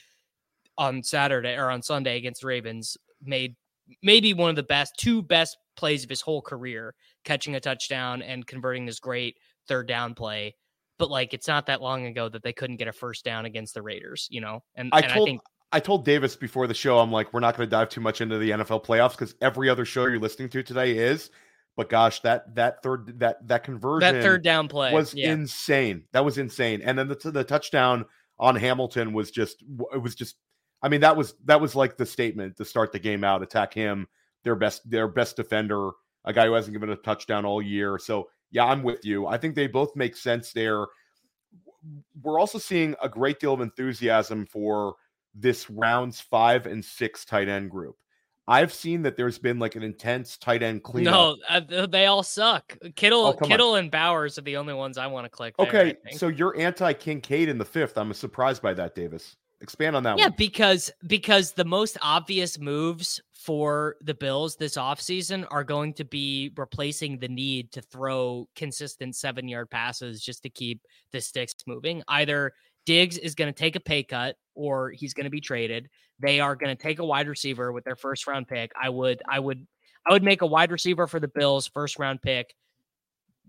on 0.78 1.04
Saturday 1.04 1.56
or 1.56 1.70
on 1.70 1.82
Sunday 1.82 2.18
against 2.18 2.42
the 2.42 2.48
Ravens 2.48 2.98
made 3.22 3.56
maybe 4.02 4.34
one 4.34 4.50
of 4.50 4.56
the 4.56 4.64
best, 4.64 4.94
two 4.98 5.22
best 5.22 5.58
plays 5.76 6.04
of 6.04 6.10
his 6.10 6.22
whole 6.22 6.42
career, 6.42 6.94
catching 7.24 7.56
a 7.56 7.60
touchdown 7.60 8.22
and 8.22 8.48
converting 8.48 8.86
this 8.86 9.00
great 9.00 9.38
third 9.68 9.88
down 9.88 10.14
play 10.14 10.56
but 10.98 11.10
like 11.10 11.34
it's 11.34 11.48
not 11.48 11.66
that 11.68 11.82
long 11.82 12.06
ago 12.06 12.30
that 12.30 12.44
they 12.44 12.54
couldn't 12.54 12.78
get 12.78 12.88
a 12.88 12.94
first 12.94 13.26
down 13.26 13.46
against 13.46 13.74
the 13.74 13.82
Raiders, 13.82 14.28
you 14.32 14.42
know. 14.42 14.64
And 14.76 14.90
I 14.94 15.02
and 15.02 15.12
told 15.12 15.28
I, 15.28 15.32
think, 15.32 15.42
I 15.72 15.80
told 15.80 16.06
Davis 16.06 16.36
before 16.36 16.68
the 16.68 16.74
show, 16.74 17.00
I'm 17.00 17.12
like, 17.12 17.34
we're 17.34 17.40
not 17.40 17.58
going 17.58 17.68
to 17.68 17.72
dive 17.72 17.90
too 17.90 18.02
much 18.02 18.22
into 18.22 18.38
the 18.38 18.52
NFL 18.52 18.86
playoffs 18.86 19.12
because 19.12 19.36
every 19.42 19.70
other 19.70 19.86
show 19.86 20.06
you're 20.06 20.20
listening 20.20 20.50
to 20.50 20.64
today 20.64 20.98
is. 20.98 21.30
But 21.76 21.90
gosh, 21.90 22.22
that 22.22 22.54
that 22.56 22.84
third 22.84 23.20
that 23.20 23.48
that 23.48 23.64
conversion 23.64 24.14
that 24.14 24.24
third 24.24 24.44
down 24.44 24.68
play 24.68 24.94
was 24.94 25.14
yeah. 25.14 25.32
insane. 25.32 26.04
That 26.12 26.24
was 26.24 26.38
insane. 26.38 26.82
And 26.84 26.98
then 26.98 27.08
the 27.08 27.32
the 27.32 27.44
touchdown 27.44 28.06
on 28.40 28.56
Hamilton 28.56 29.14
was 29.14 29.32
just 29.32 29.64
it 29.94 30.02
was 30.02 30.16
just. 30.16 30.36
I 30.84 30.90
mean, 30.90 31.02
that 31.02 31.16
was 31.16 31.34
that 31.46 31.62
was 31.62 31.76
like 31.76 31.98
the 31.98 32.06
statement 32.06 32.58
to 32.58 32.66
start 32.66 32.92
the 32.92 33.00
game 33.00 33.24
out. 33.24 33.42
Attack 33.42 33.74
him, 33.74 34.08
their 34.44 34.56
best 34.56 34.88
their 34.90 35.08
best 35.08 35.38
defender, 35.38 35.92
a 36.26 36.34
guy 36.34 36.46
who 36.46 36.54
hasn't 36.54 36.74
given 36.74 36.90
a 36.90 36.98
touchdown 36.98 37.46
all 37.46 37.62
year. 37.62 37.98
So 37.98 38.30
yeah, 38.52 38.66
I'm 38.66 38.84
with 38.84 39.04
you. 39.06 39.26
I 39.26 39.38
think 39.38 39.56
they 39.56 39.68
both 39.68 39.96
make 39.96 40.16
sense 40.16 40.52
there. 40.52 40.86
We're 42.22 42.40
also 42.40 42.60
seeing 42.60 42.96
a 43.02 43.10
great 43.10 43.40
deal 43.40 43.54
of 43.54 43.62
enthusiasm 43.62 44.46
for 44.46 44.96
this 45.34 45.70
rounds 45.70 46.20
five 46.20 46.66
and 46.66 46.84
six 46.84 47.26
tight 47.26 47.48
end 47.48 47.72
group. 47.72 47.96
I've 48.46 48.74
seen 48.74 49.04
that 49.04 49.16
there's 49.16 49.40
been 49.40 49.58
like 49.58 49.76
an 49.76 49.84
intense 49.84 50.38
tight 50.38 50.64
end 50.64 50.84
cleanup. 50.84 51.40
No, 51.50 51.62
uh, 51.80 51.86
they 51.88 52.08
all 52.08 52.24
suck. 52.24 52.78
Kittle, 52.96 53.26
oh, 53.28 53.34
Kittle, 53.34 53.72
on. 53.72 53.80
and 53.80 53.92
Bowers 53.92 54.38
are 54.38 54.42
the 54.42 54.58
only 54.58 54.74
ones 54.74 54.98
I 54.98 55.08
want 55.08 55.26
to 55.26 55.30
click. 55.30 55.56
There, 55.58 55.68
okay, 55.68 55.96
so 56.12 56.28
you're 56.28 56.58
anti 56.60 56.92
Kincaid 56.92 57.48
in 57.48 57.58
the 57.58 57.66
fifth. 57.66 57.98
I'm 57.98 58.14
surprised 58.14 58.62
by 58.62 58.74
that, 58.74 58.96
Davis. 58.96 59.38
Expand 59.64 59.96
on 59.96 60.04
that 60.04 60.18
yeah, 60.18 60.26
one. 60.26 60.36
because 60.38 60.92
because 61.08 61.54
the 61.54 61.64
most 61.64 61.98
obvious 62.02 62.60
moves 62.60 63.22
for 63.32 63.96
the 64.02 64.14
Bills 64.14 64.58
this 64.58 64.76
offseason 64.76 65.48
are 65.52 65.64
going 65.64 65.94
to 65.94 66.04
be 66.04 66.52
replacing 66.58 67.18
the 67.18 67.30
need 67.30 67.72
to 67.72 67.82
throw 67.82 68.46
consistent 68.58 69.14
7-yard 69.14 69.70
passes 69.70 70.22
just 70.22 70.44
to 70.44 70.50
keep 70.50 70.82
the 71.14 71.22
sticks 71.22 71.54
moving. 71.66 72.04
Either 72.10 72.52
Diggs 72.86 73.18
is 73.18 73.36
going 73.36 73.52
to 73.52 73.58
take 73.58 73.78
a 73.78 73.80
pay 73.80 74.04
cut 74.04 74.36
or 74.54 74.92
he's 74.92 75.14
going 75.14 75.24
to 75.24 75.30
be 75.30 75.40
traded. 75.40 75.90
They 76.20 76.42
are 76.42 76.58
going 76.58 76.76
to 76.76 76.82
take 76.82 77.00
a 77.00 77.06
wide 77.06 77.30
receiver 77.30 77.72
with 77.72 77.86
their 77.86 77.96
first 77.96 78.28
round 78.28 78.50
pick. 78.50 78.74
I 78.80 78.90
would 78.90 79.22
I 79.30 79.40
would 79.40 79.66
I 80.06 80.12
would 80.12 80.24
make 80.24 80.42
a 80.42 80.48
wide 80.48 80.74
receiver 80.74 81.08
for 81.08 81.22
the 81.22 81.30
Bills 81.30 81.68
first 81.68 81.98
round 81.98 82.22
pick 82.22 82.54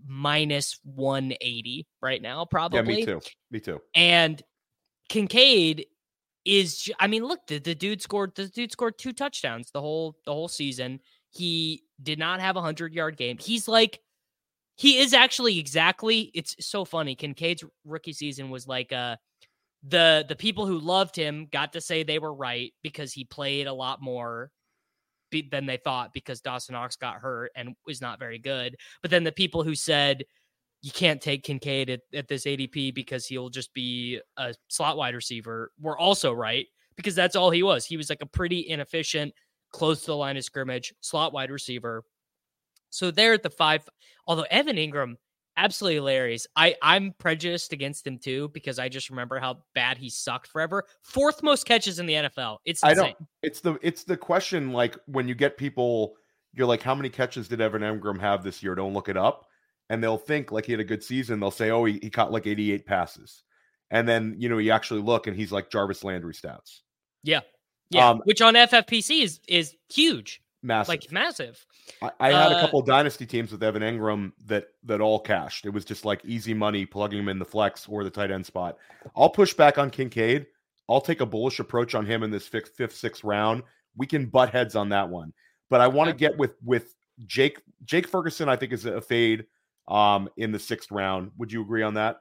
minus 0.07 0.79
180 0.83 1.85
right 2.01 2.21
now 2.21 2.45
probably. 2.45 2.79
Yeah, 2.79 2.85
me 2.85 3.05
too. 3.05 3.21
Me 3.51 3.59
too. 3.59 3.81
And 3.93 4.41
Kincaid 5.09 5.87
is 6.45 6.89
I 6.99 7.07
mean, 7.07 7.25
look, 7.25 7.39
the, 7.47 7.59
the 7.59 7.75
dude 7.75 8.01
scored 8.01 8.35
the 8.35 8.47
dude 8.47 8.71
scored 8.71 8.97
two 8.97 9.13
touchdowns 9.13 9.71
the 9.71 9.81
whole 9.81 10.15
the 10.25 10.33
whole 10.33 10.47
season. 10.47 10.99
He 11.31 11.83
did 12.01 12.19
not 12.19 12.39
have 12.39 12.55
a 12.55 12.61
hundred 12.61 12.93
yard 12.93 13.17
game. 13.17 13.37
He's 13.39 13.67
like 13.67 13.99
he 14.75 14.99
is 14.99 15.13
actually 15.13 15.59
exactly 15.59 16.31
it's 16.33 16.55
so 16.59 16.85
funny. 16.85 17.15
Kincaid's 17.15 17.63
rookie 17.83 18.13
season 18.13 18.49
was 18.49 18.67
like 18.67 18.93
uh 18.93 19.15
the 19.87 20.25
the 20.27 20.35
people 20.35 20.65
who 20.65 20.79
loved 20.79 21.15
him 21.15 21.47
got 21.51 21.73
to 21.73 21.81
say 21.81 22.03
they 22.03 22.19
were 22.19 22.33
right 22.33 22.73
because 22.83 23.13
he 23.13 23.25
played 23.25 23.67
a 23.67 23.73
lot 23.73 24.01
more 24.01 24.51
than 25.51 25.65
they 25.65 25.77
thought 25.77 26.13
because 26.13 26.41
Dawson 26.41 26.73
Knox 26.73 26.95
got 26.95 27.15
hurt 27.15 27.51
and 27.55 27.75
was 27.85 28.01
not 28.01 28.19
very 28.19 28.39
good. 28.39 28.77
But 29.01 29.11
then 29.11 29.23
the 29.23 29.31
people 29.31 29.63
who 29.63 29.75
said 29.75 30.23
you 30.85 30.91
can't 30.91 31.19
take 31.19 31.41
Kincaid 31.41 31.89
at, 31.89 32.01
at 32.13 32.27
this 32.27 32.45
ADP 32.45 32.93
because 32.93 33.25
he'll 33.25 33.49
just 33.49 33.73
be 33.73 34.21
a 34.37 34.53
slot 34.67 34.97
wide 34.97 35.15
receiver. 35.15 35.71
We're 35.79 35.97
also 35.97 36.31
right 36.31 36.67
because 36.95 37.15
that's 37.15 37.35
all 37.35 37.49
he 37.49 37.63
was. 37.63 37.87
He 37.87 37.97
was 37.97 38.07
like 38.07 38.21
a 38.21 38.27
pretty 38.27 38.69
inefficient, 38.69 39.33
close 39.71 40.01
to 40.01 40.05
the 40.05 40.15
line 40.15 40.37
of 40.37 40.43
scrimmage 40.43 40.93
slot 41.01 41.33
wide 41.33 41.49
receiver. 41.49 42.03
So 42.91 43.09
there 43.09 43.33
at 43.33 43.41
the 43.41 43.49
five, 43.49 43.89
although 44.27 44.45
Evan 44.51 44.75
Engram, 44.75 45.15
absolutely 45.57 45.95
hilarious. 45.95 46.45
I 46.55 46.75
I'm 46.83 47.15
prejudiced 47.17 47.73
against 47.73 48.05
him 48.05 48.19
too 48.19 48.49
because 48.49 48.77
I 48.77 48.87
just 48.87 49.09
remember 49.09 49.39
how 49.39 49.63
bad 49.73 49.97
he 49.97 50.07
sucked 50.07 50.49
forever. 50.49 50.83
Fourth 51.01 51.41
most 51.41 51.65
catches 51.65 51.97
in 51.97 52.05
the 52.05 52.13
NFL. 52.13 52.57
It's 52.63 52.83
insane. 52.83 52.91
I 52.91 53.07
don't. 53.07 53.17
It's 53.41 53.59
the 53.59 53.79
it's 53.81 54.03
the 54.03 54.17
question 54.17 54.71
like 54.71 54.95
when 55.07 55.27
you 55.27 55.33
get 55.33 55.57
people, 55.57 56.13
you're 56.53 56.67
like, 56.67 56.83
how 56.83 56.93
many 56.93 57.09
catches 57.09 57.47
did 57.47 57.59
Evan 57.59 57.81
Engram 57.81 58.21
have 58.21 58.43
this 58.43 58.61
year? 58.61 58.75
Don't 58.75 58.93
look 58.93 59.09
it 59.09 59.17
up 59.17 59.47
and 59.89 60.03
they'll 60.03 60.17
think 60.17 60.51
like 60.51 60.65
he 60.65 60.71
had 60.71 60.81
a 60.81 60.85
good 60.85 61.03
season. 61.03 61.39
They'll 61.39 61.51
say, 61.51 61.71
oh, 61.71 61.85
he, 61.85 61.99
he 62.01 62.09
caught 62.09 62.31
like 62.31 62.47
88 62.47 62.85
passes. 62.85 63.43
And 63.91 64.07
then, 64.07 64.35
you 64.37 64.49
know, 64.49 64.57
you 64.57 64.71
actually 64.71 65.01
look 65.01 65.27
and 65.27 65.35
he's 65.35 65.51
like 65.51 65.69
Jarvis 65.69 66.03
Landry 66.03 66.33
stats. 66.33 66.81
Yeah. 67.23 67.41
Yeah. 67.89 68.09
Um, 68.09 68.21
Which 68.25 68.41
on 68.41 68.55
FFPC 68.55 69.21
is 69.21 69.39
is 69.47 69.75
huge. 69.89 70.41
Massive. 70.63 70.89
Like 70.89 71.11
massive. 71.11 71.63
I, 72.01 72.11
I 72.19 72.31
had 72.31 72.51
uh, 72.51 72.57
a 72.57 72.61
couple 72.61 72.81
dynasty 72.81 73.27
teams 73.27 73.51
with 73.51 73.61
Evan 73.61 73.83
Engram 73.83 74.31
that 74.45 74.69
that 74.85 75.01
all 75.01 75.19
cashed. 75.19 75.67
It 75.67 75.69
was 75.69 75.85
just 75.85 76.05
like 76.05 76.25
easy 76.25 76.55
money 76.55 76.85
plugging 76.85 77.19
him 77.19 77.29
in 77.29 77.37
the 77.37 77.45
flex 77.45 77.87
or 77.87 78.03
the 78.03 78.09
tight 78.09 78.31
end 78.31 78.45
spot. 78.45 78.77
I'll 79.15 79.29
push 79.29 79.53
back 79.53 79.77
on 79.77 79.91
Kincaid. 79.91 80.47
I'll 80.89 81.01
take 81.01 81.21
a 81.21 81.25
bullish 81.25 81.59
approach 81.59 81.93
on 81.93 82.05
him 82.05 82.23
in 82.23 82.31
this 82.31 82.47
fifth, 82.47 82.75
fifth 82.75 82.95
sixth 82.95 83.23
round. 83.23 83.61
We 83.95 84.07
can 84.07 84.25
butt 84.25 84.49
heads 84.49 84.75
on 84.75 84.89
that 84.89 85.07
one. 85.07 85.33
But 85.69 85.81
I 85.81 85.87
want 85.87 86.09
to 86.09 86.15
get 86.15 86.35
with 86.35 86.55
with 86.63 86.95
Jake 87.27 87.61
Jake 87.83 88.07
Ferguson, 88.07 88.49
I 88.49 88.55
think 88.55 88.73
is 88.73 88.85
a 88.85 89.01
fade 89.01 89.45
um, 89.87 90.29
in 90.37 90.51
the 90.51 90.59
sixth 90.59 90.91
round. 90.91 91.31
Would 91.37 91.51
you 91.51 91.61
agree 91.61 91.83
on 91.83 91.95
that? 91.95 92.17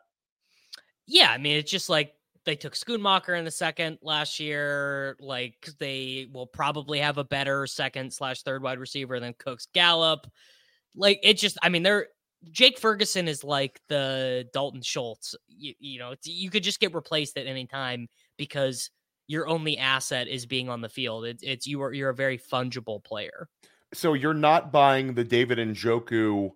Yeah, 1.07 1.31
I 1.31 1.39
mean, 1.39 1.59
it's 1.59 1.71
just 1.71 1.89
like 1.89 2.15
they 2.45 2.57
took 2.57 2.75
Schoonmaker 2.75 3.39
in 3.39 3.45
the 3.45 3.51
second 3.51 3.99
last 4.03 4.41
year. 4.41 5.17
Like 5.21 5.69
they 5.79 6.29
will 6.33 6.47
probably 6.47 6.99
have 6.99 7.19
a 7.19 7.25
better 7.25 7.67
second 7.67 8.13
slash 8.13 8.43
third 8.43 8.63
wide 8.63 8.79
receiver 8.79 9.21
than 9.21 9.35
Cooks 9.39 9.69
Gallup. 9.75 10.27
Like 10.95 11.21
it 11.23 11.35
just, 11.35 11.59
I 11.63 11.69
mean, 11.69 11.83
they're 11.83 12.09
Jake 12.51 12.79
Ferguson 12.79 13.29
is 13.29 13.43
like 13.43 13.81
the 13.89 14.49
Dalton 14.53 14.83
Schultz. 14.83 15.35
You, 15.49 15.75
you 15.79 15.99
know, 15.99 16.15
you 16.25 16.51
could 16.51 16.63
just 16.63 16.81
get 16.81 16.95
replaced 16.95 17.37
at 17.39 17.47
any 17.47 17.67
time 17.67 18.09
because 18.37 18.91
your 19.27 19.49
only 19.49 19.79
asset 19.79 20.29
is 20.29 20.47
being 20.47 20.69
on 20.69 20.81
the 20.81 20.89
field. 20.89 21.25
It, 21.25 21.39
it's 21.43 21.67
you 21.67 21.83
are 21.83 21.93
you're 21.93 22.11
a 22.11 22.15
very 22.15 22.39
fungible 22.39 23.03
player. 23.03 23.49
So 23.93 24.15
you're 24.15 24.35
not 24.35 24.73
buying 24.73 25.15
the 25.15 25.25
David 25.25 25.59
Njoku 25.59 26.51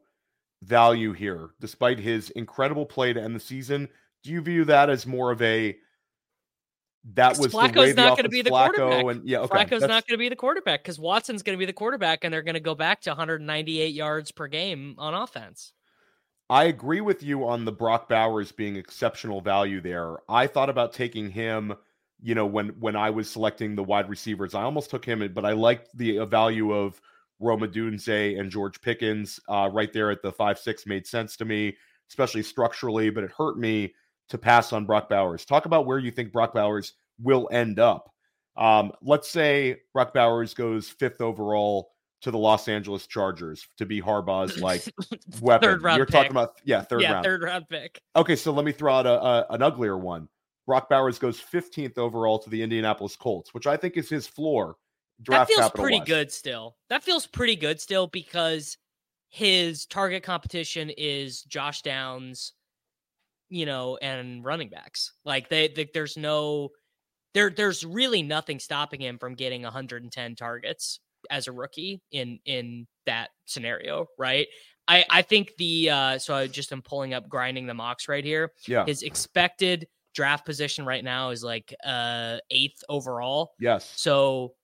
value 0.62 1.12
here, 1.12 1.50
despite 1.60 1.98
his 1.98 2.30
incredible 2.30 2.86
play 2.86 3.12
to 3.12 3.22
end 3.22 3.34
the 3.34 3.40
season. 3.40 3.88
Do 4.22 4.30
you 4.30 4.40
view 4.40 4.64
that 4.64 4.90
as 4.90 5.06
more 5.06 5.30
of 5.30 5.40
a 5.42 5.76
that 7.14 7.38
was 7.38 7.52
Flacco's 7.52 7.74
the 7.74 7.80
way 7.80 7.92
not 7.92 8.10
going 8.16 8.24
to 8.24 8.28
be 8.28 8.42
the 8.42 8.50
Flacco 8.50 8.74
quarterback. 8.74 9.16
and 9.16 9.28
yeah, 9.28 9.38
okay. 9.40 9.64
Flacco's 9.64 9.82
not 9.82 10.06
going 10.06 10.14
to 10.14 10.18
be 10.18 10.28
the 10.28 10.36
quarterback 10.36 10.82
because 10.82 10.98
Watson's 10.98 11.42
going 11.42 11.56
to 11.56 11.58
be 11.58 11.66
the 11.66 11.72
quarterback, 11.72 12.24
and 12.24 12.32
they're 12.32 12.42
going 12.42 12.54
to 12.54 12.60
go 12.60 12.74
back 12.74 13.00
to 13.02 13.10
198 13.10 13.94
yards 13.94 14.32
per 14.32 14.46
game 14.46 14.94
on 14.98 15.14
offense. 15.14 15.72
I 16.50 16.64
agree 16.64 17.00
with 17.00 17.22
you 17.22 17.46
on 17.46 17.64
the 17.64 17.72
Brock 17.72 18.08
Bowers 18.08 18.52
being 18.52 18.76
exceptional 18.76 19.40
value 19.40 19.80
there. 19.80 20.16
I 20.28 20.46
thought 20.46 20.70
about 20.70 20.92
taking 20.92 21.30
him, 21.30 21.74
you 22.22 22.34
know, 22.34 22.46
when 22.46 22.68
when 22.80 22.96
I 22.96 23.10
was 23.10 23.30
selecting 23.30 23.74
the 23.74 23.84
wide 23.84 24.08
receivers. 24.08 24.54
I 24.54 24.62
almost 24.62 24.90
took 24.90 25.04
him, 25.04 25.30
but 25.32 25.44
I 25.44 25.52
liked 25.52 25.96
the 25.96 26.20
uh, 26.20 26.26
value 26.26 26.72
of 26.72 27.00
Rome 27.40 27.60
Odunze 27.60 28.38
and 28.38 28.50
George 28.50 28.80
Pickens 28.80 29.40
uh, 29.48 29.68
right 29.72 29.92
there 29.92 30.10
at 30.10 30.22
the 30.22 30.32
five 30.32 30.58
six 30.58 30.86
made 30.86 31.06
sense 31.06 31.36
to 31.36 31.44
me, 31.44 31.76
especially 32.10 32.42
structurally. 32.42 33.10
But 33.10 33.24
it 33.24 33.30
hurt 33.36 33.58
me 33.58 33.94
to 34.28 34.38
pass 34.38 34.72
on 34.72 34.84
Brock 34.84 35.08
Bowers. 35.08 35.44
Talk 35.44 35.66
about 35.66 35.86
where 35.86 35.98
you 35.98 36.10
think 36.10 36.32
Brock 36.32 36.54
Bowers 36.54 36.94
will 37.20 37.48
end 37.52 37.78
up. 37.78 38.12
Um, 38.56 38.92
let's 39.02 39.28
say 39.28 39.76
Brock 39.94 40.12
Bowers 40.12 40.52
goes 40.52 40.88
fifth 40.88 41.20
overall 41.20 41.90
to 42.22 42.30
the 42.30 42.38
Los 42.38 42.66
Angeles 42.66 43.06
Chargers 43.06 43.68
to 43.76 43.86
be 43.86 44.00
Harbaugh's 44.00 44.60
like 44.60 44.82
weapon. 45.40 45.68
Third 45.68 45.82
round 45.82 45.98
You're 45.98 46.06
pick. 46.06 46.14
talking 46.14 46.30
about 46.32 46.60
yeah, 46.64 46.82
third 46.82 47.02
yeah, 47.02 47.12
round. 47.12 47.24
third 47.24 47.42
round 47.42 47.68
pick. 47.68 48.00
Okay, 48.16 48.34
so 48.36 48.52
let 48.52 48.64
me 48.64 48.72
throw 48.72 48.94
out 48.94 49.06
a, 49.06 49.22
a 49.22 49.46
an 49.50 49.62
uglier 49.62 49.96
one. 49.96 50.28
Brock 50.66 50.90
Bowers 50.90 51.18
goes 51.18 51.40
15th 51.40 51.96
overall 51.96 52.38
to 52.40 52.50
the 52.50 52.62
Indianapolis 52.62 53.16
Colts, 53.16 53.54
which 53.54 53.66
I 53.66 53.76
think 53.76 53.96
is 53.96 54.10
his 54.10 54.26
floor. 54.26 54.76
That 55.26 55.48
feels 55.48 55.70
pretty 55.70 55.98
wise. 55.98 56.06
good 56.06 56.32
still. 56.32 56.76
That 56.90 57.02
feels 57.02 57.26
pretty 57.26 57.56
good 57.56 57.80
still 57.80 58.06
because 58.06 58.76
his 59.30 59.86
target 59.86 60.22
competition 60.22 60.90
is 60.96 61.42
Josh 61.42 61.82
Downs, 61.82 62.52
you 63.48 63.66
know, 63.66 63.96
and 64.00 64.44
running 64.44 64.68
backs. 64.68 65.12
Like 65.24 65.48
they, 65.48 65.68
they 65.68 65.88
there's 65.92 66.16
no 66.16 66.70
there 67.34 67.50
there's 67.50 67.84
really 67.84 68.22
nothing 68.22 68.58
stopping 68.58 69.00
him 69.00 69.18
from 69.18 69.34
getting 69.34 69.62
110 69.62 70.34
targets 70.36 71.00
as 71.30 71.46
a 71.46 71.52
rookie 71.52 72.00
in 72.10 72.38
in 72.44 72.86
that 73.06 73.30
scenario, 73.44 74.06
right? 74.18 74.46
I 74.86 75.04
I 75.10 75.22
think 75.22 75.52
the 75.58 75.90
uh 75.90 76.18
so 76.18 76.34
I 76.34 76.46
just 76.46 76.72
am 76.72 76.82
pulling 76.82 77.12
up 77.12 77.28
grinding 77.28 77.66
the 77.66 77.74
mocks 77.74 78.08
right 78.08 78.24
here. 78.24 78.52
Yeah. 78.66 78.86
His 78.86 79.02
expected 79.02 79.88
draft 80.14 80.46
position 80.46 80.86
right 80.86 81.04
now 81.04 81.30
is 81.30 81.44
like 81.44 81.74
uh 81.84 82.38
eighth 82.50 82.82
overall. 82.88 83.52
Yes. 83.58 83.92
So 83.96 84.54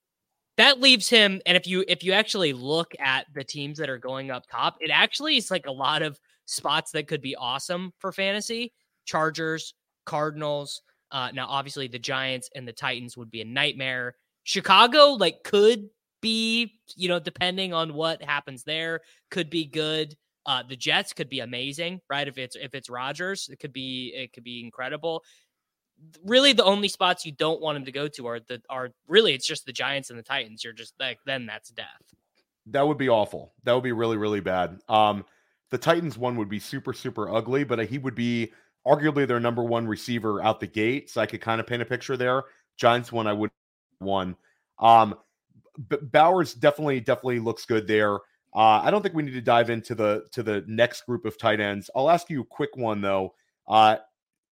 that 0.57 0.79
leaves 0.79 1.09
him 1.09 1.41
and 1.45 1.57
if 1.57 1.67
you 1.67 1.83
if 1.87 2.03
you 2.03 2.13
actually 2.13 2.53
look 2.53 2.93
at 2.99 3.25
the 3.33 3.43
teams 3.43 3.77
that 3.77 3.89
are 3.89 3.97
going 3.97 4.31
up 4.31 4.43
top, 4.51 4.77
it 4.79 4.89
actually 4.91 5.37
is 5.37 5.51
like 5.51 5.65
a 5.67 5.71
lot 5.71 6.01
of 6.01 6.19
spots 6.45 6.91
that 6.91 7.07
could 7.07 7.21
be 7.21 7.35
awesome 7.35 7.91
for 7.99 8.11
fantasy. 8.11 8.73
Chargers, 9.05 9.73
Cardinals, 10.05 10.81
uh 11.11 11.29
now 11.33 11.47
obviously 11.47 11.87
the 11.87 11.99
Giants 11.99 12.49
and 12.55 12.67
the 12.67 12.73
Titans 12.73 13.17
would 13.17 13.31
be 13.31 13.41
a 13.41 13.45
nightmare. 13.45 14.15
Chicago 14.43 15.11
like 15.11 15.43
could 15.43 15.89
be, 16.21 16.79
you 16.95 17.07
know, 17.09 17.19
depending 17.19 17.73
on 17.73 17.93
what 17.93 18.23
happens 18.23 18.63
there, 18.63 19.01
could 19.31 19.49
be 19.49 19.65
good. 19.65 20.15
Uh, 20.47 20.61
the 20.67 20.75
Jets 20.75 21.11
could 21.13 21.29
be 21.29 21.39
amazing, 21.39 21.99
right? 22.09 22.27
If 22.27 22.37
it's 22.37 22.55
if 22.55 22.73
it's 22.75 22.89
Rodgers 22.89 23.49
it 23.51 23.59
could 23.59 23.73
be 23.73 24.13
it 24.15 24.31
could 24.33 24.43
be 24.43 24.63
incredible. 24.63 25.23
Really, 26.23 26.53
the 26.53 26.63
only 26.63 26.87
spots 26.87 27.25
you 27.25 27.31
don't 27.31 27.61
want 27.61 27.77
him 27.77 27.85
to 27.85 27.91
go 27.91 28.07
to 28.07 28.27
are 28.27 28.39
the 28.39 28.61
are 28.69 28.89
really 29.07 29.33
it's 29.33 29.47
just 29.47 29.65
the 29.65 29.73
Giants 29.73 30.09
and 30.09 30.19
the 30.19 30.23
Titans. 30.23 30.63
You're 30.63 30.73
just 30.73 30.93
like 30.99 31.19
then 31.25 31.45
that's 31.45 31.69
death. 31.69 32.13
That 32.67 32.87
would 32.87 32.97
be 32.97 33.09
awful. 33.09 33.53
That 33.63 33.73
would 33.73 33.83
be 33.83 33.91
really, 33.91 34.17
really 34.17 34.41
bad. 34.41 34.79
Um, 34.89 35.25
the 35.71 35.77
Titans 35.77 36.17
one 36.17 36.35
would 36.37 36.49
be 36.49 36.59
super, 36.59 36.93
super 36.93 37.33
ugly, 37.33 37.63
but 37.63 37.85
he 37.87 37.97
would 37.97 38.15
be 38.15 38.51
arguably 38.85 39.27
their 39.27 39.39
number 39.39 39.63
one 39.63 39.87
receiver 39.87 40.41
out 40.43 40.59
the 40.59 40.67
gate. 40.67 41.09
So 41.09 41.21
I 41.21 41.25
could 41.25 41.41
kind 41.41 41.59
of 41.59 41.67
paint 41.67 41.81
a 41.81 41.85
picture 41.85 42.17
there. 42.17 42.43
Giants 42.77 43.11
one, 43.11 43.27
I 43.27 43.33
would 43.33 43.51
one. 43.99 44.35
Um, 44.79 45.15
but 45.77 46.11
Bowers 46.11 46.53
definitely, 46.53 46.99
definitely 46.99 47.39
looks 47.39 47.65
good 47.65 47.87
there. 47.87 48.15
Uh, 48.55 48.81
I 48.83 48.89
don't 48.89 49.01
think 49.01 49.13
we 49.15 49.23
need 49.23 49.33
to 49.33 49.41
dive 49.41 49.69
into 49.69 49.95
the 49.95 50.25
to 50.31 50.41
the 50.41 50.63
next 50.67 51.05
group 51.05 51.25
of 51.25 51.37
tight 51.37 51.59
ends. 51.59 51.89
I'll 51.95 52.09
ask 52.09 52.29
you 52.29 52.41
a 52.41 52.45
quick 52.45 52.77
one 52.77 53.01
though. 53.01 53.33
Uh, 53.67 53.97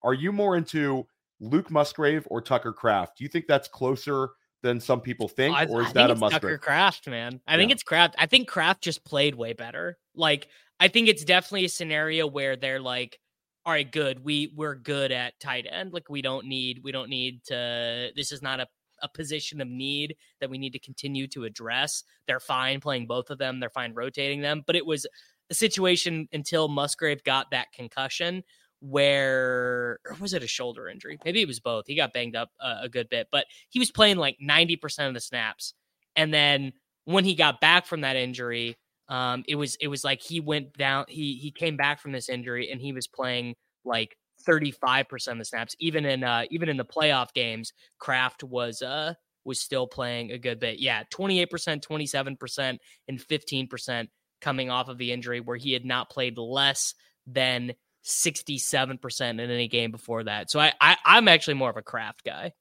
are 0.04 0.14
you 0.14 0.34
more 0.34 0.58
into 0.58 1.08
Luke 1.44 1.70
Musgrave 1.70 2.28
or 2.30 2.42
Tucker 2.42 2.74
Kraft? 2.74 3.18
Do 3.18 3.24
you 3.24 3.30
think 3.30 3.46
that's 3.48 3.68
closer 3.68 4.30
than 4.62 4.80
some 4.80 5.02
people 5.02 5.28
think, 5.28 5.56
I, 5.56 5.66
or 5.66 5.82
is 5.82 5.90
I 5.90 5.94
that 5.94 6.12
a 6.12 6.16
Musgrave? 6.16 6.42
Tucker 6.42 6.58
Kraft, 6.58 7.08
man. 7.08 7.42
I 7.46 7.58
think 7.58 7.72
it's 7.72 7.84
Kraft. 7.84 8.16
I 8.18 8.26
think 8.26 8.48
Kraft 8.48 8.82
just 8.82 9.04
played 9.04 9.36
way 9.36 9.54
better. 9.54 9.98
Like 10.16 10.48
I 10.80 10.88
think 10.88 11.10
it's 11.10 11.24
definitely 11.24 11.66
a 11.66 11.70
scenario 11.70 12.28
where 12.28 12.56
they're 12.56 12.80
like, 12.80 13.20
all 13.66 13.74
right, 13.74 13.90
good. 13.90 14.24
We 14.24 14.54
we're 14.56 14.76
good 14.76 15.12
at 15.12 15.40
tight 15.40 15.68
end. 15.70 15.94
Like 15.94 16.10
we 16.10 16.22
don't 16.22 16.48
need 16.48 16.80
we 16.84 16.92
don't 16.92 17.10
need 17.10 17.44
to. 17.46 18.10
This 18.16 18.32
is 18.32 18.42
not 18.42 18.60
a 18.60 18.68
a 19.02 19.10
position 19.10 19.60
of 19.62 19.68
need 19.68 20.16
that 20.40 20.50
we 20.50 20.58
need 20.58 20.72
to 20.72 20.80
continue 20.80 21.28
to 21.28 21.44
address. 21.44 22.04
They're 22.26 22.40
fine 22.40 22.80
playing 22.80 23.06
both 23.06 23.30
of 23.30 23.38
them. 23.38 23.60
They're 23.60 23.70
fine 23.70 23.94
rotating 23.94 24.42
them. 24.42 24.64
But 24.66 24.78
it 24.78 24.86
was 24.86 25.06
a 25.50 25.54
situation 25.54 26.28
until 26.32 26.70
Musgrave 26.70 27.24
got 27.24 27.52
that 27.52 27.68
concussion 27.74 28.44
where 28.84 30.00
or 30.06 30.18
was 30.20 30.34
it 30.34 30.44
a 30.44 30.48
shoulder 30.48 30.90
injury? 30.90 31.18
Maybe 31.24 31.42
it 31.42 31.48
was 31.48 31.62
both. 31.62 31.86
He 31.88 31.96
got 31.96 32.12
banged 32.12 32.36
up 32.36 32.50
a, 32.60 32.80
a 32.84 32.90
good 32.90 33.08
bit, 33.08 33.28
but 33.32 33.46
he 33.70 33.80
was 33.80 33.92
playing 33.92 34.18
like 34.18 34.38
90% 34.44 35.08
of 35.08 35.14
the 35.14 35.22
snaps. 35.22 35.74
And 36.18 36.34
then 36.34 36.74
when 37.06 37.24
he 37.24 37.34
got 37.34 37.62
back 37.62 37.86
from 37.86 38.02
that 38.02 38.18
injury, 38.18 38.76
um, 39.08 39.46
it 39.48 39.56
was 39.56 39.76
it 39.80 39.88
was 39.88 40.04
like 40.04 40.22
he 40.22 40.42
went 40.42 40.74
down, 40.74 41.06
he 41.08 41.36
he 41.36 41.50
came 41.50 41.78
back 41.78 42.02
from 42.02 42.12
this 42.12 42.28
injury 42.28 42.72
and 42.72 42.82
he 42.82 42.92
was 42.92 43.08
playing 43.08 43.56
like 43.86 44.18
35% 44.46 45.32
of 45.32 45.38
the 45.38 45.46
snaps. 45.46 45.76
Even 45.80 46.06
in 46.06 46.24
uh 46.24 46.44
even 46.52 46.68
in 46.68 46.78
the 46.78 46.86
playoff 46.86 47.34
games, 47.34 47.72
Kraft 48.00 48.44
was 48.44 48.82
uh 48.82 49.14
was 49.46 49.60
still 49.60 49.88
playing 49.88 50.32
a 50.32 50.38
good 50.38 50.60
bit. 50.60 50.80
Yeah, 50.80 51.04
28%, 51.14 51.50
27%, 51.50 52.78
and 53.10 53.20
15% 53.20 54.08
coming 54.42 54.70
off 54.70 54.88
of 54.88 54.98
the 54.98 55.12
injury 55.12 55.42
where 55.42 55.58
he 55.58 55.74
had 55.74 55.86
not 55.86 56.10
played 56.10 56.38
less 56.38 56.94
than 57.28 57.74
67% 58.04 59.30
in 59.30 59.40
any 59.40 59.68
game 59.68 59.92
before 59.92 60.24
that. 60.26 60.52
So 60.52 60.60
I, 60.60 60.74
I 60.82 60.98
I'm 61.06 61.28
actually 61.28 61.56
more 61.56 61.70
of 61.70 61.78
a 61.78 61.82
Kraft 61.82 62.24
guy. 62.24 62.54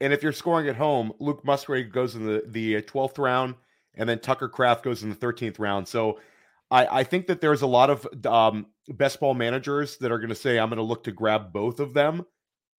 And 0.00 0.12
if 0.12 0.22
you're 0.22 0.32
scoring 0.32 0.68
at 0.68 0.76
home, 0.76 1.12
Luke 1.18 1.44
Musgrave 1.44 1.92
goes 1.92 2.14
in 2.14 2.24
the 2.24 2.42
the 2.46 2.82
twelfth 2.82 3.18
round, 3.18 3.54
and 3.94 4.08
then 4.08 4.18
Tucker 4.20 4.48
Kraft 4.48 4.84
goes 4.84 5.02
in 5.02 5.10
the 5.10 5.14
thirteenth 5.14 5.58
round. 5.58 5.88
So 5.88 6.18
I, 6.70 7.00
I 7.00 7.04
think 7.04 7.26
that 7.26 7.40
there's 7.40 7.62
a 7.62 7.66
lot 7.66 7.90
of 7.90 8.06
um, 8.26 8.66
best 8.88 9.20
ball 9.20 9.34
managers 9.34 9.96
that 9.98 10.12
are 10.12 10.18
going 10.18 10.28
to 10.28 10.34
say 10.34 10.58
I'm 10.58 10.68
going 10.68 10.76
to 10.78 10.82
look 10.82 11.04
to 11.04 11.12
grab 11.12 11.52
both 11.52 11.80
of 11.80 11.94
them. 11.94 12.24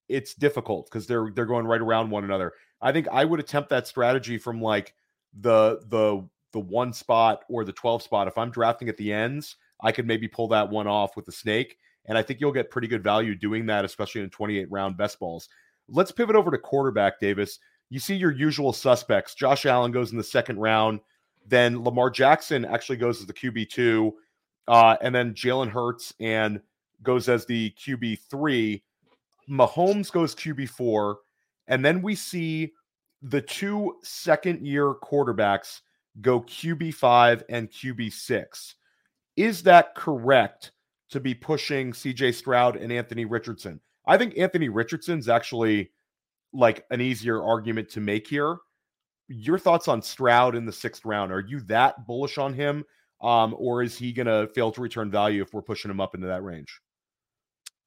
It's 0.07 0.33
difficult 0.33 0.89
because 0.89 1.07
they're 1.07 1.31
they're 1.33 1.45
going 1.45 1.67
right 1.67 1.81
around 1.81 2.09
one 2.09 2.23
another. 2.23 2.53
I 2.81 2.91
think 2.91 3.07
I 3.11 3.25
would 3.25 3.39
attempt 3.39 3.69
that 3.69 3.87
strategy 3.87 4.37
from 4.37 4.61
like 4.61 4.93
the 5.39 5.81
the 5.87 6.27
the 6.51 6.59
one 6.59 6.93
spot 6.93 7.43
or 7.47 7.63
the 7.63 7.73
12 7.73 8.01
spot. 8.01 8.27
If 8.27 8.37
I'm 8.37 8.49
drafting 8.49 8.89
at 8.89 8.97
the 8.97 9.13
ends, 9.13 9.55
I 9.81 9.91
could 9.91 10.07
maybe 10.07 10.27
pull 10.27 10.47
that 10.47 10.69
one 10.69 10.87
off 10.87 11.15
with 11.15 11.25
the 11.25 11.31
snake. 11.31 11.77
And 12.09 12.17
I 12.17 12.23
think 12.23 12.41
you'll 12.41 12.51
get 12.51 12.71
pretty 12.71 12.87
good 12.87 13.03
value 13.03 13.35
doing 13.35 13.67
that, 13.67 13.85
especially 13.85 14.21
in 14.21 14.29
28 14.31 14.69
round 14.69 14.97
best 14.97 15.19
balls. 15.19 15.47
Let's 15.87 16.11
pivot 16.11 16.35
over 16.35 16.51
to 16.51 16.57
quarterback, 16.57 17.19
Davis. 17.19 17.59
You 17.89 17.99
see 17.99 18.15
your 18.15 18.31
usual 18.31 18.73
suspects. 18.73 19.35
Josh 19.35 19.65
Allen 19.65 19.91
goes 19.91 20.11
in 20.11 20.17
the 20.17 20.23
second 20.23 20.59
round. 20.59 20.99
Then 21.47 21.83
Lamar 21.83 22.09
Jackson 22.09 22.65
actually 22.65 22.97
goes 22.97 23.21
as 23.21 23.27
the 23.27 23.33
QB2. 23.33 24.11
Uh, 24.67 24.97
and 25.01 25.13
then 25.13 25.33
Jalen 25.33 25.69
Hurts 25.69 26.13
and 26.19 26.59
goes 27.03 27.29
as 27.29 27.45
the 27.45 27.71
QB3. 27.71 28.81
Mahomes 29.49 30.11
goes 30.11 30.35
QB4. 30.35 31.15
And 31.67 31.85
then 31.85 32.01
we 32.01 32.15
see 32.15 32.73
the 33.21 33.41
two 33.41 33.97
second 34.03 34.65
year 34.65 34.93
quarterbacks 34.95 35.81
go 36.21 36.41
QB5 36.41 37.43
and 37.49 37.69
QB6. 37.69 38.73
Is 39.37 39.63
that 39.63 39.95
correct 39.95 40.71
to 41.09 41.19
be 41.19 41.33
pushing 41.33 41.91
CJ 41.91 42.33
Stroud 42.35 42.75
and 42.75 42.91
Anthony 42.91 43.25
Richardson? 43.25 43.79
I 44.05 44.17
think 44.17 44.37
Anthony 44.37 44.69
Richardson's 44.69 45.29
actually 45.29 45.91
like 46.53 46.85
an 46.89 47.01
easier 47.01 47.43
argument 47.43 47.89
to 47.89 47.99
make 47.99 48.27
here. 48.27 48.57
Your 49.27 49.59
thoughts 49.59 49.87
on 49.87 50.01
Stroud 50.01 50.55
in 50.55 50.65
the 50.65 50.71
sixth 50.71 51.05
round? 51.05 51.31
Are 51.31 51.41
you 51.41 51.59
that 51.61 52.07
bullish 52.07 52.37
on 52.37 52.53
him? 52.53 52.83
Um, 53.21 53.55
or 53.57 53.83
is 53.83 53.97
he 53.97 54.13
going 54.13 54.27
to 54.27 54.51
fail 54.55 54.71
to 54.71 54.81
return 54.81 55.11
value 55.11 55.41
if 55.41 55.53
we're 55.53 55.61
pushing 55.61 55.91
him 55.91 55.99
up 55.99 56.15
into 56.15 56.27
that 56.27 56.43
range? 56.43 56.79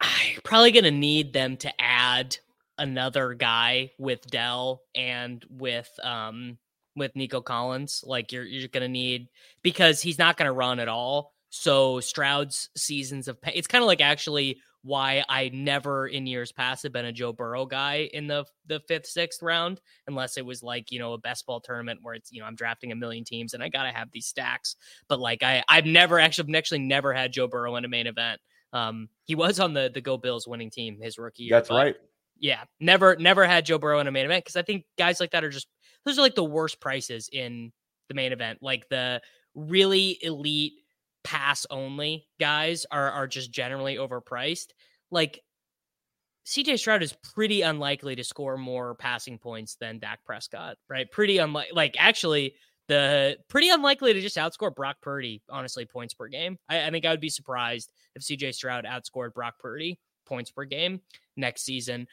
I'm 0.00 0.40
probably 0.44 0.72
going 0.72 0.84
to 0.84 0.90
need 0.90 1.32
them 1.32 1.56
to 1.58 1.80
add 1.80 2.36
another 2.78 3.34
guy 3.34 3.92
with 3.98 4.26
Dell 4.26 4.82
and 4.94 5.44
with 5.48 5.88
um 6.02 6.58
with 6.96 7.14
Nico 7.16 7.40
Collins. 7.40 8.04
Like 8.06 8.32
you're 8.32 8.44
you're 8.44 8.68
going 8.68 8.82
to 8.82 8.88
need 8.88 9.28
because 9.62 10.02
he's 10.02 10.18
not 10.18 10.36
going 10.36 10.46
to 10.46 10.52
run 10.52 10.80
at 10.80 10.88
all. 10.88 11.31
So 11.55 12.00
Stroud's 12.00 12.70
seasons 12.78 13.28
of 13.28 13.38
pay, 13.40 13.53
it's 13.55 13.66
kind 13.66 13.82
of 13.82 13.86
like 13.86 14.00
actually 14.00 14.59
why 14.80 15.22
I 15.28 15.50
never 15.53 16.09
in 16.09 16.26
years 16.26 16.50
past 16.50 16.82
have 16.82 16.94
been 16.94 17.05
a 17.05 17.12
Joe 17.12 17.34
Burrow 17.34 17.66
guy 17.66 18.09
in 18.14 18.26
the 18.26 18.46
the 18.66 18.80
fifth, 18.88 19.07
sixth 19.07 19.42
round, 19.42 19.78
unless 20.07 20.38
it 20.38 20.46
was 20.46 20.62
like, 20.62 20.90
you 20.90 20.98
know, 20.98 21.12
a 21.12 21.18
best 21.18 21.44
ball 21.44 21.61
tournament 21.61 22.00
where 22.03 22.14
it's, 22.14 22.32
you 22.32 22.40
know, 22.40 22.46
I'm 22.46 22.55
drafting 22.55 22.90
a 22.90 22.96
million 22.96 23.22
teams 23.22 23.53
and 23.53 23.62
I 23.62 23.68
gotta 23.68 23.90
have 23.90 24.11
these 24.11 24.26
stacks. 24.26 24.76
But 25.09 25.20
like 25.20 25.42
I 25.42 25.62
I've 25.68 25.84
never 25.84 26.18
actually 26.18 26.57
actually 26.57 26.78
never 26.78 27.12
had 27.12 27.32
Joe 27.32 27.48
Burrow 27.48 27.76
in 27.76 27.84
a 27.84 27.88
main 27.88 28.07
event. 28.07 28.40
Um 28.72 29.11
he 29.24 29.34
was 29.34 29.61
on 29.61 29.74
the 29.74 29.90
the 29.92 30.00
Go 30.00 30.16
Bills 30.16 30.48
winning 30.48 30.70
team 30.70 30.98
his 31.03 31.18
rookie 31.18 31.44
year. 31.44 31.57
That's 31.59 31.68
right. 31.68 31.96
Yeah, 32.38 32.64
never, 32.80 33.14
never 33.16 33.46
had 33.46 33.66
Joe 33.66 33.78
Burrow 33.78 34.00
in 34.00 34.07
a 34.07 34.11
main 34.11 34.24
event 34.24 34.42
because 34.42 34.57
I 34.57 34.62
think 34.62 34.86
guys 34.96 35.20
like 35.20 35.32
that 35.32 35.44
are 35.44 35.50
just 35.50 35.68
those 36.07 36.18
are 36.18 36.22
like 36.22 36.34
the 36.34 36.42
worst 36.42 36.80
prices 36.80 37.28
in 37.30 37.72
the 38.09 38.14
main 38.14 38.32
event. 38.32 38.61
Like 38.62 38.88
the 38.88 39.20
really 39.55 40.18
elite 40.22 40.72
pass 41.24 41.66
only 41.70 42.26
guys 42.40 42.86
are 42.90 43.10
are 43.10 43.26
just 43.26 43.50
generally 43.52 43.96
overpriced. 43.96 44.68
Like 45.10 45.40
CJ 46.46 46.78
Stroud 46.78 47.02
is 47.02 47.14
pretty 47.34 47.62
unlikely 47.62 48.16
to 48.16 48.24
score 48.24 48.56
more 48.56 48.94
passing 48.94 49.38
points 49.38 49.76
than 49.80 49.98
Dak 49.98 50.24
Prescott, 50.24 50.76
right? 50.88 51.10
Pretty 51.10 51.38
unlikely. 51.38 51.72
Like 51.74 51.96
actually, 51.98 52.54
the 52.88 53.36
pretty 53.48 53.68
unlikely 53.68 54.12
to 54.12 54.20
just 54.20 54.36
outscore 54.36 54.74
Brock 54.74 54.96
Purdy. 55.00 55.42
Honestly, 55.48 55.84
points 55.84 56.14
per 56.14 56.28
game. 56.28 56.58
I, 56.68 56.86
I 56.86 56.90
think 56.90 57.04
I 57.04 57.10
would 57.10 57.20
be 57.20 57.28
surprised 57.28 57.92
if 58.14 58.22
CJ 58.22 58.54
Stroud 58.54 58.84
outscored 58.84 59.34
Brock 59.34 59.54
Purdy 59.60 59.98
points 60.26 60.50
per 60.50 60.64
game 60.64 61.00
next 61.36 61.62
season 61.62 62.06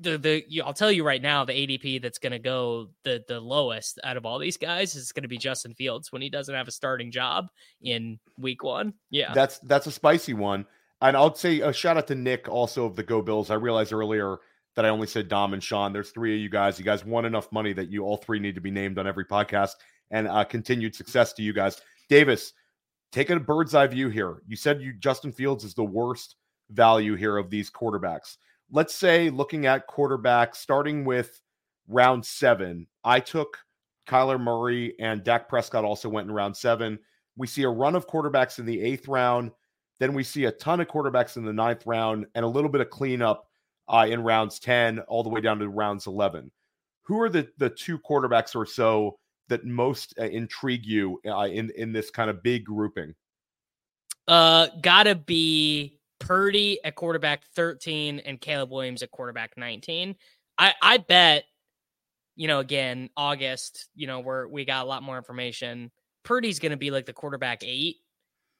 the 0.00 0.18
the 0.18 0.62
I'll 0.62 0.72
tell 0.72 0.92
you 0.92 1.04
right 1.04 1.20
now, 1.20 1.44
the 1.44 1.52
ADP 1.52 2.02
that's 2.02 2.18
going 2.18 2.32
to 2.32 2.38
go 2.38 2.88
the 3.04 3.24
the 3.26 3.40
lowest 3.40 3.98
out 4.04 4.16
of 4.16 4.24
all 4.24 4.38
these 4.38 4.56
guys 4.56 4.94
is 4.94 5.12
going 5.12 5.22
to 5.22 5.28
be 5.28 5.38
Justin 5.38 5.74
Fields 5.74 6.12
when 6.12 6.22
he 6.22 6.30
doesn't 6.30 6.54
have 6.54 6.68
a 6.68 6.72
starting 6.72 7.10
job 7.10 7.48
in 7.82 8.18
Week 8.38 8.62
One. 8.62 8.94
Yeah, 9.10 9.32
that's 9.34 9.58
that's 9.60 9.86
a 9.86 9.92
spicy 9.92 10.34
one. 10.34 10.66
And 11.00 11.16
I'll 11.16 11.34
say 11.34 11.60
a 11.60 11.72
shout 11.72 11.96
out 11.96 12.06
to 12.08 12.14
Nick 12.14 12.48
also 12.48 12.84
of 12.84 12.94
the 12.94 13.02
Go 13.02 13.22
Bills. 13.22 13.50
I 13.50 13.54
realized 13.54 13.92
earlier 13.92 14.38
that 14.76 14.86
I 14.86 14.88
only 14.88 15.08
said 15.08 15.28
Dom 15.28 15.52
and 15.52 15.62
Sean. 15.62 15.92
There's 15.92 16.10
three 16.10 16.34
of 16.34 16.40
you 16.40 16.48
guys. 16.48 16.78
You 16.78 16.84
guys 16.84 17.04
won 17.04 17.24
enough 17.24 17.50
money 17.50 17.72
that 17.72 17.90
you 17.90 18.04
all 18.04 18.16
three 18.16 18.38
need 18.38 18.54
to 18.54 18.60
be 18.60 18.70
named 18.70 18.98
on 18.98 19.06
every 19.06 19.24
podcast. 19.24 19.72
And 20.10 20.28
uh, 20.28 20.44
continued 20.44 20.94
success 20.94 21.32
to 21.34 21.42
you 21.42 21.52
guys. 21.52 21.80
Davis, 22.08 22.52
take 23.10 23.30
a 23.30 23.40
bird's 23.40 23.74
eye 23.74 23.86
view 23.86 24.08
here. 24.10 24.42
You 24.46 24.56
said 24.56 24.80
you 24.80 24.92
Justin 24.92 25.32
Fields 25.32 25.64
is 25.64 25.74
the 25.74 25.84
worst 25.84 26.36
value 26.70 27.16
here 27.16 27.36
of 27.36 27.50
these 27.50 27.70
quarterbacks 27.70 28.36
let's 28.72 28.94
say 28.94 29.30
looking 29.30 29.66
at 29.66 29.86
quarterback, 29.86 30.56
starting 30.56 31.04
with 31.04 31.40
round 31.86 32.24
seven, 32.24 32.86
I 33.04 33.20
took 33.20 33.58
Kyler 34.08 34.40
Murray 34.40 34.94
and 34.98 35.22
Dak 35.22 35.48
Prescott 35.48 35.84
also 35.84 36.08
went 36.08 36.28
in 36.28 36.34
round 36.34 36.56
seven. 36.56 36.98
We 37.36 37.46
see 37.46 37.62
a 37.62 37.68
run 37.68 37.94
of 37.94 38.08
quarterbacks 38.08 38.58
in 38.58 38.66
the 38.66 38.80
eighth 38.80 39.06
round. 39.08 39.52
Then 40.00 40.14
we 40.14 40.24
see 40.24 40.46
a 40.46 40.52
ton 40.52 40.80
of 40.80 40.88
quarterbacks 40.88 41.36
in 41.36 41.44
the 41.44 41.52
ninth 41.52 41.86
round 41.86 42.26
and 42.34 42.44
a 42.44 42.48
little 42.48 42.70
bit 42.70 42.80
of 42.80 42.90
cleanup 42.90 43.46
uh, 43.88 44.06
in 44.08 44.22
rounds 44.22 44.58
10 44.58 45.00
all 45.00 45.22
the 45.22 45.28
way 45.28 45.40
down 45.40 45.58
to 45.58 45.68
rounds 45.68 46.06
11. 46.06 46.50
Who 47.02 47.20
are 47.20 47.28
the, 47.28 47.48
the 47.58 47.70
two 47.70 47.98
quarterbacks 47.98 48.56
or 48.56 48.66
so 48.66 49.18
that 49.48 49.64
most 49.64 50.14
uh, 50.18 50.24
intrigue 50.24 50.86
you 50.86 51.20
uh, 51.26 51.42
in, 51.42 51.70
in 51.76 51.92
this 51.92 52.10
kind 52.10 52.30
of 52.30 52.42
big 52.42 52.64
grouping? 52.64 53.14
Uh, 54.26 54.68
gotta 54.82 55.14
be 55.14 55.98
Purdy 56.22 56.78
at 56.84 56.94
quarterback 56.94 57.44
13 57.56 58.20
and 58.20 58.40
Caleb 58.40 58.70
Williams 58.70 59.02
at 59.02 59.10
quarterback 59.10 59.56
19. 59.56 60.14
I, 60.56 60.72
I 60.80 60.98
bet, 60.98 61.44
you 62.36 62.46
know, 62.46 62.60
again, 62.60 63.10
August, 63.16 63.88
you 63.96 64.06
know, 64.06 64.20
where 64.20 64.46
we 64.46 64.64
got 64.64 64.84
a 64.84 64.88
lot 64.88 65.02
more 65.02 65.16
information. 65.16 65.90
Purdy's 66.22 66.60
going 66.60 66.70
to 66.70 66.78
be 66.78 66.92
like 66.92 67.06
the 67.06 67.12
quarterback 67.12 67.64
eight, 67.64 67.96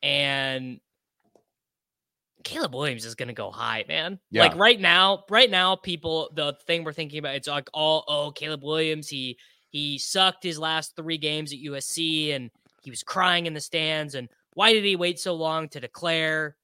and 0.03 0.81
Caleb 2.43 2.75
Williams 2.75 3.05
is 3.05 3.15
going 3.15 3.29
to 3.29 3.35
go 3.35 3.53
high, 3.53 3.85
man. 3.87 4.19
Yeah. 4.33 4.43
Like 4.43 4.57
right 4.57 4.81
now, 4.81 5.23
right 5.31 5.51
now, 5.51 5.77
people, 5.77 6.31
the 6.35 6.57
thing 6.67 6.83
we're 6.83 6.93
thinking 6.93 7.21
about, 7.21 7.37
it's 7.37 7.47
like 7.47 7.69
all, 7.73 8.05
oh, 8.09 8.33
Caleb 8.33 8.65
Williams, 8.65 9.09
he 9.09 9.39
he 9.71 9.99
sucked 9.99 10.43
his 10.43 10.59
last 10.59 10.97
three 10.97 11.17
games 11.17 11.53
at 11.53 11.61
USC, 11.61 12.35
and 12.35 12.51
he 12.83 12.91
was 12.91 13.05
crying 13.05 13.47
in 13.47 13.55
the 13.55 13.61
stands, 13.61 14.17
and 14.17 14.29
why 14.55 14.73
did 14.73 14.85
he 14.85 14.97
wait 14.97 15.21
so 15.21 15.35
long 15.35 15.69
to 15.69 15.81
declare? 15.81 16.57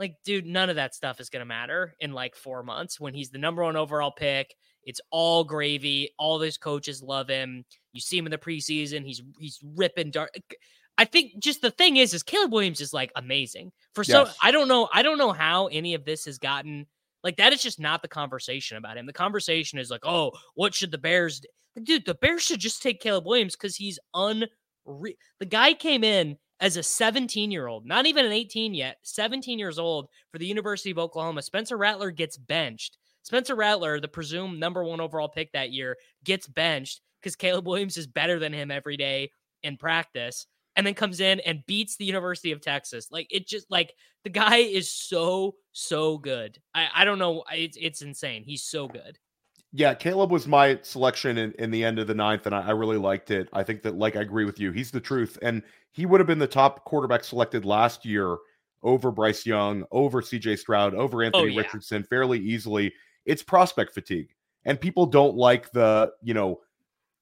Like, 0.00 0.16
dude, 0.24 0.46
none 0.46 0.70
of 0.70 0.76
that 0.76 0.94
stuff 0.94 1.20
is 1.20 1.28
going 1.28 1.42
to 1.42 1.46
matter 1.46 1.94
in 2.00 2.14
like 2.14 2.34
four 2.34 2.62
months 2.62 2.98
when 2.98 3.12
he's 3.12 3.28
the 3.28 3.38
number 3.38 3.62
one 3.62 3.76
overall 3.76 4.10
pick. 4.10 4.54
It's 4.82 5.00
all 5.10 5.44
gravy. 5.44 6.08
All 6.18 6.38
those 6.38 6.56
coaches 6.56 7.02
love 7.02 7.28
him. 7.28 7.66
You 7.92 8.00
see 8.00 8.16
him 8.16 8.26
in 8.26 8.30
the 8.30 8.38
preseason. 8.38 9.04
He's 9.04 9.22
he's 9.38 9.60
ripping 9.76 10.10
dark. 10.10 10.30
Uh, 10.34 10.54
I 10.96 11.04
think 11.04 11.38
just 11.38 11.60
the 11.60 11.70
thing 11.70 11.98
is, 11.98 12.14
is 12.14 12.22
Caleb 12.22 12.50
Williams 12.50 12.80
is 12.80 12.94
like 12.94 13.12
amazing 13.14 13.72
for 13.94 14.02
so. 14.02 14.24
Yes. 14.24 14.36
I 14.42 14.50
don't 14.50 14.68
know. 14.68 14.88
I 14.90 15.02
don't 15.02 15.18
know 15.18 15.32
how 15.32 15.66
any 15.66 15.92
of 15.92 16.06
this 16.06 16.24
has 16.24 16.38
gotten 16.38 16.86
like 17.22 17.36
that. 17.36 17.52
Is 17.52 17.62
just 17.62 17.78
not 17.78 18.00
the 18.00 18.08
conversation 18.08 18.78
about 18.78 18.96
him. 18.96 19.04
The 19.04 19.12
conversation 19.12 19.78
is 19.78 19.90
like, 19.90 20.06
oh, 20.06 20.32
what 20.54 20.74
should 20.74 20.92
the 20.92 20.98
Bears? 20.98 21.40
do? 21.40 21.82
Dude, 21.82 22.06
the 22.06 22.14
Bears 22.14 22.42
should 22.42 22.60
just 22.60 22.82
take 22.82 23.00
Caleb 23.00 23.26
Williams 23.26 23.54
because 23.54 23.76
he's 23.76 23.98
unreal. 24.14 25.14
The 25.40 25.46
guy 25.46 25.74
came 25.74 26.04
in 26.04 26.38
as 26.60 26.76
a 26.76 26.82
17 26.82 27.50
year 27.50 27.66
old, 27.66 27.86
not 27.86 28.06
even 28.06 28.24
an 28.24 28.32
18 28.32 28.74
yet, 28.74 28.98
17 29.02 29.58
years 29.58 29.78
old 29.78 30.08
for 30.30 30.38
the 30.38 30.46
University 30.46 30.90
of 30.90 30.98
Oklahoma. 30.98 31.42
Spencer 31.42 31.76
Rattler 31.76 32.10
gets 32.10 32.36
benched. 32.36 32.98
Spencer 33.22 33.54
Rattler, 33.54 34.00
the 34.00 34.08
presumed 34.08 34.60
number 34.60 34.84
one 34.84 35.00
overall 35.00 35.28
pick 35.28 35.52
that 35.52 35.72
year, 35.72 35.96
gets 36.24 36.46
benched 36.46 37.00
because 37.20 37.36
Caleb 37.36 37.66
Williams 37.66 37.96
is 37.96 38.06
better 38.06 38.38
than 38.38 38.52
him 38.52 38.70
every 38.70 38.96
day 38.96 39.30
in 39.62 39.76
practice 39.76 40.46
and 40.76 40.86
then 40.86 40.94
comes 40.94 41.20
in 41.20 41.40
and 41.40 41.66
beats 41.66 41.96
the 41.96 42.04
University 42.04 42.52
of 42.52 42.60
Texas. 42.60 43.08
Like 43.10 43.26
it 43.30 43.46
just 43.46 43.70
like 43.70 43.92
the 44.24 44.30
guy 44.30 44.58
is 44.58 44.92
so, 44.92 45.56
so 45.72 46.18
good. 46.18 46.58
I, 46.74 46.88
I 46.94 47.04
don't 47.04 47.18
know. 47.18 47.44
It's, 47.52 47.76
it's 47.80 48.02
insane. 48.02 48.44
He's 48.44 48.64
so 48.64 48.88
good. 48.88 49.18
Yeah, 49.72 49.94
Caleb 49.94 50.32
was 50.32 50.48
my 50.48 50.80
selection 50.82 51.38
in, 51.38 51.52
in 51.52 51.70
the 51.70 51.84
end 51.84 52.00
of 52.00 52.08
the 52.08 52.14
ninth, 52.14 52.46
and 52.46 52.54
I, 52.54 52.68
I, 52.68 52.70
really 52.70 52.96
liked 52.96 53.30
it. 53.30 53.48
I 53.52 53.62
think 53.62 53.82
that, 53.82 53.96
like, 53.96 54.16
I 54.16 54.20
agree 54.20 54.44
with 54.44 54.58
you. 54.58 54.72
He's 54.72 54.90
the 54.90 55.00
truth. 55.00 55.38
And 55.42 55.62
he 55.92 56.06
would 56.06 56.18
have 56.18 56.26
been 56.26 56.40
the 56.40 56.46
top 56.48 56.84
quarterback 56.84 57.22
selected 57.22 57.64
last 57.64 58.04
year 58.04 58.36
over 58.82 59.10
Bryce 59.10 59.46
Young, 59.46 59.84
over 59.90 60.22
CJ 60.22 60.58
Stroud, 60.58 60.94
over 60.94 61.22
Anthony 61.22 61.44
oh, 61.44 61.46
yeah. 61.46 61.60
Richardson 61.60 62.02
fairly 62.02 62.38
easily. 62.38 62.92
It's 63.26 63.42
prospect 63.42 63.94
fatigue. 63.94 64.34
And 64.64 64.80
people 64.80 65.06
don't 65.06 65.36
like 65.36 65.70
the, 65.72 66.10
you 66.22 66.34
know, 66.34 66.60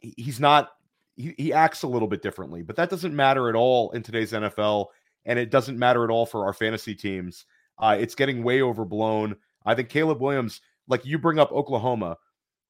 he's 0.00 0.40
not, 0.40 0.70
he, 1.16 1.34
he 1.36 1.52
acts 1.52 1.82
a 1.82 1.88
little 1.88 2.08
bit 2.08 2.22
differently, 2.22 2.62
but 2.62 2.76
that 2.76 2.90
doesn't 2.90 3.14
matter 3.14 3.48
at 3.48 3.54
all 3.54 3.90
in 3.90 4.02
today's 4.02 4.32
NFL. 4.32 4.86
And 5.24 5.38
it 5.38 5.50
doesn't 5.50 5.78
matter 5.78 6.04
at 6.04 6.10
all 6.10 6.26
for 6.26 6.46
our 6.46 6.52
fantasy 6.52 6.94
teams. 6.94 7.44
Uh, 7.78 7.96
it's 7.98 8.14
getting 8.14 8.42
way 8.42 8.62
overblown. 8.62 9.36
I 9.64 9.74
think 9.74 9.88
Caleb 9.88 10.20
Williams, 10.20 10.60
like 10.86 11.04
you 11.04 11.18
bring 11.18 11.38
up 11.38 11.52
Oklahoma, 11.52 12.16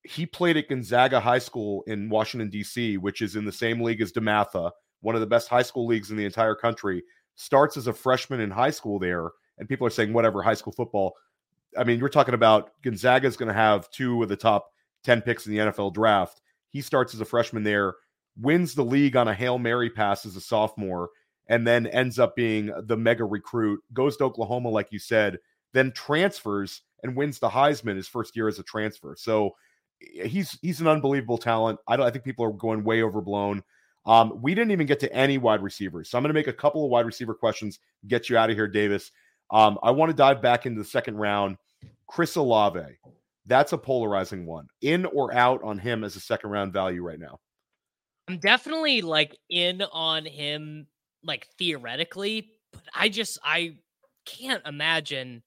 he 0.08 0.24
played 0.24 0.56
at 0.56 0.68
Gonzaga 0.68 1.20
High 1.20 1.38
School 1.38 1.82
in 1.86 2.08
Washington, 2.08 2.48
D.C., 2.48 2.96
which 2.96 3.20
is 3.20 3.36
in 3.36 3.44
the 3.44 3.52
same 3.52 3.82
league 3.82 4.00
as 4.00 4.12
DeMatha, 4.12 4.70
one 5.00 5.14
of 5.14 5.20
the 5.20 5.26
best 5.26 5.48
high 5.48 5.62
school 5.62 5.86
leagues 5.86 6.10
in 6.10 6.16
the 6.16 6.24
entire 6.24 6.54
country. 6.54 7.02
Starts 7.34 7.76
as 7.76 7.86
a 7.86 7.92
freshman 7.92 8.40
in 8.40 8.50
high 8.50 8.70
school 8.70 8.98
there. 8.98 9.30
And 9.58 9.68
people 9.68 9.86
are 9.86 9.90
saying, 9.90 10.12
whatever, 10.12 10.42
high 10.42 10.54
school 10.54 10.72
football. 10.72 11.14
I 11.76 11.84
mean, 11.84 11.98
you're 11.98 12.08
talking 12.08 12.34
about 12.34 12.70
Gonzaga 12.82 13.26
is 13.26 13.36
going 13.36 13.48
to 13.48 13.54
have 13.54 13.90
two 13.90 14.22
of 14.22 14.28
the 14.28 14.36
top 14.36 14.72
10 15.04 15.22
picks 15.22 15.46
in 15.46 15.52
the 15.52 15.58
NFL 15.58 15.92
draft. 15.92 16.40
He 16.70 16.80
starts 16.80 17.14
as 17.14 17.20
a 17.20 17.26
freshman 17.26 17.62
there, 17.62 17.94
wins 18.40 18.74
the 18.74 18.84
league 18.84 19.14
on 19.14 19.28
a 19.28 19.34
Hail 19.34 19.58
Mary 19.58 19.90
pass 19.90 20.24
as 20.24 20.36
a 20.36 20.40
sophomore, 20.40 21.10
and 21.48 21.66
then 21.66 21.86
ends 21.86 22.18
up 22.18 22.34
being 22.34 22.72
the 22.84 22.96
mega 22.96 23.24
recruit, 23.24 23.80
goes 23.92 24.16
to 24.16 24.24
Oklahoma, 24.24 24.70
like 24.70 24.90
you 24.90 24.98
said, 24.98 25.38
then 25.72 25.92
transfers 25.92 26.82
and 27.02 27.16
wins 27.16 27.38
the 27.38 27.50
Heisman 27.50 27.96
his 27.96 28.08
first 28.08 28.34
year 28.36 28.48
as 28.48 28.58
a 28.58 28.64
transfer. 28.64 29.14
So, 29.18 29.54
he's 30.00 30.58
he's 30.62 30.80
an 30.80 30.88
unbelievable 30.88 31.38
talent. 31.38 31.78
I 31.86 31.96
don't. 31.96 32.06
I 32.06 32.10
think 32.10 32.24
people 32.24 32.44
are 32.44 32.52
going 32.52 32.84
way 32.84 33.02
overblown. 33.02 33.62
Um, 34.06 34.40
we 34.40 34.54
didn't 34.54 34.70
even 34.70 34.86
get 34.86 35.00
to 35.00 35.12
any 35.12 35.38
wide 35.38 35.62
receivers, 35.62 36.08
so 36.08 36.16
I'm 36.16 36.22
going 36.22 36.30
to 36.30 36.34
make 36.34 36.46
a 36.46 36.52
couple 36.52 36.84
of 36.84 36.90
wide 36.90 37.06
receiver 37.06 37.34
questions. 37.34 37.78
Get 38.06 38.30
you 38.30 38.36
out 38.36 38.50
of 38.50 38.56
here, 38.56 38.68
Davis. 38.68 39.10
Um, 39.50 39.78
I 39.82 39.90
want 39.90 40.10
to 40.10 40.16
dive 40.16 40.40
back 40.40 40.66
into 40.66 40.80
the 40.80 40.88
second 40.88 41.16
round. 41.16 41.56
Chris 42.06 42.36
Olave, 42.36 42.80
that's 43.46 43.72
a 43.72 43.78
polarizing 43.78 44.46
one. 44.46 44.66
In 44.80 45.04
or 45.06 45.34
out 45.34 45.62
on 45.62 45.78
him 45.78 46.04
as 46.04 46.16
a 46.16 46.20
second 46.20 46.50
round 46.50 46.72
value 46.72 47.02
right 47.02 47.18
now? 47.18 47.38
I'm 48.28 48.38
definitely 48.38 49.02
like 49.02 49.36
in 49.50 49.82
on 49.92 50.24
him, 50.24 50.86
like 51.24 51.46
theoretically, 51.58 52.50
but 52.72 52.82
I 52.94 53.08
just 53.08 53.38
I 53.42 53.76
can't 54.24 54.62
imagine 54.66 55.42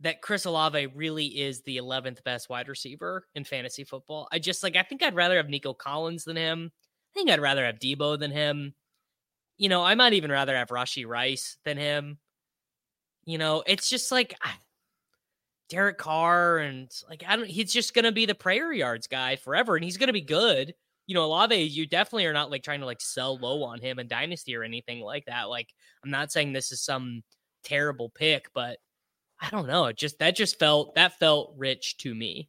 that 0.00 0.22
Chris 0.22 0.46
Olave 0.46 0.86
really 0.88 1.26
is 1.26 1.62
the 1.62 1.76
11th 1.76 2.24
best 2.24 2.48
wide 2.48 2.68
receiver 2.68 3.26
in 3.34 3.44
fantasy 3.44 3.84
football. 3.84 4.28
I 4.32 4.38
just 4.38 4.62
like, 4.62 4.76
I 4.76 4.82
think 4.82 5.02
I'd 5.02 5.14
rather 5.14 5.36
have 5.36 5.48
Nico 5.48 5.74
Collins 5.74 6.24
than 6.24 6.36
him. 6.36 6.70
I 6.74 7.12
think 7.14 7.30
I'd 7.30 7.40
rather 7.40 7.66
have 7.66 7.78
Debo 7.78 8.18
than 8.18 8.30
him. 8.30 8.74
You 9.58 9.68
know, 9.68 9.84
I 9.84 9.94
might 9.94 10.14
even 10.14 10.30
rather 10.30 10.56
have 10.56 10.68
Rashee 10.68 11.06
Rice 11.06 11.58
than 11.64 11.76
him. 11.76 12.18
You 13.26 13.36
know, 13.36 13.62
it's 13.66 13.90
just 13.90 14.10
like 14.10 14.34
Derek 15.68 15.98
Carr 15.98 16.58
and 16.58 16.90
like, 17.08 17.22
I 17.28 17.36
don't, 17.36 17.48
he's 17.48 17.72
just 17.72 17.92
going 17.92 18.06
to 18.06 18.12
be 18.12 18.24
the 18.24 18.34
prayer 18.34 18.72
yards 18.72 19.06
guy 19.06 19.36
forever 19.36 19.76
and 19.76 19.84
he's 19.84 19.98
going 19.98 20.06
to 20.06 20.14
be 20.14 20.22
good. 20.22 20.74
You 21.06 21.14
know, 21.14 21.24
Olave, 21.24 21.56
you 21.56 21.86
definitely 21.86 22.24
are 22.24 22.32
not 22.32 22.50
like 22.50 22.62
trying 22.62 22.80
to 22.80 22.86
like 22.86 23.02
sell 23.02 23.36
low 23.36 23.64
on 23.64 23.80
him 23.80 23.98
in 23.98 24.08
Dynasty 24.08 24.56
or 24.56 24.62
anything 24.62 25.00
like 25.00 25.26
that. 25.26 25.50
Like, 25.50 25.68
I'm 26.02 26.10
not 26.10 26.32
saying 26.32 26.52
this 26.52 26.72
is 26.72 26.80
some 26.80 27.22
terrible 27.64 28.08
pick, 28.08 28.46
but 28.54 28.78
I 29.40 29.50
don't 29.50 29.66
know. 29.66 29.86
It 29.86 29.96
just 29.96 30.18
that 30.18 30.36
just 30.36 30.58
felt 30.58 30.94
that 30.94 31.18
felt 31.18 31.54
rich 31.56 31.96
to 31.98 32.14
me. 32.14 32.48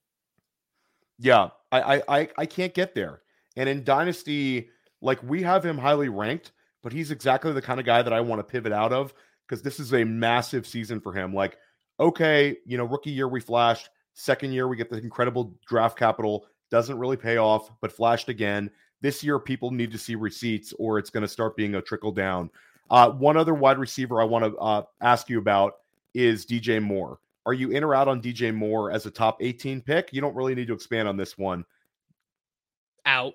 Yeah, 1.20 1.50
I 1.72 2.02
I 2.08 2.30
I 2.38 2.46
can't 2.46 2.74
get 2.74 2.96
there. 2.96 3.22
And 3.56 3.68
in 3.70 3.84
Dynasty, 3.84 4.70
like 5.02 5.22
we 5.24 5.44
have 5.44 5.66
him 5.66 5.78
highly 5.78 6.10
ranked, 6.10 6.52
but 6.84 6.94
he's 6.94 7.12
exactly 7.12 7.52
the 7.54 7.62
kind 7.62 7.80
of 7.80 7.86
guy 7.86 8.02
that 8.02 8.14
I 8.14 8.22
want 8.22 8.40
to 8.40 8.44
pivot 8.44 8.72
out 8.72 8.94
of 8.94 9.14
because 9.48 9.62
this 9.62 9.80
is 9.80 9.94
a 9.94 10.04
massive 10.04 10.66
season 10.66 11.00
for 11.02 11.14
him. 11.14 11.34
Like, 11.34 11.58
okay, 12.00 12.58
you 12.66 12.78
know, 12.78 12.86
rookie 12.86 13.12
year 13.12 13.28
we 13.28 13.42
flashed, 13.42 13.90
Second 14.14 14.52
year, 14.52 14.68
we 14.68 14.76
get 14.76 14.90
the 14.90 14.98
incredible 14.98 15.56
draft 15.66 15.98
capital. 15.98 16.46
Doesn't 16.70 16.98
really 16.98 17.18
pay 17.18 17.38
off, 17.38 17.72
but 17.82 17.92
flashed 17.92 18.30
again. 18.30 18.70
This 19.02 19.24
year, 19.24 19.40
people 19.40 19.72
need 19.72 19.92
to 19.92 19.98
see 19.98 20.16
receipts, 20.16 20.74
or 20.78 21.00
it's 21.00 21.10
going 21.10 21.22
to 21.22 21.28
start 21.28 21.56
being 21.56 21.76
a 21.76 21.82
trickle 21.82 22.12
down. 22.12 22.50
Uh, 22.90 23.10
one 23.10 23.38
other 23.38 23.54
wide 23.54 23.80
receiver 23.80 24.22
I 24.22 24.26
want 24.26 24.46
to 24.46 24.58
uh, 24.58 24.84
ask 25.02 25.30
you 25.30 25.40
about 25.40 25.76
is 26.14 26.46
DJ 26.46 26.82
Moore. 26.82 27.20
Are 27.46 27.54
you 27.54 27.72
in 27.72 27.84
or 27.84 27.96
out 27.96 28.08
on 28.08 28.22
DJ 28.22 28.54
Moore 28.54 28.92
as 28.92 29.06
a 29.06 29.12
top 29.12 29.38
18 29.42 29.82
pick? 29.82 30.14
You 30.14 30.22
don't 30.22 30.36
really 30.36 30.56
need 30.56 30.68
to 30.68 30.74
expand 30.74 31.08
on 31.08 31.18
this 31.18 31.38
one. 31.38 31.66
Out. 33.06 33.34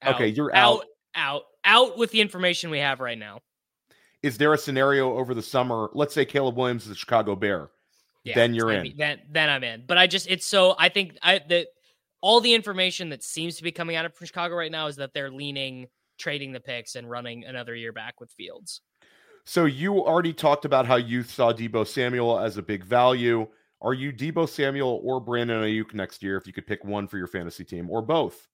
out 0.00 0.14
okay, 0.14 0.28
you're 0.28 0.54
out. 0.54 0.80
Out. 0.80 0.84
Out. 1.14 1.42
Out 1.64 1.98
with 1.98 2.10
the 2.10 2.20
information 2.20 2.70
we 2.70 2.78
have 2.78 3.00
right 3.00 3.18
now. 3.18 3.40
Is 4.22 4.38
there 4.38 4.52
a 4.52 4.58
scenario 4.58 5.16
over 5.16 5.34
the 5.34 5.42
summer? 5.42 5.90
Let's 5.92 6.14
say 6.14 6.24
Caleb 6.24 6.56
Williams 6.56 6.86
is 6.86 6.92
a 6.92 6.94
Chicago 6.94 7.36
Bear. 7.36 7.70
Yeah, 8.24 8.34
then 8.36 8.54
you're 8.54 8.70
in. 8.70 8.82
Be, 8.84 8.94
then 8.96 9.20
then 9.30 9.50
I'm 9.50 9.64
in. 9.64 9.84
But 9.86 9.98
I 9.98 10.06
just 10.06 10.30
it's 10.30 10.46
so 10.46 10.76
I 10.78 10.88
think 10.88 11.18
I 11.22 11.40
that 11.48 11.68
all 12.20 12.40
the 12.40 12.54
information 12.54 13.08
that 13.10 13.22
seems 13.22 13.56
to 13.56 13.64
be 13.64 13.72
coming 13.72 13.96
out 13.96 14.04
of 14.04 14.14
Chicago 14.22 14.54
right 14.54 14.70
now 14.70 14.86
is 14.86 14.96
that 14.96 15.12
they're 15.12 15.30
leaning 15.30 15.88
trading 16.18 16.52
the 16.52 16.60
picks 16.60 16.94
and 16.94 17.10
running 17.10 17.44
another 17.44 17.74
year 17.74 17.92
back 17.92 18.20
with 18.20 18.30
Fields. 18.32 18.80
So 19.44 19.64
you 19.64 20.04
already 20.04 20.32
talked 20.32 20.64
about 20.64 20.86
how 20.86 20.96
you 20.96 21.22
saw 21.22 21.52
Debo 21.52 21.86
Samuel 21.86 22.38
as 22.38 22.56
a 22.56 22.62
big 22.62 22.84
value. 22.84 23.46
Are 23.80 23.94
you 23.94 24.12
Debo 24.12 24.48
Samuel 24.48 25.00
or 25.02 25.20
Brandon 25.20 25.62
Aiyuk 25.62 25.94
next 25.94 26.22
year 26.22 26.36
if 26.36 26.46
you 26.46 26.52
could 26.52 26.66
pick 26.66 26.84
one 26.84 27.08
for 27.08 27.18
your 27.18 27.26
fantasy 27.26 27.64
team 27.64 27.90
or 27.90 28.00
both? 28.00 28.48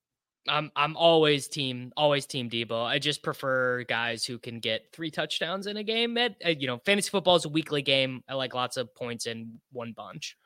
I'm 0.47 0.71
I'm 0.75 0.97
always 0.97 1.47
team 1.47 1.91
always 1.95 2.25
team 2.25 2.49
Debo. 2.49 2.83
I 2.83 2.97
just 2.97 3.21
prefer 3.21 3.83
guys 3.83 4.25
who 4.25 4.39
can 4.39 4.59
get 4.59 4.87
three 4.91 5.11
touchdowns 5.11 5.67
in 5.67 5.77
a 5.77 5.83
game. 5.83 6.17
At, 6.17 6.59
you 6.59 6.65
know, 6.65 6.79
fantasy 6.85 7.09
football 7.09 7.35
is 7.35 7.45
a 7.45 7.49
weekly 7.49 7.83
game. 7.83 8.23
I 8.27 8.33
like 8.33 8.55
lots 8.55 8.77
of 8.77 8.93
points 8.95 9.27
in 9.27 9.59
one 9.71 9.91
bunch. 9.91 10.37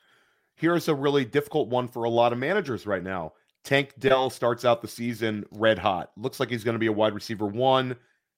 Here's 0.56 0.88
a 0.90 0.96
really 0.96 1.24
difficult 1.24 1.70
one 1.70 1.88
for 1.88 2.04
a 2.04 2.10
lot 2.10 2.34
of 2.34 2.40
managers 2.40 2.86
right 2.86 3.04
now. 3.04 3.34
Tank 3.64 3.94
Dell 4.00 4.30
starts 4.30 4.66
out 4.66 4.82
the 4.82 4.88
season 4.90 5.46
red 5.52 5.80
hot. 5.80 6.12
Looks 6.18 6.40
like 6.40 6.50
he's 6.50 6.66
going 6.66 6.76
to 6.76 6.80
be 6.80 6.88
a 6.88 6.92
wide 6.92 7.14
receiver 7.14 7.48
one 7.48 7.96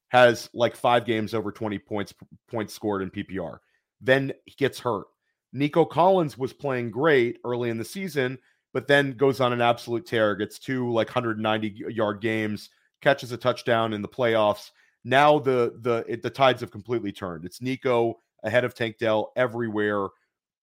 has 0.09 0.49
like 0.53 0.75
five 0.75 1.05
games 1.05 1.33
over 1.33 1.51
20 1.51 1.79
points 1.79 2.13
points 2.49 2.73
scored 2.73 3.01
in 3.01 3.09
PPR. 3.09 3.59
Then 4.01 4.33
he 4.45 4.53
gets 4.57 4.79
hurt. 4.79 5.05
Nico 5.53 5.85
Collins 5.85 6.37
was 6.37 6.53
playing 6.53 6.91
great 6.91 7.39
early 7.45 7.69
in 7.69 7.77
the 7.77 7.85
season, 7.85 8.37
but 8.73 8.87
then 8.87 9.13
goes 9.13 9.39
on 9.39 9.53
an 9.53 9.61
absolute 9.61 10.05
tear, 10.05 10.35
gets 10.35 10.59
two 10.59 10.91
like 10.91 11.07
190 11.07 11.85
yard 11.89 12.21
games, 12.21 12.69
catches 13.01 13.31
a 13.31 13.37
touchdown 13.37 13.93
in 13.93 14.01
the 14.01 14.07
playoffs. 14.07 14.71
Now 15.03 15.39
the 15.39 15.77
the 15.81 16.03
it, 16.07 16.23
the 16.23 16.29
tides 16.29 16.61
have 16.61 16.71
completely 16.71 17.11
turned. 17.11 17.45
It's 17.45 17.61
Nico 17.61 18.19
ahead 18.43 18.65
of 18.65 18.75
Tank 18.75 18.97
Dell 18.97 19.31
everywhere. 19.35 20.07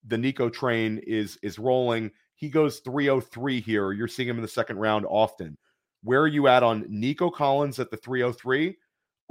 The 0.06 0.18
Nico 0.18 0.50
train 0.50 0.98
is 1.06 1.38
is 1.42 1.58
rolling. 1.58 2.10
He 2.34 2.48
goes 2.48 2.80
303 2.80 3.60
here. 3.60 3.92
You're 3.92 4.08
seeing 4.08 4.28
him 4.28 4.36
in 4.36 4.42
the 4.42 4.48
second 4.48 4.78
round 4.78 5.06
often. 5.08 5.56
Where 6.02 6.20
are 6.20 6.28
you 6.28 6.48
at 6.48 6.62
on 6.62 6.84
Nico 6.88 7.30
Collins 7.30 7.78
at 7.78 7.90
the 7.90 7.96
303? 7.96 8.76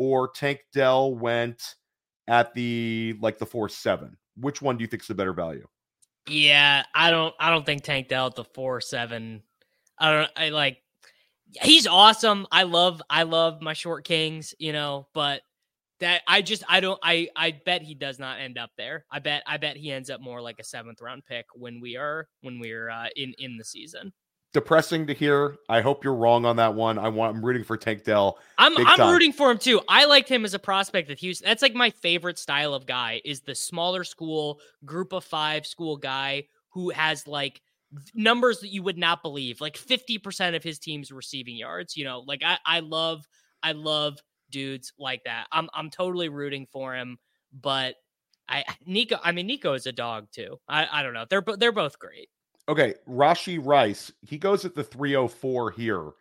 Or 0.02 0.30
Tank 0.30 0.62
Dell 0.74 1.14
went 1.14 1.76
at 2.28 2.56
the 2.56 3.16
like 3.22 3.38
the 3.38 3.46
four 3.46 3.70
seven? 3.70 4.18
Which 4.36 4.60
one 4.60 4.76
do 4.76 4.82
you 4.82 4.88
think 4.88 5.04
is 5.04 5.08
the 5.08 5.14
better 5.14 5.32
value? 5.32 5.68
Yeah, 6.28 6.84
I 6.96 7.12
don't 7.12 7.36
I 7.40 7.52
don't 7.52 7.68
think 7.68 7.84
Tank 7.84 8.08
Dell 8.08 8.26
at 8.26 8.36
the 8.36 8.44
four 8.44 8.82
seven. 8.82 9.44
I 10.00 10.12
don't 10.12 10.32
I 10.36 10.50
like 10.50 10.82
he's 11.62 11.86
awesome. 11.86 12.48
I 12.52 12.64
love 12.64 13.00
I 13.12 13.24
love 13.24 13.62
my 13.62 13.74
short 13.74 14.04
kings, 14.04 14.56
you 14.58 14.74
know, 14.74 15.08
but 15.14 15.44
that 16.00 16.24
I 16.28 16.42
just 16.42 16.64
I 16.68 16.80
don't 16.80 17.00
I 17.04 17.30
I 17.36 17.52
bet 17.64 17.84
he 17.84 17.94
does 17.94 18.18
not 18.18 18.40
end 18.40 18.58
up 18.58 18.72
there. 18.80 19.06
I 19.12 19.20
bet 19.20 19.44
I 19.46 19.58
bet 19.58 19.78
he 19.78 19.92
ends 19.92 20.10
up 20.10 20.20
more 20.20 20.42
like 20.42 20.58
a 20.60 20.64
seventh 20.64 21.00
round 21.00 21.26
pick 21.26 21.46
when 21.54 21.80
we 21.80 21.96
are 21.96 22.28
when 22.42 22.60
we're 22.60 22.90
uh, 22.90 23.10
in 23.16 23.36
in 23.38 23.56
the 23.56 23.64
season 23.64 24.14
depressing 24.54 25.08
to 25.08 25.14
hear. 25.14 25.58
I 25.70 25.82
hope 25.82 26.04
you're 26.04 26.16
wrong 26.16 26.46
on 26.46 26.58
that 26.58 26.74
one. 26.74 26.98
I 26.98 27.08
want 27.08 27.36
I'm 27.36 27.46
rooting 27.46 27.64
for 27.64 27.78
Tank 27.78 28.04
Dell. 28.04 28.38
I'm 28.58 28.78
I'm 28.78 28.98
time. 28.98 29.14
rooting 29.14 29.32
for 29.32 29.50
him 29.52 29.58
too. 29.58 29.82
I 29.88 30.06
liked 30.06 30.30
him 30.30 30.46
as 30.46 30.54
a 30.54 30.60
prospect 30.60 31.10
at 31.10 31.20
Houston. 31.20 31.48
That's 31.48 31.62
like 31.62 31.74
my 31.74 31.90
favorite 31.90 32.38
style 32.38 32.74
of 32.74 32.86
guy 32.86 33.22
is 33.24 33.42
the 33.42 33.56
smaller 33.56 34.04
school, 34.04 34.60
group 34.86 35.14
of 35.14 35.24
5 35.24 35.66
school 35.66 35.98
guy 35.98 36.44
who 36.70 36.90
has 36.90 37.28
like 37.28 37.62
numbers 38.14 38.60
that 38.60 38.70
you 38.70 38.84
would 38.84 38.98
not 38.98 39.22
believe. 39.22 39.62
Like 39.62 39.78
50% 39.78 40.56
of 40.56 40.64
his 40.64 40.80
team's 40.80 41.12
receiving 41.12 41.56
yards, 41.56 41.96
you 41.96 42.04
know. 42.04 42.24
Like 42.26 42.44
I 42.44 42.58
I 42.66 42.80
love 42.82 43.26
I 43.64 43.72
love 43.74 44.20
dudes 44.50 44.94
like 45.00 45.24
that. 45.26 45.48
I'm 45.52 45.70
I'm 45.74 45.90
totally 45.90 46.30
rooting 46.30 46.68
for 46.72 46.96
him, 46.96 47.18
but 47.54 47.96
I 48.50 48.66
Nico 48.86 49.18
I 49.24 49.32
mean 49.32 49.48
Nico 49.48 49.74
is 49.74 49.88
a 49.88 49.92
dog 49.92 50.28
too. 50.32 50.60
I 50.68 50.88
I 50.92 51.04
don't 51.04 51.14
know. 51.14 51.26
They're 51.30 51.44
they're 51.58 51.72
both 51.72 52.00
great. 52.00 52.30
Okay, 52.70 52.96
Rashee 53.08 53.60
Rice, 53.64 54.12
he 54.22 54.38
goes 54.38 54.66
at 54.66 54.76
the 54.76 54.84
304 54.84 55.72
here. 55.72 56.12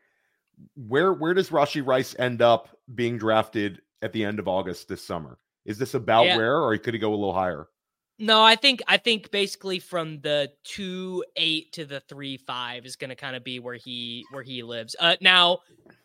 Where 0.75 1.13
where 1.13 1.33
does 1.33 1.51
Rashee 1.51 1.87
Rice 1.87 2.15
end 2.19 2.43
up 2.43 2.69
being 2.95 3.17
drafted 3.17 3.81
at 4.03 4.13
the 4.13 4.25
end 4.25 4.39
of 4.39 4.49
August 4.49 4.89
this 4.89 5.03
summer? 5.03 5.39
Is 5.65 5.79
this 5.79 5.95
about 5.95 6.27
yeah. 6.27 6.37
where 6.37 6.63
or 6.63 6.77
could 6.79 6.95
he 6.95 7.01
go 7.01 7.11
a 7.11 7.17
little 7.17 7.33
higher? 7.33 7.69
No, 8.19 8.43
I 8.43 8.55
think 8.55 8.83
I 8.87 8.99
think 8.99 9.31
basically 9.31 9.79
from 9.79 10.21
the 10.21 10.53
two 10.63 11.25
eight 11.37 11.73
to 11.73 11.87
the 11.87 12.01
three 12.01 12.37
five 12.37 12.85
is 12.85 12.97
going 12.97 13.09
to 13.09 13.17
kind 13.17 13.35
of 13.35 13.43
be 13.43 13.61
where 13.61 13.77
he 13.77 14.27
where 14.31 14.43
he 14.43 14.63
lives. 14.63 14.95
Uh, 15.01 15.17
now, 15.23 15.61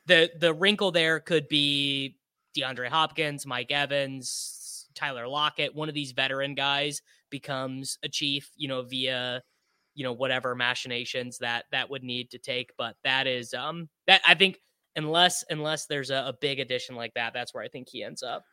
the 0.06 0.32
the 0.40 0.54
wrinkle 0.54 0.92
there 0.92 1.20
could 1.20 1.50
be 1.50 2.16
DeAndre 2.56 2.88
Hopkins, 2.88 3.46
Mike 3.46 3.72
Evans, 3.72 4.88
Tyler 4.96 5.28
Lockett. 5.28 5.76
One 5.76 5.90
of 5.90 5.96
these 5.96 6.14
veteran 6.14 6.56
guys 6.56 7.02
becomes 7.30 7.98
a 8.02 8.08
chief, 8.08 8.50
you 8.56 8.70
know, 8.70 8.82
via 8.84 9.44
you 9.96 10.04
know 10.04 10.14
whatever 10.14 10.54
machinations 10.54 11.40
that 11.40 11.66
that 11.72 11.90
would 11.90 12.04
need 12.04 12.30
to 12.30 12.38
take 12.38 12.72
but 12.78 12.96
that 13.04 13.26
is 13.26 13.54
um 13.54 13.90
that 14.08 14.22
i 14.28 14.36
think 14.36 14.60
unless 14.96 15.44
unless 15.50 15.88
there's 15.88 16.12
a, 16.12 16.26
a 16.28 16.34
big 16.40 16.60
addition 16.60 16.96
like 16.96 17.14
that 17.16 17.34
that's 17.34 17.54
where 17.54 17.64
i 17.64 17.68
think 17.68 17.88
he 17.90 18.04
ends 18.04 18.22
up 18.22 18.44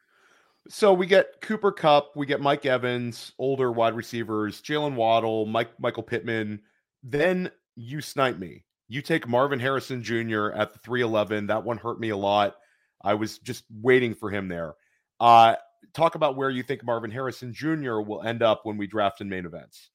so 0.68 0.93
we 0.93 1.07
get 1.07 1.40
Cooper 1.40 1.72
Kupp 1.72 2.12
we 2.14 2.24
get 2.24 2.40
Mike 2.40 2.66
Evans, 2.66 3.32
older 3.36 3.72
wide 3.72 3.95
receivers, 3.95 4.62
Jaylen 4.62 4.95
Waddle, 4.95 5.45
Mike 5.45 5.72
Michael 5.80 6.05
Pittman. 6.05 6.61
Then 7.03 7.51
you 7.74 8.01
snipe 8.01 8.38
me. 8.38 8.64
You 8.88 9.03
take 9.03 9.26
Marvin 9.26 9.59
Harrison 9.59 10.05
Jr. 10.05 10.51
at 10.51 10.72
the 10.72 10.78
311. 10.78 11.49
That 11.49 11.64
one 11.64 11.78
hurt 11.78 11.99
me 11.99 12.11
a 12.11 12.16
lot. 12.16 12.55
I 13.03 13.14
was 13.14 13.38
just 13.38 13.64
waiting 13.80 14.14
for 14.14 14.30
him 14.30 14.47
there. 14.49 14.74
Uh, 15.18 15.57
talk 15.95 16.14
about 16.14 16.36
where 16.36 16.51
you 16.51 16.62
think 16.62 16.84
Marvin 16.84 17.11
Harrison 17.11 17.53
Jr. 17.53 18.01
will 18.01 18.22
end 18.22 18.43
up 18.43 18.61
when 18.64 18.76
we 18.76 18.86
draft 18.86 19.20
in 19.20 19.28
main 19.28 19.47
events 19.47 19.90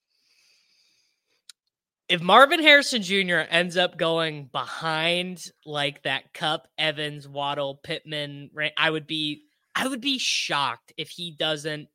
if 2.10 2.22
Marvin 2.22 2.62
Harrison 2.62 3.02
Jr. 3.02 3.42
ends 3.50 3.76
up 3.76 3.98
going 3.98 4.50
behind 4.52 5.44
like 5.66 6.04
that 6.04 6.34
Kupp, 6.34 6.68
Evans, 6.78 7.28
Waddle, 7.28 7.80
Pittman, 7.84 8.50
I 8.78 8.90
would 8.90 9.08
be 9.08 9.44
I 9.76 9.88
would 9.88 10.02
be 10.02 10.18
shocked 10.18 10.94
if 10.98 11.10
he 11.10 11.32
doesn't 11.32 11.88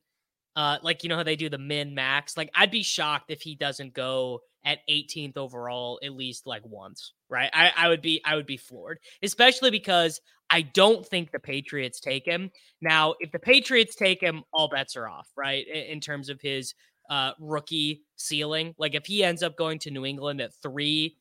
uh 0.55 0.77
like 0.83 1.03
you 1.03 1.09
know 1.09 1.17
how 1.17 1.23
they 1.23 1.35
do 1.35 1.49
the 1.49 1.57
min 1.57 1.95
max. 1.95 2.37
Like 2.37 2.51
I'd 2.55 2.71
be 2.71 2.83
shocked 2.83 3.31
if 3.31 3.41
he 3.41 3.55
doesn't 3.55 3.93
go 3.93 4.41
at 4.65 4.79
18th 4.89 5.37
overall 5.37 5.99
at 6.03 6.13
least 6.13 6.47
like 6.47 6.61
once, 6.65 7.13
right? 7.29 7.49
I, 7.53 7.71
I 7.75 7.89
would 7.89 8.01
be 8.01 8.21
I 8.23 8.35
would 8.35 8.45
be 8.45 8.57
floored, 8.57 8.99
especially 9.21 9.71
because 9.71 10.21
I 10.49 10.61
don't 10.61 11.05
think 11.05 11.31
the 11.31 11.39
Patriots 11.39 11.99
take 11.99 12.25
him. 12.25 12.51
Now, 12.81 13.15
if 13.19 13.31
the 13.31 13.39
Patriots 13.39 13.95
take 13.95 14.21
him, 14.21 14.43
all 14.53 14.69
bets 14.69 14.95
are 14.95 15.07
off, 15.07 15.27
right? 15.35 15.65
In, 15.67 15.83
in 15.83 15.99
terms 15.99 16.29
of 16.29 16.39
his 16.41 16.75
uh, 17.09 17.31
rookie 17.39 18.03
ceiling. 18.15 18.75
Like 18.77 18.95
if 18.95 19.05
he 19.05 19.23
ends 19.23 19.43
up 19.43 19.57
going 19.57 19.79
to 19.79 19.91
New 19.91 20.05
England 20.05 20.41
at 20.41 20.53
three, 20.61 21.17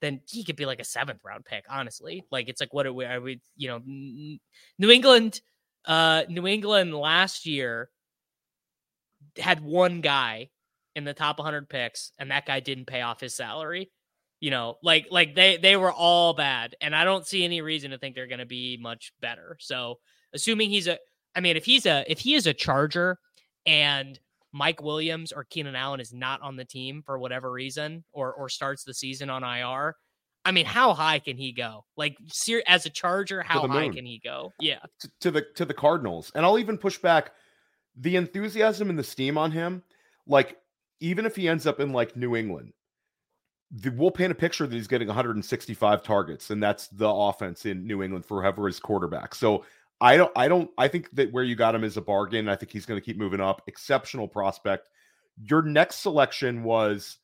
then 0.00 0.20
he 0.28 0.44
could 0.44 0.56
be 0.56 0.66
like 0.66 0.80
a 0.80 0.84
seventh 0.84 1.20
round 1.24 1.44
pick. 1.44 1.64
Honestly, 1.68 2.24
like 2.30 2.48
it's 2.48 2.60
like 2.60 2.72
what 2.72 2.86
are 2.86 2.92
we? 2.92 3.04
Are 3.04 3.20
we 3.20 3.40
you 3.56 3.68
know, 3.68 3.80
New 4.78 4.90
England, 4.90 5.40
uh, 5.86 6.24
New 6.28 6.46
England 6.46 6.94
last 6.94 7.46
year 7.46 7.90
had 9.38 9.60
one 9.60 10.00
guy 10.00 10.50
in 10.94 11.04
the 11.04 11.14
top 11.14 11.38
100 11.38 11.68
picks, 11.68 12.12
and 12.18 12.30
that 12.30 12.46
guy 12.46 12.60
didn't 12.60 12.86
pay 12.86 13.02
off 13.02 13.20
his 13.20 13.34
salary. 13.34 13.90
You 14.40 14.50
know, 14.50 14.76
like 14.82 15.06
like 15.10 15.34
they 15.34 15.56
they 15.56 15.76
were 15.76 15.92
all 15.92 16.34
bad, 16.34 16.76
and 16.80 16.94
I 16.94 17.04
don't 17.04 17.26
see 17.26 17.44
any 17.44 17.62
reason 17.62 17.92
to 17.92 17.98
think 17.98 18.14
they're 18.14 18.26
going 18.26 18.40
to 18.40 18.46
be 18.46 18.78
much 18.80 19.12
better. 19.20 19.56
So, 19.58 20.00
assuming 20.34 20.70
he's 20.70 20.86
a, 20.86 20.98
I 21.34 21.40
mean, 21.40 21.56
if 21.56 21.64
he's 21.64 21.86
a 21.86 22.04
if 22.06 22.18
he 22.18 22.34
is 22.34 22.46
a 22.46 22.52
Charger 22.52 23.18
and 23.64 24.18
Mike 24.54 24.80
Williams 24.80 25.32
or 25.32 25.44
Keenan 25.44 25.74
Allen 25.74 25.98
is 25.98 26.14
not 26.14 26.40
on 26.40 26.54
the 26.54 26.64
team 26.64 27.02
for 27.04 27.18
whatever 27.18 27.50
reason 27.50 28.04
or 28.12 28.32
or 28.32 28.48
starts 28.48 28.84
the 28.84 28.94
season 28.94 29.28
on 29.28 29.42
IR, 29.42 29.96
I 30.44 30.52
mean, 30.52 30.64
how 30.64 30.94
high 30.94 31.18
can 31.18 31.36
he 31.36 31.52
go? 31.52 31.84
Like 31.96 32.16
as 32.66 32.86
a 32.86 32.90
Charger, 32.90 33.42
how 33.42 33.66
high 33.66 33.88
can 33.88 34.06
he 34.06 34.20
go? 34.22 34.52
Yeah. 34.60 34.78
To, 35.00 35.10
to, 35.20 35.30
the 35.32 35.46
to 35.56 35.64
the 35.64 35.74
Cardinals. 35.74 36.30
And 36.34 36.46
I'll 36.46 36.58
even 36.58 36.78
push 36.78 36.98
back 36.98 37.32
the 37.96 38.16
enthusiasm 38.16 38.90
and 38.90 38.98
the 38.98 39.04
steam 39.04 39.36
on 39.36 39.50
him. 39.50 39.82
Like 40.26 40.56
even 41.00 41.26
if 41.26 41.34
he 41.34 41.48
ends 41.48 41.66
up 41.66 41.80
in 41.80 41.92
like 41.92 42.16
New 42.16 42.36
England, 42.36 42.72
the, 43.72 43.90
we'll 43.90 44.12
paint 44.12 44.30
a 44.30 44.36
picture 44.36 44.66
that 44.68 44.76
he's 44.76 44.86
getting 44.86 45.08
165 45.08 46.02
targets 46.04 46.50
and 46.50 46.62
that's 46.62 46.86
the 46.88 47.08
offense 47.08 47.66
in 47.66 47.86
New 47.86 48.04
England 48.04 48.24
for 48.24 48.40
whoever 48.40 48.68
is 48.68 48.78
quarterback. 48.78 49.34
So 49.34 49.64
I 50.00 50.16
don't 50.16 50.32
I 50.36 50.48
don't 50.48 50.70
I 50.76 50.88
think 50.88 51.10
that 51.12 51.32
where 51.32 51.44
you 51.44 51.56
got 51.56 51.74
him 51.74 51.84
is 51.84 51.96
a 51.96 52.02
bargain. 52.02 52.48
I 52.48 52.56
think 52.56 52.72
he's 52.72 52.86
going 52.86 53.00
to 53.00 53.04
keep 53.04 53.16
moving 53.16 53.40
up. 53.40 53.62
Exceptional 53.66 54.28
prospect. 54.28 54.88
Your 55.42 55.62
next 55.62 55.96
selection 55.96 56.62
was 56.62 57.18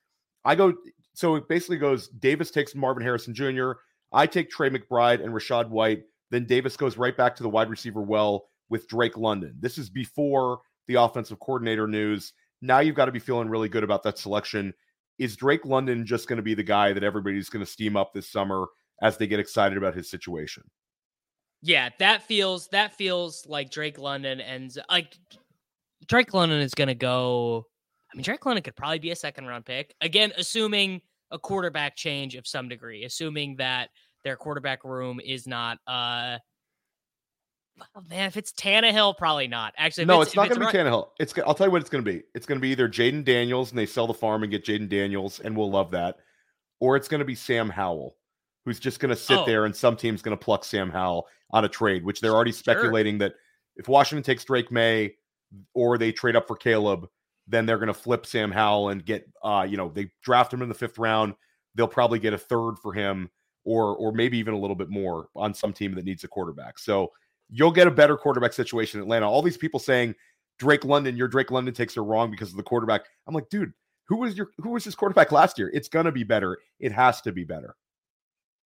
I 0.45 0.55
go 0.55 0.75
So 1.15 1.37
it 1.37 1.49
basically 1.49 1.79
goes 1.79 2.09
Davis 2.09 2.51
takes 2.51 2.75
Marvin 2.75 3.03
Harrison 3.03 3.35
Jr., 3.35 3.73
I 4.13 4.27
take 4.27 4.51
Trey 4.51 4.71
McBride 4.71 5.23
and 5.23 5.33
Rachaad 5.33 5.69
White. 5.69 6.05
Then 6.31 6.47
Davis 6.47 6.77
goes 6.77 6.97
right 6.97 7.17
back 7.17 7.37
to 7.37 7.43
the 7.43 7.49
wide 7.49 7.71
receiver 7.71 8.03
well 8.03 8.49
with 8.69 8.89
Drake 8.89 9.17
London. 9.17 9.55
This 9.59 9.79
is 9.79 9.91
before 9.91 10.61
the 10.87 10.95
offensive 10.95 11.39
coordinator 11.41 11.87
news. 11.87 12.33
Now 12.63 12.81
you've 12.81 12.97
got 12.97 13.07
to 13.07 13.13
be 13.13 13.19
feeling 13.19 13.49
really 13.49 13.69
good 13.69 13.85
about 13.85 14.03
that 14.05 14.19
selection. 14.19 14.75
Is 15.19 15.37
Drake 15.37 15.65
London 15.65 16.07
just 16.07 16.29
going 16.29 16.39
to 16.39 16.43
be 16.43 16.55
the 16.55 16.63
guy 16.63 16.93
that 16.93 17.05
everybody's 17.05 17.49
going 17.49 17.65
to 17.65 17.71
steam 17.71 17.97
up 17.97 18.13
this 18.13 18.31
summer 18.31 18.67
as 19.03 19.17
they 19.17 19.27
get 19.27 19.41
excited 19.41 19.77
about 19.77 19.95
his 19.95 20.11
situation? 20.11 20.63
Yeah, 21.63 21.91
that 21.99 22.23
feels 22.23 22.69
that 22.69 22.95
feels 22.95 23.47
like 23.47 23.71
Drake 23.71 23.99
London 23.99 24.41
and 24.41 24.75
like 24.89 25.17
Drake 26.07 26.33
London 26.33 26.61
is 26.61 26.75
going 26.75 26.89
to 26.89 26.95
go. 26.95 27.67
I 28.13 28.17
mean, 28.17 28.25
Drake 28.25 28.45
London 28.45 28.63
could 28.63 28.77
probably 28.77 28.99
be 28.99 29.11
a 29.11 29.17
second 29.17 29.47
round 29.47 29.67
pick 29.67 29.95
again, 30.01 30.33
assuming 30.37 31.01
a 31.31 31.39
quarterback 31.39 31.97
change 31.97 32.35
of 32.35 32.47
some 32.47 32.69
degree, 32.69 33.05
assuming 33.05 33.57
that 33.57 33.91
their 34.25 34.37
quarterback 34.37 34.85
room 34.85 35.21
is 35.25 35.47
not. 35.47 35.79
uh 35.87 36.39
Oh, 37.97 38.03
man, 38.11 38.27
if 38.27 38.37
it's 38.37 38.53
Tannehill, 38.53 39.17
probably 39.17 39.49
not. 39.49 39.73
Actually, 39.79 40.05
no, 40.05 40.21
it's, 40.21 40.31
it's 40.31 40.37
not 40.37 40.51
going 40.51 40.61
to 40.61 40.67
be 40.67 40.73
Tannehill. 40.73 41.09
It's 41.19 41.33
I'll 41.39 41.55
tell 41.55 41.67
you 41.67 41.71
what 41.71 41.81
it's 41.81 41.89
going 41.89 42.05
to 42.05 42.11
be. 42.13 42.23
It's 42.35 42.45
going 42.45 42.59
to 42.59 42.61
be 42.61 42.69
either 42.69 42.89
Jayden 42.89 43.25
Daniels 43.25 43.71
and 43.71 43.79
they 43.79 43.87
sell 43.87 44.07
the 44.07 44.13
farm 44.13 44.43
and 44.43 44.51
get 44.51 44.65
Jayden 44.65 44.89
Daniels, 44.89 45.41
and 45.41 45.57
we'll 45.57 45.71
love 45.71 45.91
that, 45.93 46.17
or 46.81 46.97
it's 46.97 47.09
going 47.09 47.21
to 47.21 47.25
be 47.25 47.35
Sam 47.35 47.71
Howell, 47.71 48.17
who's 48.65 48.79
just 48.79 49.01
going 49.01 49.11
to 49.11 49.17
sit 49.17 49.39
oh. 49.39 49.47
there 49.47 49.65
and 49.65 49.75
some 49.75 49.97
team's 49.97 50.23
going 50.23 50.37
to 50.37 50.43
pluck 50.43 50.65
Sam 50.65 50.91
Howell 50.91 51.27
on 51.51 51.65
a 51.65 51.69
trade, 51.69 52.05
which 52.05 52.21
they're 52.21 52.35
already 52.35 52.53
speculating 52.53 53.15
sure. 53.15 53.29
that 53.29 53.35
if 53.77 53.89
Washington 53.89 54.23
takes 54.23 54.45
Drake 54.45 54.71
Maye 54.71 55.15
or 55.75 55.99
they 55.99 56.13
trade 56.13 56.37
up 56.37 56.47
for 56.47 56.57
Caleb, 56.57 57.09
then 57.47 57.67
they're 57.67 57.79
going 57.79 57.89
to 57.89 57.95
flip 57.95 58.27
Sam 58.27 58.53
Howell 58.53 58.91
and 58.91 59.05
get, 59.05 59.29
uh, 59.43 59.67
you 59.69 59.77
know, 59.77 59.91
they 59.93 60.11
draft 60.23 60.53
him 60.53 60.63
in 60.63 60.69
the 60.69 60.75
fifth 60.75 60.99
round. 60.99 61.35
They'll 61.75 61.89
probably 61.89 62.19
get 62.19 62.33
a 62.33 62.39
third 62.39 62.75
for 62.83 62.93
him, 62.93 63.31
or 63.65 63.97
or 63.97 64.13
maybe 64.13 64.39
even 64.39 64.55
a 64.55 64.59
little 64.59 64.77
bit 64.77 64.89
more 64.89 65.29
on 65.37 65.55
some 65.55 65.73
team 65.73 65.95
that 65.95 66.05
needs 66.05 66.25
a 66.25 66.29
quarterback. 66.29 66.79
So 66.79 67.13
you'll 67.49 67.71
get 67.71 67.87
a 67.87 67.91
better 67.91 68.17
quarterback 68.17 68.53
situation 68.53 68.99
in 68.99 69.05
Atlanta. 69.05 69.29
All 69.29 69.43
these 69.43 69.57
people 69.57 69.81
saying 69.81 70.15
Drake 70.59 70.85
London, 70.85 71.17
your 71.17 71.29
Drake 71.29 71.51
London 71.51 71.73
takes 71.73 71.97
are 71.97 72.05
wrong 72.05 72.31
because 72.31 72.51
of 72.51 72.57
the 72.57 72.63
quarterback. 72.63 73.03
I'm 73.27 73.35
like, 73.35 73.49
dude, 73.51 73.73
who 74.07 74.17
was 74.17 74.37
your 74.37 74.51
who 74.59 74.71
was 74.71 74.85
his 74.85 74.95
quarterback 74.95 75.33
last 75.33 75.59
year? 75.59 75.71
It's 75.73 75.89
gonna 75.89 76.13
be 76.13 76.25
better. 76.25 76.59
It 76.81 76.93
has 76.93 77.21
to 77.23 77.33
be 77.33 77.45
better. 77.45 77.77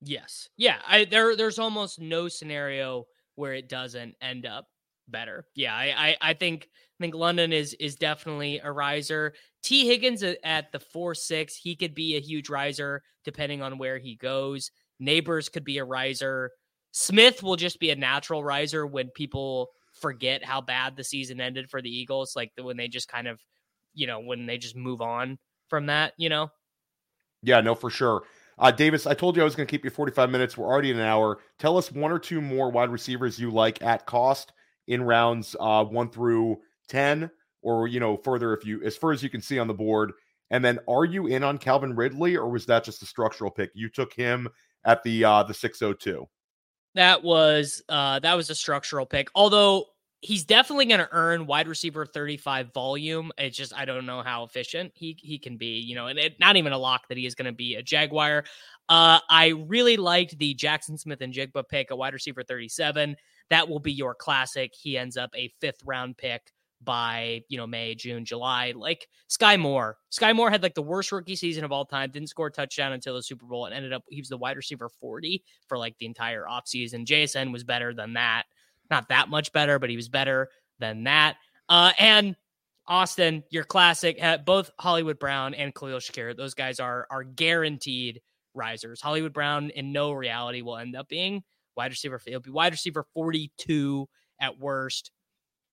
Yes. 0.04 0.48
Yeah. 0.56 0.76
I 0.86 1.04
there 1.04 1.36
there's 1.36 1.58
almost 1.58 2.00
no 2.00 2.28
scenario 2.28 3.06
where 3.36 3.54
it 3.54 3.68
doesn't 3.68 4.14
end 4.20 4.46
up 4.46 4.66
better. 5.08 5.46
Yeah, 5.54 5.74
I, 5.74 5.94
I, 5.96 6.16
I 6.30 6.34
think 6.34 6.68
I 6.72 7.02
think 7.02 7.14
London 7.14 7.52
is 7.52 7.74
is 7.74 7.96
definitely 7.96 8.60
a 8.62 8.70
riser. 8.70 9.34
Tee 9.62 9.86
Higgins 9.86 10.22
at 10.22 10.72
the 10.72 10.80
four 10.80 11.14
six, 11.14 11.56
he 11.56 11.76
could 11.76 11.94
be 11.94 12.16
a 12.16 12.20
huge 12.20 12.48
riser 12.48 13.02
depending 13.24 13.62
on 13.62 13.78
where 13.78 13.98
he 13.98 14.16
goes. 14.16 14.70
Nabers 15.02 15.50
could 15.50 15.64
be 15.64 15.78
a 15.78 15.84
riser. 15.84 16.50
Smith 16.92 17.42
will 17.42 17.56
just 17.56 17.80
be 17.80 17.90
a 17.90 17.96
natural 17.96 18.44
riser 18.44 18.86
when 18.86 19.08
people 19.10 19.70
forget 20.00 20.44
how 20.44 20.60
bad 20.60 20.96
the 20.96 21.04
season 21.04 21.40
ended 21.40 21.68
for 21.70 21.82
the 21.82 21.90
Eagles, 21.90 22.34
like 22.36 22.52
when 22.60 22.76
they 22.76 22.88
just 22.88 23.08
kind 23.08 23.26
of, 23.26 23.40
you 23.94 24.06
know, 24.06 24.20
when 24.20 24.46
they 24.46 24.58
just 24.58 24.76
move 24.76 25.00
on 25.00 25.38
from 25.68 25.86
that, 25.86 26.12
you 26.18 26.28
know. 26.28 26.48
Yeah, 27.42 27.60
no, 27.60 27.74
for 27.74 27.90
sure. 27.90 28.22
Uh, 28.58 28.70
Davis, 28.70 29.06
I 29.06 29.14
told 29.14 29.36
you 29.36 29.42
I 29.42 29.44
was 29.44 29.54
going 29.54 29.66
to 29.66 29.70
keep 29.70 29.84
you 29.84 29.90
45 29.90 30.30
minutes. 30.30 30.56
We're 30.56 30.66
already 30.66 30.90
in 30.90 30.98
an 30.98 31.02
hour. 31.02 31.38
Tell 31.58 31.76
us 31.76 31.90
one 31.90 32.12
or 32.12 32.18
two 32.18 32.40
more 32.40 32.70
wide 32.70 32.90
receivers 32.90 33.38
you 33.38 33.50
like 33.50 33.82
at 33.82 34.06
cost 34.06 34.52
in 34.86 35.02
rounds 35.02 35.56
uh, 35.58 35.84
one 35.84 36.10
through 36.10 36.58
10, 36.88 37.30
or, 37.62 37.88
you 37.88 38.00
know, 38.00 38.16
further 38.16 38.54
if 38.54 38.64
you, 38.64 38.82
as 38.82 38.96
far 38.96 39.12
as 39.12 39.22
you 39.22 39.30
can 39.30 39.40
see 39.40 39.58
on 39.58 39.66
the 39.66 39.74
board. 39.74 40.12
And 40.50 40.64
then 40.64 40.78
are 40.86 41.04
you 41.04 41.26
in 41.26 41.42
on 41.42 41.58
Calvin 41.58 41.96
Ridley 41.96 42.36
or 42.36 42.48
was 42.50 42.66
that 42.66 42.84
just 42.84 43.02
a 43.02 43.06
structural 43.06 43.50
pick? 43.50 43.70
You 43.74 43.88
took 43.88 44.12
him 44.12 44.48
at 44.84 45.02
the, 45.02 45.24
uh, 45.24 45.42
the 45.42 45.54
602. 45.54 46.28
That 46.94 47.24
was, 47.24 47.82
uh, 47.88 48.20
that 48.20 48.34
was 48.34 48.50
a 48.50 48.54
structural 48.54 49.06
pick. 49.06 49.28
Although 49.34 49.86
he's 50.24 50.44
definitely 50.44 50.86
going 50.86 51.00
to 51.00 51.08
earn 51.12 51.46
wide 51.46 51.68
receiver 51.68 52.06
35 52.06 52.72
volume. 52.72 53.30
It's 53.38 53.56
just 53.56 53.74
I 53.74 53.84
don't 53.84 54.06
know 54.06 54.22
how 54.22 54.44
efficient 54.44 54.92
he 54.94 55.16
he 55.20 55.38
can 55.38 55.56
be, 55.56 55.78
you 55.78 55.94
know, 55.94 56.06
and 56.06 56.18
it, 56.18 56.40
not 56.40 56.56
even 56.56 56.72
a 56.72 56.78
lock 56.78 57.08
that 57.08 57.18
he 57.18 57.26
is 57.26 57.34
going 57.34 57.46
to 57.46 57.52
be 57.52 57.74
a 57.76 57.82
Jaguar. 57.82 58.44
Uh, 58.88 59.18
I 59.28 59.48
really 59.48 59.96
liked 59.96 60.38
the 60.38 60.54
Jaxon 60.54 60.98
Smith-Njigba 60.98 61.68
pick, 61.68 61.90
a 61.90 61.96
wide 61.96 62.12
receiver 62.12 62.42
37 62.42 63.16
that 63.50 63.68
will 63.68 63.80
be 63.80 63.92
your 63.92 64.14
classic. 64.14 64.72
He 64.74 64.96
ends 64.96 65.16
up 65.16 65.30
a 65.36 65.52
fifth 65.60 65.82
round 65.84 66.16
pick 66.16 66.52
by 66.82 67.42
you 67.48 67.56
know 67.56 67.66
May, 67.66 67.94
June, 67.94 68.24
July. 68.24 68.72
Like 68.74 69.08
Skyy 69.28 69.58
Moore. 69.58 69.98
Skyy 70.12 70.34
Moore 70.34 70.50
had 70.50 70.62
like 70.62 70.74
the 70.74 70.82
worst 70.82 71.12
rookie 71.12 71.36
season 71.36 71.64
of 71.64 71.72
all 71.72 71.84
time, 71.84 72.10
didn't 72.10 72.28
score 72.28 72.48
a 72.48 72.52
touchdown 72.52 72.92
until 72.92 73.14
the 73.14 73.22
Super 73.22 73.46
Bowl 73.46 73.66
and 73.66 73.74
ended 73.74 73.92
up 73.92 74.04
he 74.08 74.20
was 74.20 74.28
the 74.28 74.38
wide 74.38 74.56
receiver 74.56 74.88
40 74.88 75.42
for 75.66 75.78
like 75.78 75.96
the 75.98 76.06
entire 76.06 76.44
offseason. 76.44 77.06
JSN 77.06 77.52
was 77.52 77.64
better 77.64 77.94
than 77.94 78.14
that. 78.14 78.44
Not 78.90 79.08
that 79.08 79.28
much 79.28 79.52
better, 79.52 79.78
but 79.78 79.90
he 79.90 79.96
was 79.96 80.08
better 80.08 80.48
than 80.78 81.04
that. 81.04 81.36
Uh 81.68 81.92
and 81.98 82.36
Austin, 82.86 83.42
your 83.50 83.64
classic, 83.64 84.20
both 84.44 84.70
Hollywood 84.78 85.18
Brown 85.18 85.54
and 85.54 85.74
Khalil 85.74 85.98
Shakir, 85.98 86.36
those 86.36 86.54
guys 86.54 86.80
are 86.80 87.06
are 87.10 87.24
guaranteed 87.24 88.20
risers. 88.54 89.00
Hollywood 89.00 89.32
Brown 89.32 89.70
in 89.70 89.92
no 89.92 90.12
reality 90.12 90.62
will 90.62 90.76
end 90.76 90.96
up 90.96 91.08
being 91.08 91.42
wide 91.76 91.90
receiver. 91.90 92.20
He'll 92.24 92.40
be 92.40 92.50
wide 92.50 92.72
receiver 92.72 93.04
42 93.14 94.08
at 94.40 94.58
worst. 94.58 95.10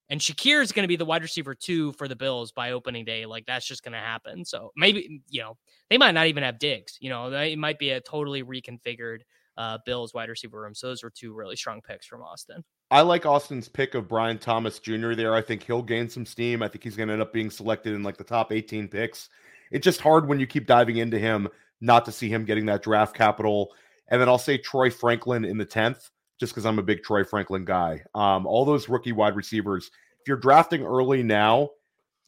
And 0.10 0.20
Shakir 0.20 0.62
is 0.62 0.74
going 0.74 0.84
to 0.84 0.90
be 0.90 0.98
the 0.98 1.06
wide 1.06 1.22
receiver 1.22 1.56
two 1.56 1.94
for 1.94 2.08
the 2.08 2.18
Bills 2.18 2.52
by 2.52 2.72
opening 2.72 3.06
day. 3.06 3.26
Like 3.26 3.46
that's 3.46 3.66
just 3.66 3.84
going 3.84 3.94
to 3.94 4.00
happen. 4.00 4.44
So 4.44 4.72
maybe, 4.76 5.22
you 5.30 5.42
know, 5.42 5.58
they 5.90 5.98
might 5.98 6.12
not 6.12 6.28
even 6.28 6.44
have 6.44 6.60
Diggs. 6.60 6.98
You 7.00 7.10
know, 7.10 7.32
it 7.32 7.58
might 7.58 7.80
be 7.80 7.92
a 7.92 8.02
totally 8.02 8.44
reconfigured 8.44 9.20
uh, 9.58 9.78
Bills 9.86 10.14
wide 10.14 10.30
receiver 10.30 10.60
room. 10.60 10.76
So 10.76 10.88
those 10.88 11.04
were 11.04 11.12
two 11.12 11.34
really 11.34 11.56
strong 11.56 11.82
picks 11.82 12.06
from 12.06 12.24
Austin. 12.24 12.64
I 12.92 13.02
like 13.02 13.26
Austin's 13.26 13.70
pick 13.70 13.96
of 13.96 14.08
Brian 14.08 14.38
Thomas 14.38 14.78
Jr. 14.78 15.14
there. 15.14 15.34
I 15.34 15.42
think 15.42 15.64
he'll 15.64 15.82
gain 15.82 16.10
some 16.10 16.26
steam. 16.26 16.62
I 16.62 16.68
think 16.68 16.84
he's 16.84 16.96
going 16.96 17.08
to 17.08 17.14
end 17.14 17.22
up 17.22 17.34
being 17.34 17.50
selected 17.50 17.94
in 17.94 18.04
like 18.04 18.18
the 18.18 18.24
top 18.24 18.52
18 18.52 18.90
picks. 18.90 19.30
It's 19.72 19.86
just 19.86 20.02
hard 20.02 20.28
when 20.28 20.40
you 20.40 20.46
keep 20.46 20.68
diving 20.68 20.98
into 20.98 21.18
him 21.18 21.48
not 21.80 22.06
to 22.06 22.12
see 22.12 22.30
him 22.30 22.46
getting 22.46 22.66
that 22.68 22.84
draft 22.84 23.16
capital 23.16 23.72
and 24.12 24.20
then 24.20 24.28
I'll 24.28 24.38
say 24.38 24.58
Troy 24.58 24.92
Franklin 24.92 25.46
in 25.46 25.58
the 25.58 25.66
10th, 25.66 26.10
just 26.38 26.52
because 26.52 26.66
I'm 26.66 26.78
a 26.78 26.84
big 26.84 27.02
Troy 27.02 27.24
Franklin 27.24 27.64
guy. 27.64 28.04
Um, 28.14 28.46
all 28.46 28.66
those 28.66 28.90
rookie 28.90 29.14
wide 29.14 29.38
receivers, 29.38 29.90
if 30.20 30.28
you're 30.28 30.38
drafting 30.38 30.84
early 30.84 31.24
now, 31.24 31.70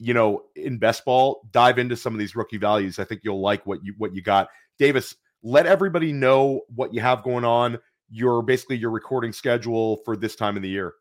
you 0.00 0.14
know, 0.14 0.44
in 0.56 0.78
best 0.78 1.04
ball, 1.04 1.46
dive 1.52 1.78
into 1.78 1.96
some 1.96 2.14
of 2.14 2.18
these 2.18 2.34
rookie 2.34 2.56
values. 2.56 2.98
I 2.98 3.04
think 3.04 3.20
you'll 3.22 3.42
like 3.42 3.64
what 3.66 3.84
you 3.84 3.94
what 3.98 4.14
you 4.14 4.22
got. 4.22 4.48
Davis, 4.78 5.14
let 5.42 5.66
everybody 5.66 6.10
know 6.10 6.62
what 6.74 6.94
you 6.94 7.02
have 7.02 7.22
going 7.22 7.44
on. 7.44 7.78
Your 8.16 8.42
basically 8.42 8.76
your 8.76 8.90
recording 8.90 9.32
schedule 9.32 9.96
for 10.04 10.16
this 10.16 10.36
time 10.36 10.56
of 10.56 10.62
the 10.62 10.68
year. 10.68 10.94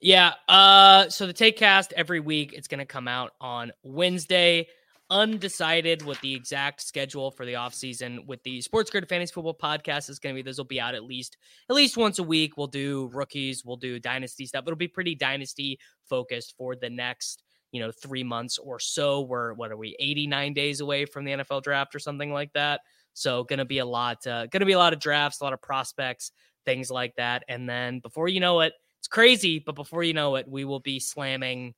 Yeah. 0.00 0.32
Uh 0.48 1.08
so 1.08 1.26
the 1.26 1.32
take 1.32 1.56
cast 1.56 1.92
every 1.92 2.18
week, 2.18 2.52
it's 2.54 2.66
gonna 2.66 2.84
come 2.84 3.06
out 3.06 3.32
on 3.40 3.70
Wednesday 3.84 4.66
undecided 5.10 6.02
what 6.02 6.20
the 6.20 6.34
exact 6.34 6.82
schedule 6.82 7.30
for 7.30 7.46
the 7.46 7.54
offseason 7.54 8.26
with 8.26 8.42
the 8.42 8.60
sports 8.60 8.90
grid 8.90 9.08
fantasy 9.08 9.32
football 9.32 9.54
podcast 9.54 10.10
is 10.10 10.18
going 10.18 10.34
to 10.34 10.38
be 10.38 10.42
this 10.42 10.58
will 10.58 10.64
be 10.64 10.80
out 10.80 10.94
at 10.94 11.02
least 11.02 11.38
at 11.70 11.76
least 11.76 11.96
once 11.96 12.18
a 12.18 12.22
week 12.22 12.58
we'll 12.58 12.66
do 12.66 13.08
rookies 13.14 13.64
we'll 13.64 13.76
do 13.76 13.98
dynasty 13.98 14.44
stuff 14.44 14.64
it'll 14.66 14.76
be 14.76 14.86
pretty 14.86 15.14
dynasty 15.14 15.78
focused 16.10 16.54
for 16.58 16.76
the 16.76 16.90
next 16.90 17.42
you 17.72 17.80
know 17.80 17.90
three 17.90 18.22
months 18.22 18.58
or 18.58 18.78
so 18.78 19.22
we're 19.22 19.54
what 19.54 19.72
are 19.72 19.78
we 19.78 19.96
89 19.98 20.52
days 20.52 20.80
away 20.80 21.06
from 21.06 21.24
the 21.24 21.32
nfl 21.32 21.62
draft 21.62 21.94
or 21.94 21.98
something 21.98 22.30
like 22.30 22.52
that 22.52 22.82
so 23.20 23.44
to 23.58 23.64
be 23.64 23.78
a 23.78 23.84
lot 23.84 24.26
uh, 24.26 24.46
to 24.60 24.66
be 24.66 24.72
a 24.72 24.78
lot 24.78 24.92
of 24.92 24.98
drafts 24.98 25.40
a 25.40 25.44
lot 25.44 25.52
of 25.52 25.60
prospects 25.60 26.32
things 26.64 26.90
like 26.90 27.14
that 27.16 27.44
and 27.48 27.68
then 27.68 27.98
before 28.00 28.28
you 28.28 28.40
know 28.40 28.60
it 28.60 28.72
it's 28.98 29.08
crazy 29.08 29.58
but 29.58 29.74
before 29.74 30.02
you 30.02 30.12
know 30.12 30.36
it 30.36 30.46
we 30.48 30.64
will 30.64 30.80
be 30.80 30.98
slamming 30.98 31.74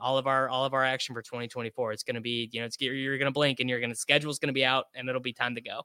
all 0.00 0.18
of 0.18 0.26
our 0.26 0.48
all 0.48 0.64
of 0.64 0.74
our 0.74 0.84
action 0.84 1.14
for 1.14 1.22
2024. 1.22 1.92
It's 1.92 2.02
to 2.14 2.20
be, 2.20 2.48
you 2.52 2.60
know, 2.60 2.66
it's 2.66 2.80
you're 2.80 3.18
to 3.26 3.30
blink 3.30 3.60
and 3.60 3.68
you're 3.68 3.80
to 3.90 3.96
schedule's 3.96 4.38
to 4.48 4.54
be 4.54 4.64
out 4.64 4.86
and 4.94 5.08
it'll 5.08 5.20
be 5.20 5.32
time 5.32 5.54
to 5.54 5.60
go. 5.60 5.82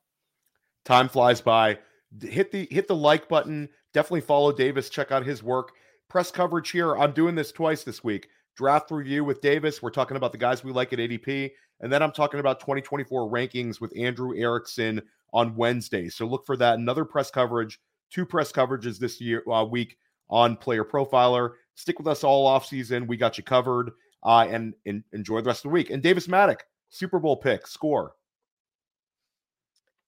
Time 0.86 1.10
flies 1.10 1.42
by. 1.42 1.78
Hit 2.22 2.52
the 2.52 2.68
hit 2.72 2.88
the 2.88 2.96
like 2.96 3.28
button. 3.28 3.70
Definitely 3.94 4.22
follow 4.22 4.52
Davis. 4.52 4.90
Check 4.90 5.12
out 5.12 5.26
his 5.26 5.44
work. 5.44 5.74
Press 6.10 6.32
coverage 6.32 6.72
here. 6.72 6.96
I'm 6.96 7.12
doing 7.12 7.36
this 7.36 7.52
twice 7.52 7.84
this 7.84 8.04
week. 8.04 8.30
Draft 8.56 8.92
review 8.92 9.24
with 9.24 9.42
Davis. 9.42 9.82
We're 9.82 9.90
talking 9.90 10.18
about 10.18 10.32
the 10.32 10.38
guys 10.38 10.64
we 10.64 10.72
like 10.72 10.94
at 10.94 11.00
ADP, 11.00 11.52
and 11.82 11.92
then 11.92 12.02
I'm 12.02 12.12
talking 12.12 12.40
about 12.40 12.60
2024 12.60 13.30
rankings 13.30 13.82
with 13.82 13.94
Andrew 13.98 14.36
Erickson 14.38 15.02
on 15.34 15.56
Wednesday. 15.56 16.10
So 16.10 16.26
look 16.26 16.46
for 16.46 16.56
that. 16.58 16.80
Another 16.80 17.06
press 17.06 17.30
coverage. 17.30 17.80
Two 18.12 18.26
press 18.26 18.52
coverages 18.52 18.98
this 18.98 19.20
year 19.20 19.44
uh, 19.52 19.66
week 19.66 19.98
on 20.30 20.56
Player 20.56 20.86
Profiler. 20.86 21.52
Stick 21.76 22.00
with 22.00 22.08
us 22.08 22.24
all 22.24 22.48
off 22.48 22.66
season. 22.66 23.08
We 23.08 23.18
got 23.18 23.38
you 23.38 23.44
covered 23.44 23.92
uh, 24.24 24.48
and, 24.50 24.74
and 24.86 25.04
enjoy 25.12 25.42
the 25.42 25.48
rest 25.48 25.66
of 25.66 25.72
the 25.72 25.74
week. 25.74 25.90
And 25.90 26.02
Davis 26.02 26.28
Mattek, 26.28 26.60
Super 26.90 27.20
Bowl 27.20 27.36
pick, 27.36 27.68
score. 27.68 28.14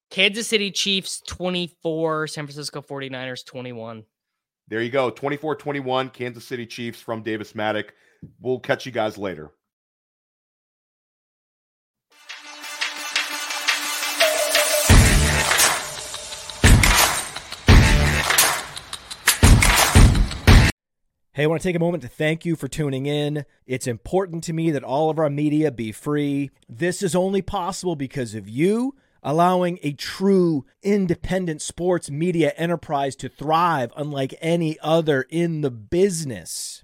Kansas 0.10 0.48
City 0.48 0.72
Chiefs 0.72 1.22
24, 1.28 2.28
San 2.28 2.46
Francisco 2.46 2.82
49ers 2.82 3.46
21. 3.46 4.06
There 4.70 4.82
you 4.82 4.90
go. 4.90 5.10
24 5.10 5.56
21, 5.56 6.10
Kansas 6.10 6.46
City 6.46 6.66
Chiefs 6.66 7.02
from 7.02 7.24
Davis 7.24 7.54
Mattek. 7.54 7.90
We'll 8.40 8.60
catch 8.60 8.86
you 8.86 8.92
guys 8.92 9.18
later. 9.18 9.52
Hey, 21.34 21.44
I 21.44 21.46
want 21.46 21.62
to 21.62 21.68
take 21.68 21.76
a 21.76 21.80
moment 21.80 22.02
to 22.02 22.10
thank 22.10 22.46
you 22.46 22.56
for 22.56 22.68
tuning 22.68 23.06
in. 23.06 23.46
It's 23.68 23.86
important 23.86 24.44
to 24.46 24.54
me 24.54 24.72
that 24.72 24.84
all 24.84 25.12
of 25.12 25.20
our 25.20 25.30
media 25.30 25.72
be 25.72 25.92
free. 25.92 26.50
This 26.68 27.04
is 27.04 27.14
only 27.14 27.44
possible 27.44 27.96
because 27.96 28.34
of 28.34 28.50
you 28.50 28.96
allowing 29.22 29.78
a 29.84 29.94
true 29.94 30.66
independent 30.82 31.62
sports 31.62 32.10
media 32.10 32.54
enterprise 32.58 33.16
to 33.18 33.30
thrive 33.30 33.92
unlike 33.96 34.34
any 34.42 34.80
other 34.82 35.28
in 35.30 35.62
the 35.62 35.70
business. 35.70 36.84